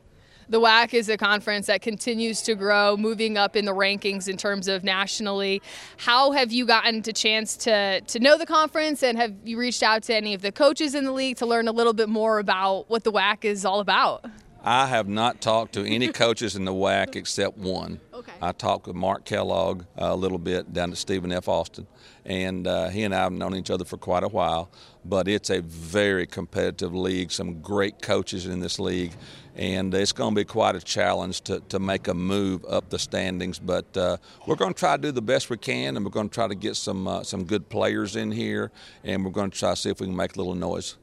The 0.51 0.59
WAC 0.59 0.95
is 0.95 1.11
a 1.11 1.19
conference 1.19 1.67
that 1.67 1.83
continues 1.83 2.41
to 2.43 2.55
grow, 2.55 2.97
moving 2.97 3.37
up 3.37 3.55
in 3.55 3.67
the 3.67 3.75
rankings 3.75 4.29
in 4.29 4.39
terms 4.39 4.67
of 4.67 4.83
nationally. 4.83 5.61
How 5.99 6.31
have 6.31 6.53
you 6.53 6.65
gotten 6.65 7.03
a 7.07 7.13
chance 7.13 7.55
to 7.59 8.01
to 8.01 8.19
know 8.19 8.39
the 8.39 8.47
conference, 8.47 9.03
and 9.03 9.19
have 9.19 9.35
you 9.45 9.59
reached 9.59 9.83
out 9.83 10.05
to 10.05 10.15
any 10.15 10.33
of 10.33 10.41
the 10.41 10.51
coaches 10.51 10.95
in 10.95 11.05
the 11.05 11.13
league 11.13 11.37
to 11.37 11.47
learn 11.47 11.69
a 11.69 11.73
little 11.73 11.93
bit 11.93 12.09
more 12.09 12.39
about 12.39 12.89
what 12.89 13.05
the 13.05 13.13
WAC 13.13 13.45
is 13.45 13.67
all 13.67 13.81
about? 13.81 14.25
I 14.65 14.87
have 14.87 15.07
not 15.07 15.41
talked 15.41 15.75
to 15.75 15.85
any 15.85 16.09
coaches 16.09 16.57
in 16.57 16.65
the 16.65 16.73
WAC 16.73 17.15
except 17.15 17.57
one. 17.57 18.01
Okay. 18.13 18.33
I 18.43 18.53
talked 18.53 18.87
with 18.87 18.97
Mark 18.97 19.25
Kellogg 19.25 19.85
a 19.97 20.17
little 20.17 20.39
bit 20.39 20.73
down 20.73 20.91
at 20.91 20.99
Stephen 20.99 21.31
F. 21.31 21.49
Austin, 21.49 21.87
and 22.25 22.67
uh, 22.67 22.89
he 22.89 23.05
and 23.05 23.15
I 23.15 23.19
have 23.19 23.33
known 23.33 23.55
each 23.55 23.71
other 23.71 23.85
for 23.85 23.97
quite 23.97 24.25
a 24.25 24.29
while. 24.29 24.71
But 25.05 25.29
it's 25.29 25.49
a 25.51 25.63
very 25.63 26.27
competitive 26.27 26.95
league, 26.95 27.31
some 27.31 27.61
great 27.61 28.03
coaches 28.03 28.47
in 28.47 28.61
this 28.61 28.79
league, 28.79 29.13
and 29.59 29.93
it's 29.93 30.13
going 30.13 30.35
to 30.35 30.41
be 30.41 30.45
quite 30.45 30.77
a 30.77 30.81
challenge 30.81 31.41
to, 31.43 31.61
to 31.69 31.81
make 31.81 32.07
a 32.07 32.15
move 32.15 32.65
up 32.67 32.89
the 32.89 32.99
standings. 32.99 33.59
But 33.59 33.95
uh, 33.97 34.17
we're 34.47 34.55
going 34.55 34.73
to 34.73 34.79
try 34.79 34.97
to 34.97 35.03
do 35.03 35.13
the 35.13 35.21
best 35.21 35.51
we 35.51 35.59
can, 35.59 35.97
and 35.97 36.05
we're 36.07 36.13
going 36.13 36.29
to 36.29 36.35
try 36.35 36.47
to 36.47 36.55
get 36.55 36.77
some 36.77 37.09
uh, 37.09 37.25
some 37.25 37.45
good 37.45 37.69
players 37.69 38.17
in 38.17 38.31
here, 38.31 38.71
and 39.03 39.25
we're 39.25 39.33
going 39.33 39.51
to 39.51 39.59
try 39.59 39.71
to 39.71 39.77
see 39.77 39.91
if 39.91 40.01
we 40.01 40.07
can 40.07 40.17
make 40.17 40.37
a 40.37 40.39
little 40.39 40.55
noise. 40.55 40.97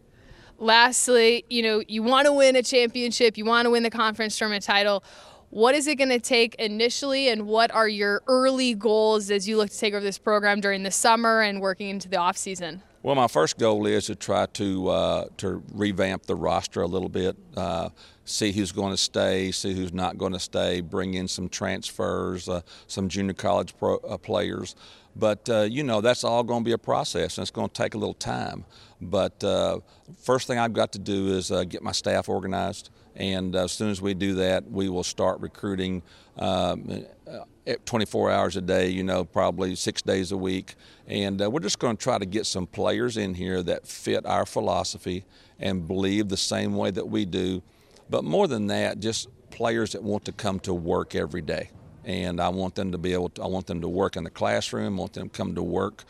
Lastly, 0.58 1.44
you 1.50 1.62
know, 1.62 1.84
you 1.88 2.02
want 2.02 2.28
to 2.28 2.34
win 2.34 2.56
a 2.56 2.64
championship, 2.64 3.38
you 3.38 3.44
want 3.44 3.66
to 3.66 3.70
win 3.70 3.84
the 3.84 3.90
conference 3.90 4.38
tournament 4.38 4.64
title. 4.64 5.04
What 5.50 5.76
is 5.76 5.86
it 5.88 5.96
going 5.96 6.10
to 6.10 6.20
take 6.20 6.56
initially, 6.56 7.30
and 7.30 7.46
what 7.46 7.72
are 7.72 7.88
your 7.88 8.24
early 8.28 8.74
goals 8.74 9.32
as 9.32 9.48
you 9.48 9.58
look 9.58 9.70
to 9.70 9.78
take 9.78 9.94
over 9.94 10.04
this 10.04 10.18
program 10.18 10.62
during 10.62 10.84
the 10.84 10.92
summer 10.92 11.42
and 11.42 11.62
working 11.62 11.90
into 11.90 12.08
the 12.08 12.18
off 12.18 12.38
season? 12.38 12.82
Well, 13.04 13.16
my 13.16 13.28
first 13.28 13.60
goal 13.60 13.86
is 13.86 14.08
to 14.08 14.16
try 14.16 14.48
to 14.48 14.88
uh, 14.90 15.26
to 15.38 15.62
revamp 15.74 16.26
the 16.26 16.36
roster 16.36 16.82
a 16.82 16.88
little 16.88 17.10
bit, 17.10 17.36
uh, 17.56 17.90
see 18.26 18.52
who's 18.52 18.72
going 18.72 18.92
to 18.92 18.98
stay, 18.98 19.52
see 19.52 19.74
who's 19.74 19.94
not 19.94 20.18
going 20.18 20.34
to 20.34 20.40
stay, 20.40 20.82
bring 20.82 21.14
in 21.14 21.28
some 21.28 21.48
transfers, 21.48 22.50
uh, 22.50 22.62
some 22.88 23.08
junior 23.08 23.34
college 23.34 23.78
pro, 23.78 23.98
uh, 23.98 24.18
players. 24.18 24.76
But 25.16 25.50
uh, 25.50 25.62
you 25.62 25.84
know 25.84 26.02
that's 26.02 26.24
all 26.24 26.44
going 26.44 26.64
to 26.64 26.66
be 26.66 26.74
a 26.74 26.78
process, 26.78 27.38
and 27.38 27.44
it's 27.44 27.52
going 27.52 27.70
to 27.70 27.74
take 27.74 27.94
a 27.94 27.98
little 27.98 28.16
time. 28.16 28.66
But 29.00 29.42
uh, 29.44 29.80
first 30.18 30.48
thing 30.48 30.60
I've 30.60 30.74
got 30.74 30.92
to 30.94 31.00
do 31.00 31.28
is 31.30 31.52
uh, 31.52 31.64
get 31.64 31.82
my 31.82 31.94
staff 31.94 32.28
organized, 32.28 32.90
and 33.16 33.56
as 33.56 33.72
soon 33.72 33.90
as 33.92 34.02
we 34.02 34.14
do 34.14 34.36
that, 34.36 34.70
we 34.70 34.90
will 34.90 35.04
start 35.04 35.40
recruiting 35.40 36.02
um, 36.38 37.06
uh, 37.28 37.76
24 37.86 38.30
hours 38.30 38.58
a 38.58 38.62
day. 38.62 38.90
You 38.90 39.04
know, 39.04 39.24
probably 39.24 39.76
six 39.76 40.02
days 40.02 40.34
a 40.34 40.38
week, 40.38 40.76
and 41.08 41.42
uh, 41.42 41.50
we're 41.50 41.62
just 41.62 41.80
going 41.80 41.96
to 41.96 42.04
try 42.04 42.18
to 42.18 42.26
get 42.26 42.46
some 42.46 42.68
players 42.68 43.16
in 43.16 43.36
here 43.36 43.64
that 43.64 43.88
fit 43.88 44.26
our 44.26 44.46
philosophy 44.46 45.24
and 45.62 45.88
believe 45.88 46.28
the 46.28 46.36
same 46.36 46.76
way 46.76 46.92
that 46.92 47.08
we 47.08 47.24
do. 47.24 47.62
But 48.10 48.24
more 48.24 48.48
than 48.48 48.68
that, 48.68 49.00
just 49.00 49.28
players 49.50 49.94
that 49.94 50.04
want 50.04 50.26
to 50.26 50.32
come 50.32 50.60
to 50.62 50.74
work 50.74 51.16
every 51.16 51.42
day 51.42 51.70
and 52.04 52.40
I 52.40 52.50
want 52.50 52.76
them 52.76 52.92
to 52.92 52.98
be 52.98 53.14
able 53.14 53.30
to, 53.30 53.44
I 53.44 53.48
want 53.48 53.66
them 53.66 53.82
to 53.82 53.88
work 53.88 54.16
in 54.16 54.24
the 54.24 54.30
classroom, 54.30 54.98
I 54.98 55.00
want 55.00 55.14
them 55.14 55.30
to 55.30 55.36
come 55.36 55.56
to 55.56 55.64
work 55.64 56.06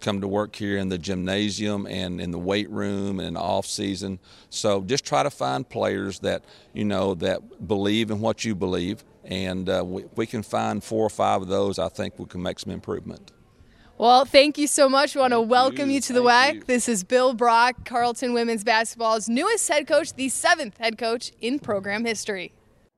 come 0.00 0.20
to 0.20 0.28
work 0.28 0.56
here 0.56 0.78
in 0.78 0.88
the 0.88 0.98
gymnasium 0.98 1.86
and 1.86 2.20
in 2.20 2.30
the 2.30 2.38
weight 2.38 2.70
room 2.70 3.20
and 3.20 3.36
off 3.36 3.66
season. 3.66 4.18
So 4.48 4.82
just 4.82 5.04
try 5.04 5.22
to 5.22 5.30
find 5.30 5.68
players 5.68 6.20
that 6.20 6.44
you 6.72 6.84
know 6.84 7.14
that 7.16 7.66
believe 7.66 8.10
in 8.10 8.20
what 8.20 8.44
you 8.44 8.54
believe, 8.54 9.04
and 9.24 9.68
uh, 9.68 9.82
we, 9.84 10.04
we 10.16 10.26
can 10.26 10.42
find 10.42 10.82
four 10.82 11.04
or 11.04 11.10
five 11.10 11.42
of 11.42 11.48
those. 11.48 11.78
I 11.78 11.88
think 11.88 12.18
we 12.18 12.26
can 12.26 12.42
make 12.42 12.58
some 12.58 12.72
improvement. 12.72 13.32
Well, 14.00 14.24
thank 14.24 14.56
you 14.56 14.66
so 14.66 14.88
much. 14.88 15.14
We 15.14 15.20
want 15.20 15.34
to 15.34 15.42
welcome 15.42 15.90
you, 15.90 15.96
you 15.96 16.00
to 16.00 16.14
the 16.14 16.22
thank 16.24 16.54
WAC. 16.54 16.60
You. 16.60 16.64
This 16.64 16.88
is 16.88 17.04
Bill 17.04 17.34
Brock, 17.34 17.84
Tarleton 17.84 18.32
women's 18.32 18.64
basketball's 18.64 19.28
newest 19.28 19.68
head 19.68 19.86
coach, 19.86 20.14
the 20.14 20.30
seventh 20.30 20.78
head 20.78 20.96
coach 20.96 21.32
in 21.42 21.58
program 21.58 22.06
history. 22.06 22.54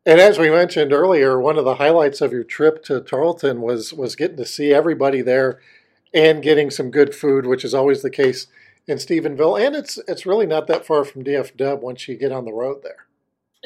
And 0.07 0.21
as 0.21 0.39
we 0.39 0.49
mentioned 0.49 0.93
earlier, 0.93 1.41
one 1.41 1.59
of 1.59 1.65
the 1.65 1.75
highlights 1.75 2.21
of 2.21 2.31
your 2.31 2.45
trip 2.45 2.85
to 2.85 3.01
Tarleton 3.01 3.63
was 3.63 3.93
was 3.93 4.15
getting 4.15 4.37
to 4.37 4.47
see 4.47 4.73
everybody 4.73 5.23
there 5.23 5.59
and 6.15 6.41
getting 6.41 6.71
some 6.71 6.93
good 6.93 7.17
food, 7.17 7.47
which 7.47 7.65
is 7.65 7.75
always 7.75 8.03
the 8.03 8.09
case 8.09 8.47
in 8.87 8.99
Stephenville. 8.99 9.61
And 9.61 9.75
it's 9.75 9.99
it's 10.07 10.25
really 10.25 10.47
not 10.47 10.69
that 10.69 10.87
far 10.87 11.05
from 11.05 11.25
DF 11.25 11.57
Dub 11.57 11.83
once 11.83 12.07
you 12.07 12.17
get 12.17 12.31
on 12.31 12.45
the 12.45 12.53
road 12.53 12.85
there. 12.85 13.07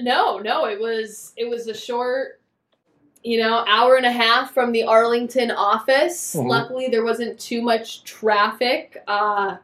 No, 0.00 0.38
no, 0.38 0.64
it 0.64 0.80
was 0.80 1.34
it 1.36 1.50
was 1.50 1.66
a 1.66 1.74
short, 1.74 2.40
you 3.22 3.40
know, 3.40 3.64
hour 3.66 3.96
and 3.96 4.06
a 4.06 4.12
half 4.12 4.52
from 4.54 4.72
the 4.72 4.84
Arlington 4.84 5.50
office. 5.50 6.36
Mhm. 6.36 6.48
Luckily, 6.48 6.88
there 6.88 7.04
wasn't 7.04 7.38
too 7.38 7.60
much 7.62 8.04
traffic. 8.04 9.02
Uh, 9.08 9.56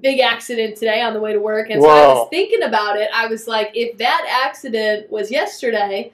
big 0.00 0.20
accident 0.20 0.76
today 0.76 1.02
on 1.02 1.12
the 1.12 1.20
way 1.20 1.32
to 1.32 1.40
work, 1.40 1.68
and 1.70 1.82
so 1.82 1.88
I 1.88 2.06
was 2.06 2.28
thinking 2.30 2.62
about 2.62 2.96
it. 2.96 3.10
I 3.12 3.26
was 3.26 3.48
like, 3.48 3.70
if 3.74 3.98
that 3.98 4.42
accident 4.46 5.10
was 5.10 5.30
yesterday. 5.30 6.12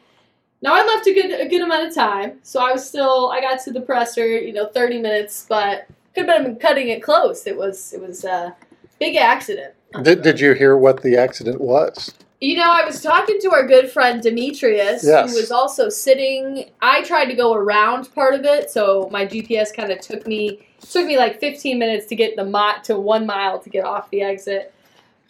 Now 0.63 0.75
I 0.75 0.85
left 0.85 1.07
a 1.07 1.13
good 1.13 1.39
a 1.39 1.47
good 1.49 1.61
amount 1.61 1.87
of 1.87 1.95
time, 1.95 2.39
so 2.43 2.61
I 2.61 2.73
was 2.73 2.89
still 2.89 3.31
I 3.31 3.41
got 3.41 3.61
to 3.65 3.73
the 3.73 3.83
presser, 3.83 4.27
you 4.39 4.55
know, 4.55 4.67
thirty 4.67 4.99
minutes, 4.99 5.45
but 5.49 5.87
could 6.15 6.29
have 6.29 6.45
been 6.45 6.57
cutting 6.57 6.89
it 6.89 7.03
close. 7.03 7.47
It 7.47 7.57
was 7.57 7.93
it 7.93 8.01
was 8.01 8.25
a 8.25 8.57
big 8.99 9.17
accident. 9.17 9.75
Did, 10.03 10.23
did 10.23 10.41
you 10.41 10.53
hear 10.55 10.77
what 10.77 11.03
the 11.03 11.17
accident 11.17 11.61
was? 11.61 12.13
You 12.41 12.57
know, 12.57 12.71
I 12.71 12.85
was 12.85 13.01
talking 13.01 13.39
to 13.41 13.53
our 13.53 13.67
good 13.67 13.91
friend 13.91 14.23
Demetrius, 14.23 15.05
Yes. 15.05 15.31
who 15.31 15.37
was 15.37 15.51
also 15.51 15.89
sitting. 15.89 16.71
I 16.83 17.03
tried 17.03 17.27
to 17.27 17.35
go 17.35 17.55
around 17.55 18.15
part 18.15 18.35
of 18.35 18.45
it, 18.45 18.71
so 18.71 19.09
my 19.11 19.25
GPS 19.25 19.75
kind 19.75 19.91
of 19.91 20.01
took 20.01 20.27
me 20.27 20.61
took 20.91 21.07
me 21.07 21.17
like 21.17 21.41
15 21.41 21.79
minutes 21.79 22.07
to 22.07 22.15
get 22.15 22.37
the 22.37 22.45
mot 22.45 22.85
to 22.85 23.01
one 23.01 23.25
mile 23.27 23.59
to 23.59 23.71
get 23.71 23.85
off 23.85 24.11
the 24.11 24.21
exit. 24.21 24.73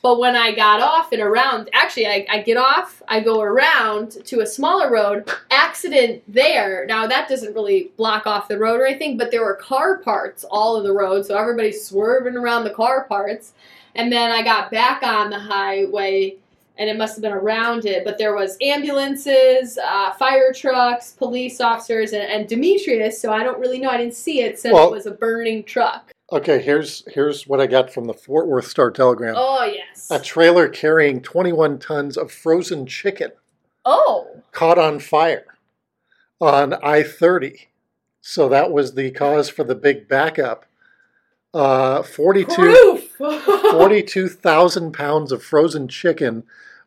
But 0.03 0.19
when 0.19 0.37
I 0.37 0.55
got 0.55 0.81
off 0.83 1.13
and 1.13 1.23
around, 1.23 1.71
actually, 1.73 2.07
I, 2.07 2.27
I 2.29 2.43
get 2.43 2.57
off, 2.57 3.03
I 3.09 3.21
go 3.21 3.41
around 3.41 4.25
to 4.27 4.41
a 4.41 4.47
smaller 4.47 4.91
road. 4.91 5.31
Accident 5.51 6.23
there. 6.29 6.85
Now 6.87 7.07
that 7.07 7.29
doesn't 7.29 7.55
really 7.55 7.91
block 7.97 8.27
off 8.27 8.49
the 8.49 8.59
road 8.59 8.81
or 8.81 8.87
anything, 8.87 9.17
but 9.17 9.31
there 9.31 9.45
were 9.45 9.55
car 9.55 9.99
parts 9.99 10.45
all 10.45 10.77
of 10.77 10.83
the 10.85 10.93
road, 10.93 11.25
so 11.25 11.37
everybody's 11.37 11.87
swerving 11.87 12.37
around 12.37 12.65
the 12.65 12.71
car 12.71 13.05
parts. 13.05 13.53
And 13.95 14.13
then 14.13 14.31
I 14.31 14.43
got 14.43 14.71
back 14.71 15.03
on 15.03 15.31
the 15.31 15.39
highway 15.39 16.37
and 16.79 16.89
it 16.91 16.97
must 16.97 17.15
have 17.17 17.23
been 17.23 17.33
around 17.33 17.85
it. 17.87 18.05
But 18.05 18.19
there 18.19 18.35
was 18.35 18.57
ambulances, 18.61 19.79
uh, 19.79 20.13
fire 20.13 20.53
trucks, 20.53 21.13
police 21.13 21.61
officers, 21.61 22.13
and, 22.13 22.23
and 22.25 22.49
Demetrius. 22.49 23.21
So 23.21 23.33
I 23.33 23.43
don't 23.43 23.59
really 23.59 23.79
know. 23.79 23.91
I 23.91 23.97
didn't 23.97 24.15
see 24.15 24.43
it. 24.43 24.59
Said 24.59 24.73
Well- 24.73 24.89
it 24.89 24.93
was 24.93 25.07
a 25.07 25.11
burning 25.13 25.65
truck. 25.65 26.13
Okay, 26.33 26.61
here's 26.61 27.05
here's 27.13 27.47
what 27.47 27.61
I 27.61 27.69
got 27.69 27.93
from 27.93 28.07
the 28.07 28.13
Fort 28.13 28.49
Worth 28.49 28.67
Star 28.67 28.91
Telegram. 28.91 29.35
Oh 29.39 29.63
yes. 29.65 30.09
A 30.11 30.19
trailer 30.19 30.69
carrying 30.69 31.21
21 31.23 31.79
tons 31.79 32.17
of 32.17 32.33
frozen 32.33 32.85
chicken 32.85 33.31
Oh. 33.85 34.27
caught 34.51 34.77
on 34.77 34.99
fire 34.99 35.47
on 36.41 36.75
I 36.75 37.05
30. 37.05 37.69
So 38.21 38.49
that 38.49 38.73
was 38.73 38.95
the 38.95 39.13
cause 39.13 39.49
for 39.49 39.63
the 39.63 39.77
big 39.77 40.09
backup 40.09 40.67
Uh, 41.55 42.03
42 42.03 42.55
Proof. 42.55 43.13
42,000 43.71 44.93
pounds 44.93 45.31
of 45.31 45.45
frozen 45.45 45.87
chicken 45.87 46.43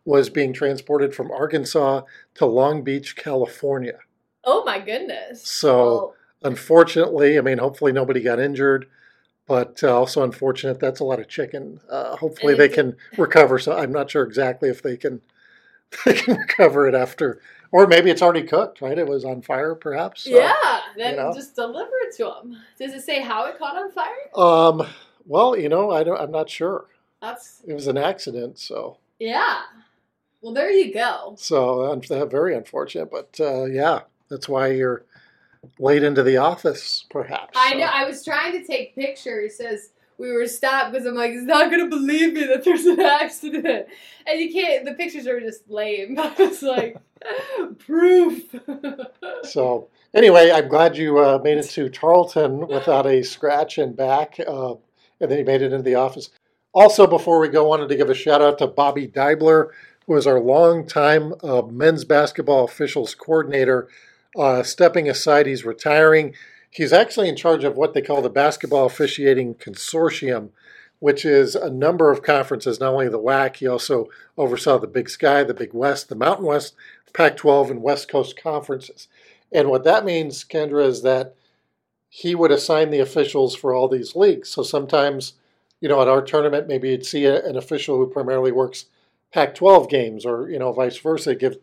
was 0.10 0.28
being 0.32 0.52
transported 0.52 1.14
from 1.14 1.30
Arkansas 1.30 2.02
to 2.34 2.46
Long 2.48 2.82
Beach, 2.84 3.16
California. 3.16 4.00
oh 4.44 4.64
my 4.66 4.80
goodness. 4.80 5.48
So, 5.48 6.16
unfortunately, 6.42 7.38
I 7.38 7.42
mean, 7.42 7.60
hopefully 7.60 7.92
nobody 7.92 8.20
got 8.20 8.40
injured, 8.40 8.88
but 9.46 9.84
uh, 9.84 9.96
also 9.96 10.24
unfortunate 10.24 10.80
that's 10.80 11.00
a 11.00 11.04
lot 11.04 11.20
of 11.20 11.28
chicken. 11.28 11.80
Uh, 11.88 12.16
hopefully 12.16 12.56
they 12.56 12.70
can 12.70 12.98
recover. 13.18 13.60
So 13.60 13.78
I'm 13.78 13.92
not 13.92 14.10
sure 14.10 14.24
exactly 14.24 14.68
if 14.68 14.82
they 14.82 14.98
can 14.98 15.22
they 16.06 16.16
can 16.16 16.38
recover 16.38 16.88
it 16.88 16.96
after, 16.96 17.40
or 17.72 17.86
maybe 17.86 18.10
it's 18.10 18.24
already 18.24 18.48
cooked. 18.48 18.82
Right? 18.82 18.98
It 18.98 19.08
was 19.08 19.24
on 19.24 19.44
fire, 19.44 19.76
perhaps. 19.76 20.24
So, 20.24 20.32
yeah, 20.32 20.80
then 20.98 21.18
know. 21.18 21.32
just 21.36 21.54
deliver 21.56 21.94
it 22.08 22.16
to 22.18 22.24
them. 22.24 22.58
Does 22.80 22.94
it 22.94 23.02
say 23.02 23.22
how 23.22 23.46
it 23.46 23.60
caught 23.60 23.76
on 23.76 23.92
fire? 23.92 24.36
Um. 24.36 24.88
Well, 25.28 25.56
you 25.56 25.70
know, 25.70 25.92
I 25.92 26.04
don't. 26.04 26.20
I'm 26.20 26.32
not 26.32 26.50
sure. 26.50 26.86
That's 27.22 27.62
It 27.68 27.74
was 27.74 27.86
an 27.86 27.98
accident, 27.98 28.58
so 28.58 28.98
yeah. 29.20 29.62
Well, 30.42 30.54
there 30.54 30.72
you 30.72 30.94
go. 30.94 31.36
so 31.38 31.92
un- 31.92 32.30
very 32.30 32.56
unfortunate. 32.56 33.12
But 33.12 33.38
uh, 33.40 33.66
yeah, 33.66 34.02
that's 34.30 34.48
why 34.48 34.68
you're 34.68 35.06
late 35.80 36.04
into 36.04 36.24
the 36.24 36.38
office, 36.38 37.06
perhaps. 37.10 37.58
I 37.58 37.72
so. 37.72 37.78
know. 37.80 37.86
I 37.86 38.06
was 38.06 38.24
trying 38.24 38.54
to 38.54 38.66
take 38.66 38.96
pictures. 38.96 39.58
Says 39.58 39.92
we 40.18 40.32
were 40.32 40.48
stopped 40.48 40.92
because 40.92 41.06
I'm 41.06 41.16
like, 41.16 41.32
he's 41.32 41.44
not 41.44 41.72
gonna 41.72 41.88
believe 41.88 42.34
me 42.34 42.46
that 42.46 42.64
there's 42.64 42.86
an 42.86 43.00
accident, 43.22 43.88
and 44.28 44.40
you 44.40 44.52
can't. 44.52 44.86
The 44.86 44.94
pictures 44.94 45.28
are 45.28 45.40
just 45.40 45.70
lame. 45.70 46.18
I 46.20 46.34
was 46.38 46.62
like, 46.62 46.98
proof. 47.80 48.56
So 49.44 49.90
anyway, 50.14 50.52
I'm 50.52 50.68
glad 50.68 50.98
you 50.98 51.20
uh, 51.20 51.40
made 51.44 51.58
it 51.58 51.70
to 51.72 51.90
Tarleton 51.90 52.68
without 52.68 53.06
a 53.06 53.24
scratch 53.24 53.78
and 53.78 53.96
back, 53.96 54.40
uh, 54.46 54.76
and 55.20 55.30
then 55.30 55.40
you 55.40 55.46
made 55.46 55.62
it 55.62 55.74
into 55.74 55.84
the 55.84 55.96
office. 55.96 56.30
Also, 56.72 57.08
before 57.08 57.40
we 57.40 57.48
go, 57.48 57.66
I 57.66 57.68
wanted 57.68 57.90
to 57.90 57.96
give 57.96 58.10
a 58.12 58.14
shout 58.14 58.42
out 58.42 58.60
to 58.60 58.68
Bobby 58.68 59.08
Dibler, 59.08 59.70
is 60.18 60.28
our 60.28 60.40
longtime 60.40 61.34
uh, 61.44 61.62
men's 61.64 62.06
basketball 62.06 62.66
officials 62.66 63.16
coordinator. 63.16 63.88
Uh, 64.38 64.64
stepping 64.64 65.10
aside, 65.10 65.46
he's 65.46 65.66
retiring. 65.66 66.34
He's 66.70 66.94
actually 66.94 67.30
in 67.30 67.36
charge 67.36 67.64
of 67.64 67.76
what 67.76 67.94
they 67.94 68.02
call 68.02 68.22
the 68.22 68.30
Basketball 68.30 68.86
Officiating 68.86 69.56
Consortium, 69.56 70.50
which 71.00 71.26
is 71.26 71.56
a 71.56 71.70
number 71.70 72.12
of 72.12 72.22
conferences, 72.22 72.80
not 72.80 72.94
only 72.94 73.10
the 73.10 73.20
WAC, 73.20 73.58
he 73.58 73.68
also 73.68 74.08
oversaw 74.38 74.78
the 74.78 74.88
Big 74.88 75.10
Sky, 75.10 75.44
the 75.44 75.54
Big 75.54 75.74
West, 75.74 76.10
the 76.10 76.16
Mountain 76.16 76.46
West, 76.46 76.76
Pac 77.14 77.38
12, 77.38 77.72
and 77.72 77.82
West 77.82 78.08
Coast 78.08 78.42
conferences. 78.42 79.08
And 79.52 79.70
what 79.70 79.84
that 79.84 80.06
means, 80.06 80.44
Kendra, 80.44 80.86
is 80.86 81.02
that 81.02 81.36
he 82.10 82.36
would 82.36 82.52
assign 82.52 82.92
the 82.92 83.00
officials 83.00 83.56
for 83.56 83.74
all 83.74 83.88
these 83.88 84.16
leagues. 84.16 84.50
So 84.50 84.64
sometimes, 84.64 85.34
you 85.82 85.90
know, 85.90 86.02
at 86.02 86.08
our 86.08 86.22
tournament, 86.22 86.68
maybe 86.68 86.90
you'd 86.90 87.06
see 87.06 87.26
an 87.26 87.56
official 87.56 87.98
who 87.98 88.08
primarily 88.08 88.52
works 88.52 88.86
Pac 89.34 89.56
12 89.56 89.90
games 89.90 90.26
or, 90.26 90.50
you 90.50 90.60
know, 90.60 90.72
vice 90.72 90.98
versa, 90.98 91.36
give 91.36 91.58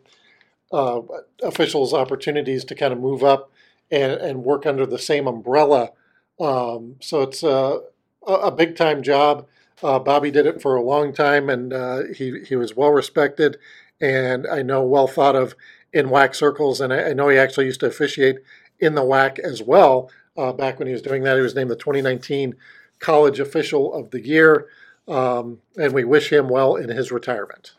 uh, 0.71 1.01
officials 1.43 1.93
opportunities 1.93 2.63
to 2.65 2.75
kind 2.75 2.93
of 2.93 2.99
move 2.99 3.23
up 3.23 3.51
and, 3.91 4.13
and 4.13 4.43
work 4.43 4.65
under 4.65 4.85
the 4.85 4.99
same 4.99 5.27
umbrella. 5.27 5.91
Um, 6.39 6.95
so 6.99 7.21
it's 7.21 7.43
a, 7.43 7.81
a 8.25 8.33
a 8.33 8.51
big 8.51 8.75
time 8.75 9.01
job. 9.01 9.47
Uh, 9.81 9.99
Bobby 9.99 10.31
did 10.31 10.45
it 10.45 10.61
for 10.61 10.75
a 10.75 10.81
long 10.81 11.13
time 11.13 11.49
and 11.49 11.71
uh, 11.71 12.03
he, 12.15 12.43
he 12.47 12.55
was 12.55 12.75
well 12.75 12.89
respected 12.89 13.57
and 14.01 14.47
I 14.47 14.61
know 14.61 14.83
well 14.83 15.07
thought 15.07 15.35
of 15.35 15.55
in 15.93 16.07
WAC 16.07 16.35
circles. 16.35 16.81
And 16.81 16.93
I, 16.93 17.09
I 17.09 17.13
know 17.13 17.29
he 17.29 17.37
actually 17.37 17.65
used 17.65 17.79
to 17.81 17.87
officiate 17.87 18.37
in 18.79 18.95
the 18.95 19.03
WAC 19.03 19.39
as 19.39 19.61
well. 19.61 20.11
Uh, 20.35 20.53
back 20.53 20.77
when 20.77 20.87
he 20.87 20.93
was 20.93 21.01
doing 21.01 21.23
that, 21.23 21.35
he 21.35 21.41
was 21.41 21.55
named 21.55 21.71
the 21.71 21.75
2019 21.75 22.55
College 22.99 23.39
Official 23.39 23.93
of 23.93 24.11
the 24.11 24.21
Year. 24.21 24.67
Um, 25.07 25.59
and 25.77 25.93
we 25.93 26.03
wish 26.03 26.31
him 26.31 26.49
well 26.49 26.75
in 26.75 26.89
his 26.89 27.11
retirement. 27.11 27.73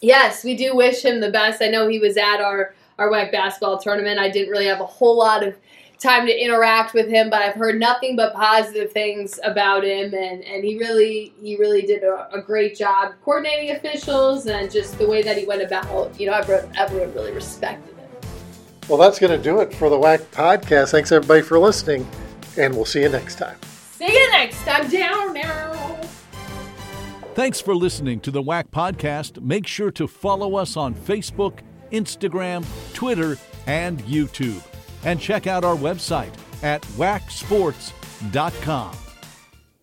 Yes, 0.00 0.42
we 0.42 0.56
do 0.56 0.74
wish 0.74 1.04
him 1.04 1.20
the 1.20 1.30
best. 1.30 1.62
I 1.62 1.68
know 1.68 1.88
he 1.88 1.98
was 1.98 2.16
at 2.16 2.40
our 2.40 2.74
our 2.98 3.10
WAC 3.10 3.32
basketball 3.32 3.78
tournament. 3.78 4.18
I 4.18 4.28
didn't 4.28 4.50
really 4.50 4.66
have 4.66 4.80
a 4.80 4.86
whole 4.86 5.18
lot 5.18 5.42
of 5.42 5.56
time 6.02 6.26
to 6.26 6.36
interact 6.36 6.94
with 6.94 7.08
him, 7.08 7.30
but 7.30 7.40
I've 7.40 7.54
heard 7.54 7.78
nothing 7.78 8.16
but 8.16 8.34
positive 8.34 8.90
things 8.92 9.38
about 9.44 9.84
him, 9.84 10.12
and, 10.12 10.42
and 10.42 10.64
he 10.64 10.76
really 10.78 11.32
he 11.40 11.56
really 11.56 11.82
did 11.82 12.02
a, 12.02 12.28
a 12.32 12.40
great 12.40 12.76
job 12.76 13.14
coordinating 13.24 13.70
officials 13.70 14.46
and 14.46 14.70
just 14.70 14.98
the 14.98 15.06
way 15.06 15.22
that 15.22 15.38
he 15.38 15.46
went 15.46 15.62
about. 15.62 16.18
You 16.20 16.26
know, 16.26 16.34
everyone, 16.34 16.70
everyone 16.76 17.14
really 17.14 17.32
respected 17.32 17.96
him. 17.96 18.08
Well, 18.88 18.98
that's 18.98 19.18
going 19.18 19.36
to 19.36 19.42
do 19.42 19.60
it 19.60 19.72
for 19.72 19.88
the 19.88 19.96
WAC 19.96 20.18
podcast. 20.32 20.90
Thanks 20.90 21.12
everybody 21.12 21.42
for 21.42 21.58
listening, 21.58 22.06
and 22.58 22.74
we'll 22.74 22.84
see 22.84 23.02
you 23.02 23.08
next 23.08 23.36
time. 23.36 23.56
See 23.92 24.12
you 24.12 24.30
next 24.32 24.64
time 24.64 24.90
down 24.90 25.34
now. 25.34 26.01
Thanks 27.34 27.62
for 27.62 27.74
listening 27.74 28.20
to 28.20 28.30
the 28.30 28.42
WAC 28.42 28.68
podcast. 28.68 29.40
Make 29.40 29.66
sure 29.66 29.90
to 29.92 30.06
follow 30.06 30.56
us 30.56 30.76
on 30.76 30.94
Facebook, 30.94 31.60
Instagram, 31.90 32.66
Twitter, 32.92 33.38
and 33.66 34.00
YouTube. 34.00 34.62
And 35.04 35.18
check 35.18 35.46
out 35.46 35.64
our 35.64 35.76
website 35.76 36.34
at 36.62 36.82
wacsports.com. 36.82 38.96